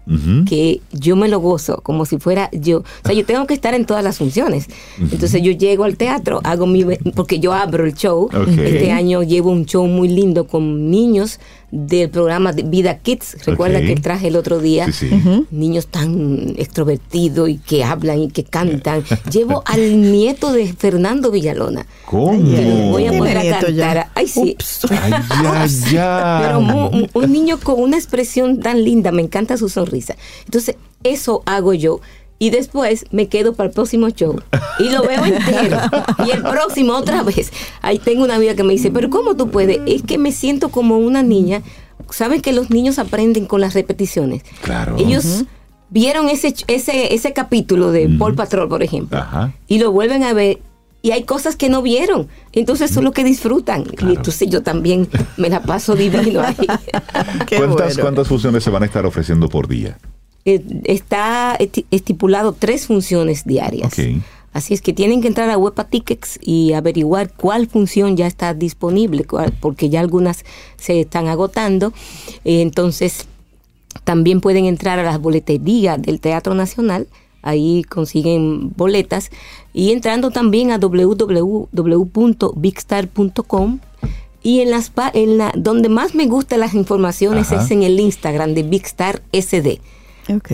[0.48, 2.80] que yo me lo gozo como si fuera yo.
[2.80, 4.68] O sea, yo tengo que estar en todas las funciones.
[5.00, 6.84] Entonces yo llego al teatro, hago mi...
[7.16, 8.30] Porque yo abro el show.
[8.48, 11.40] Este año llevo un show muy lindo con niños
[11.72, 13.38] del programa de Vida Kids.
[13.48, 13.86] Recuerda Ok.
[13.86, 14.92] que traje el otro día.
[14.92, 15.46] Sí, sí.
[15.50, 19.04] Niños tan extrovertidos y que hablan y que cantan.
[19.32, 21.88] Llevo al nieto de Fernando Villalona.
[22.06, 22.32] ¿Cómo?
[22.52, 23.60] Que lo voy a poner a ya.
[23.60, 24.08] cantar.
[24.14, 24.56] Ay, sí.
[24.92, 26.40] Ay, ya, ya.
[26.44, 30.16] Pero un, un niño con una expresión tan linda, me encanta su sonrisa.
[30.46, 32.00] Entonces, eso hago yo.
[32.40, 34.42] Y después me quedo para el próximo show.
[34.80, 35.78] Y lo veo entero.
[36.28, 37.52] Y el próximo otra vez.
[37.82, 39.80] Ahí tengo una amiga que me dice, pero ¿cómo tú puedes?
[39.86, 41.62] Es que me siento como una niña.
[42.10, 44.44] ¿Saben que los niños aprenden con las repeticiones?
[44.62, 44.98] Claro.
[44.98, 45.46] Ellos
[45.90, 49.54] vieron ese, ese, ese capítulo de Paul Patrol, por ejemplo Ajá.
[49.68, 50.60] y lo vuelven a ver
[51.04, 52.30] y hay cosas que no vieron.
[52.54, 53.84] Entonces eso es lo que disfrutan.
[54.02, 55.08] Y entonces yo también
[55.38, 56.56] me la paso divino ahí.
[57.58, 58.02] ¿Cuántas, bueno.
[58.02, 59.98] ¿Cuántas funciones se van a estar ofreciendo por día?
[60.46, 63.94] Eh, Está esti- estipulado tres funciones diarias.
[64.54, 68.54] Así es que tienen que entrar a Wepa Tickets y averiguar cuál función ya está
[68.54, 70.46] disponible, cuál- porque ya algunas
[70.78, 71.92] se están agotando.
[72.46, 73.26] Eh, entonces,
[74.04, 77.08] también pueden entrar a las boleterías del Teatro Nacional,
[77.42, 79.32] ahí consiguen boletas,
[79.74, 80.78] y entrando también a
[82.54, 83.80] www.bigstar.com.
[84.46, 87.64] Y en las pa- en la, donde más me gustan las informaciones Ajá.
[87.64, 89.80] es en el Instagram de Big Star SD.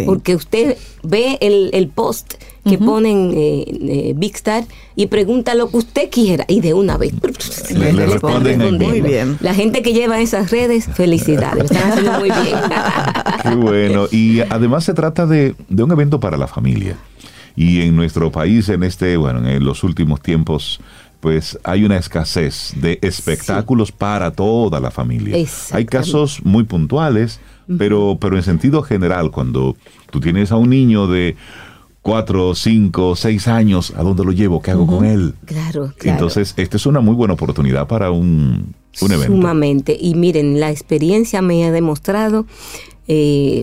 [0.06, 2.34] Porque usted ve el, el post
[2.68, 4.64] que ponen eh, eh, Big Star
[4.96, 7.14] y pregunta lo que usted quiera y de una vez.
[7.76, 8.78] Le- le responden.
[8.78, 9.38] Muy bien.
[9.42, 12.58] La gente que lleva esas redes, felicidades, están haciendo muy bien.
[13.44, 14.06] Qué bueno.
[14.12, 16.98] Y además se trata de, de un evento para la familia.
[17.60, 20.80] Y en nuestro país, en este, bueno, en los últimos tiempos,
[21.20, 25.36] pues hay una escasez de espectáculos para toda la familia.
[25.72, 27.42] Hay casos muy puntuales,
[27.78, 29.76] pero, pero en sentido general, cuando
[30.10, 31.36] tú tienes a un niño de
[32.02, 34.62] cuatro, cinco, seis años, ¿a dónde lo llevo?
[34.62, 35.36] ¿Qué hago con él?
[35.44, 36.16] Claro, claro.
[36.18, 39.34] Entonces, esta es una muy buena oportunidad para un, un evento.
[39.34, 39.98] Sumamente.
[40.00, 42.46] Y miren, la experiencia me ha demostrado,
[43.10, 43.60] eh,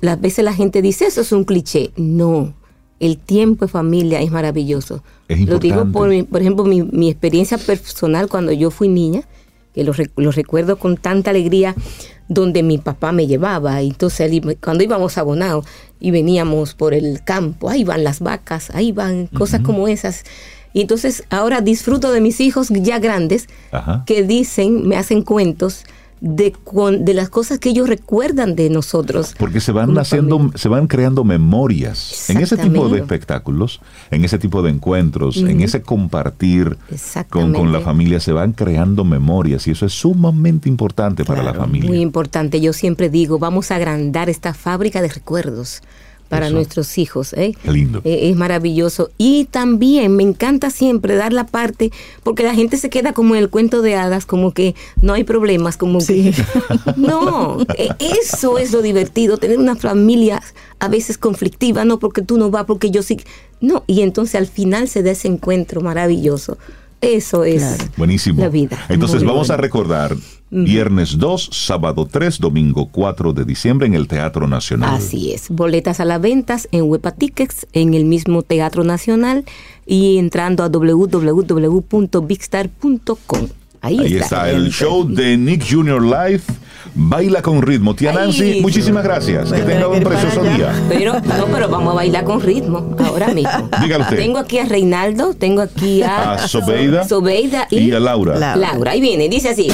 [0.00, 1.90] las veces la gente dice, eso es un cliché.
[1.98, 2.54] No,
[3.00, 5.02] el tiempo de familia es maravilloso.
[5.26, 9.22] Es Lo digo por, por ejemplo, mi, mi experiencia personal cuando yo fui niña,
[9.74, 11.74] que lo, lo recuerdo con tanta alegría,
[12.28, 13.80] donde mi papá me llevaba.
[13.80, 15.64] Entonces cuando íbamos a Bonao
[15.98, 20.24] y veníamos por el campo, ahí van las vacas, ahí van cosas como esas.
[20.72, 24.04] Y entonces ahora disfruto de mis hijos ya grandes Ajá.
[24.06, 25.84] que dicen, me hacen cuentos
[26.20, 26.54] de,
[27.00, 29.34] de las cosas que ellos recuerdan de nosotros.
[29.38, 30.58] Porque se van haciendo, familia.
[30.58, 33.80] se van creando memorias en ese tipo de espectáculos,
[34.10, 35.64] en ese tipo de encuentros, en Ujú.
[35.64, 36.76] ese compartir
[37.30, 41.54] con, con la familia, se van creando memorias y eso es sumamente importante para la
[41.54, 41.88] familia.
[41.88, 42.60] Muy importante.
[42.60, 45.82] Yo siempre digo, vamos a agrandar esta fábrica de recuerdos
[46.30, 46.54] para Eso.
[46.54, 47.34] nuestros hijos.
[47.34, 47.54] ¿eh?
[47.62, 48.00] Qué lindo.
[48.04, 49.10] Eh, es maravilloso.
[49.18, 51.90] Y también me encanta siempre dar la parte,
[52.22, 55.24] porque la gente se queda como en el cuento de hadas, como que no hay
[55.24, 56.32] problemas, como que...
[56.96, 57.88] No, eh,
[58.22, 60.40] eso es lo divertido, tener una familia
[60.78, 63.18] a veces conflictiva, no porque tú no vas, porque yo sí...
[63.60, 66.56] No, y entonces al final se da ese encuentro maravilloso
[67.02, 67.62] Eso es
[67.96, 68.40] Buenísimo.
[68.40, 68.78] la vida.
[68.88, 70.16] Entonces Muy vamos a recordar
[70.50, 74.96] viernes 2, sábado 3, domingo 4 de diciembre en el Teatro Nacional.
[74.96, 75.48] Así es.
[75.48, 79.44] Boletas a la ventas en Huepa Tickets, en el mismo Teatro Nacional
[79.86, 83.48] y entrando a www.bigstar.com.
[83.82, 86.02] Ahí, Ahí está el show de Nick Jr.
[86.02, 86.42] Live.
[86.94, 87.94] Baila con ritmo.
[87.94, 89.52] Tía Nancy, muchísimas gracias.
[89.52, 90.72] Que tenga un precioso día.
[90.88, 93.68] Pero no, pero vamos a bailar con ritmo ahora mismo.
[93.80, 94.16] Dígalo usted.
[94.16, 97.06] Tengo aquí a Reinaldo, tengo aquí a, A Sobeida.
[97.06, 98.56] Sobeida y, Y a Laura.
[98.56, 98.92] Laura.
[98.92, 99.68] ahí viene, dice así.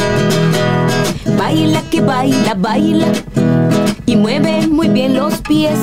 [1.38, 3.06] Baila que baila, baila
[4.06, 5.78] y mueve muy bien los pies.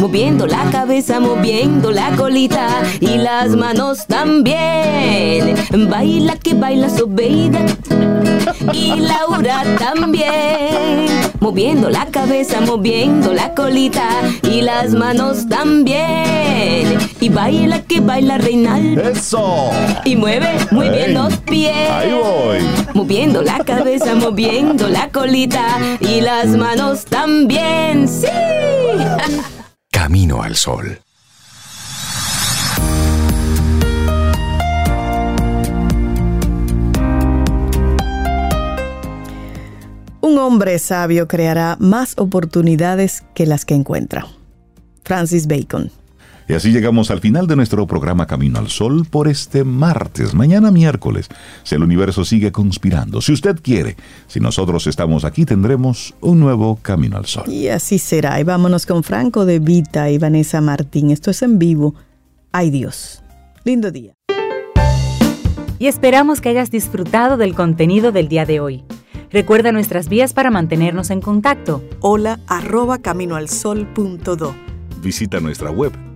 [0.00, 2.68] Moviendo la cabeza, moviendo la colita
[3.00, 5.54] y las manos también.
[5.90, 7.60] Baila que baila Sobeida
[8.72, 11.06] y Laura también.
[11.38, 14.08] Moviendo la cabeza, moviendo la colita
[14.42, 16.98] y las manos también.
[17.20, 19.02] Y baila que baila Reinaldo.
[19.02, 19.70] Eso.
[20.06, 21.90] Y mueve muy bien los pies.
[21.90, 22.58] Ahí voy.
[22.94, 28.08] Moviendo la cabeza, moviendo la colita y las manos también.
[28.08, 28.28] ¡Sí!
[29.92, 31.00] Camino al sol.
[40.20, 44.26] Un hombre sabio creará más oportunidades que las que encuentra.
[45.02, 45.90] Francis Bacon.
[46.50, 50.34] Y así llegamos al final de nuestro programa Camino al Sol por este martes.
[50.34, 51.28] Mañana miércoles,
[51.62, 53.96] si el universo sigue conspirando, si usted quiere,
[54.26, 57.44] si nosotros estamos aquí, tendremos un nuevo Camino al Sol.
[57.46, 58.40] Y así será.
[58.40, 61.12] Y vámonos con Franco de Vita y Vanessa Martín.
[61.12, 61.94] Esto es en vivo.
[62.50, 63.22] Ay Dios.
[63.62, 64.14] Lindo día.
[65.78, 68.82] Y esperamos que hayas disfrutado del contenido del día de hoy.
[69.30, 71.84] Recuerda nuestras vías para mantenernos en contacto.
[72.00, 74.52] Hola arroba caminoalsol.do.
[75.00, 76.09] Visita nuestra web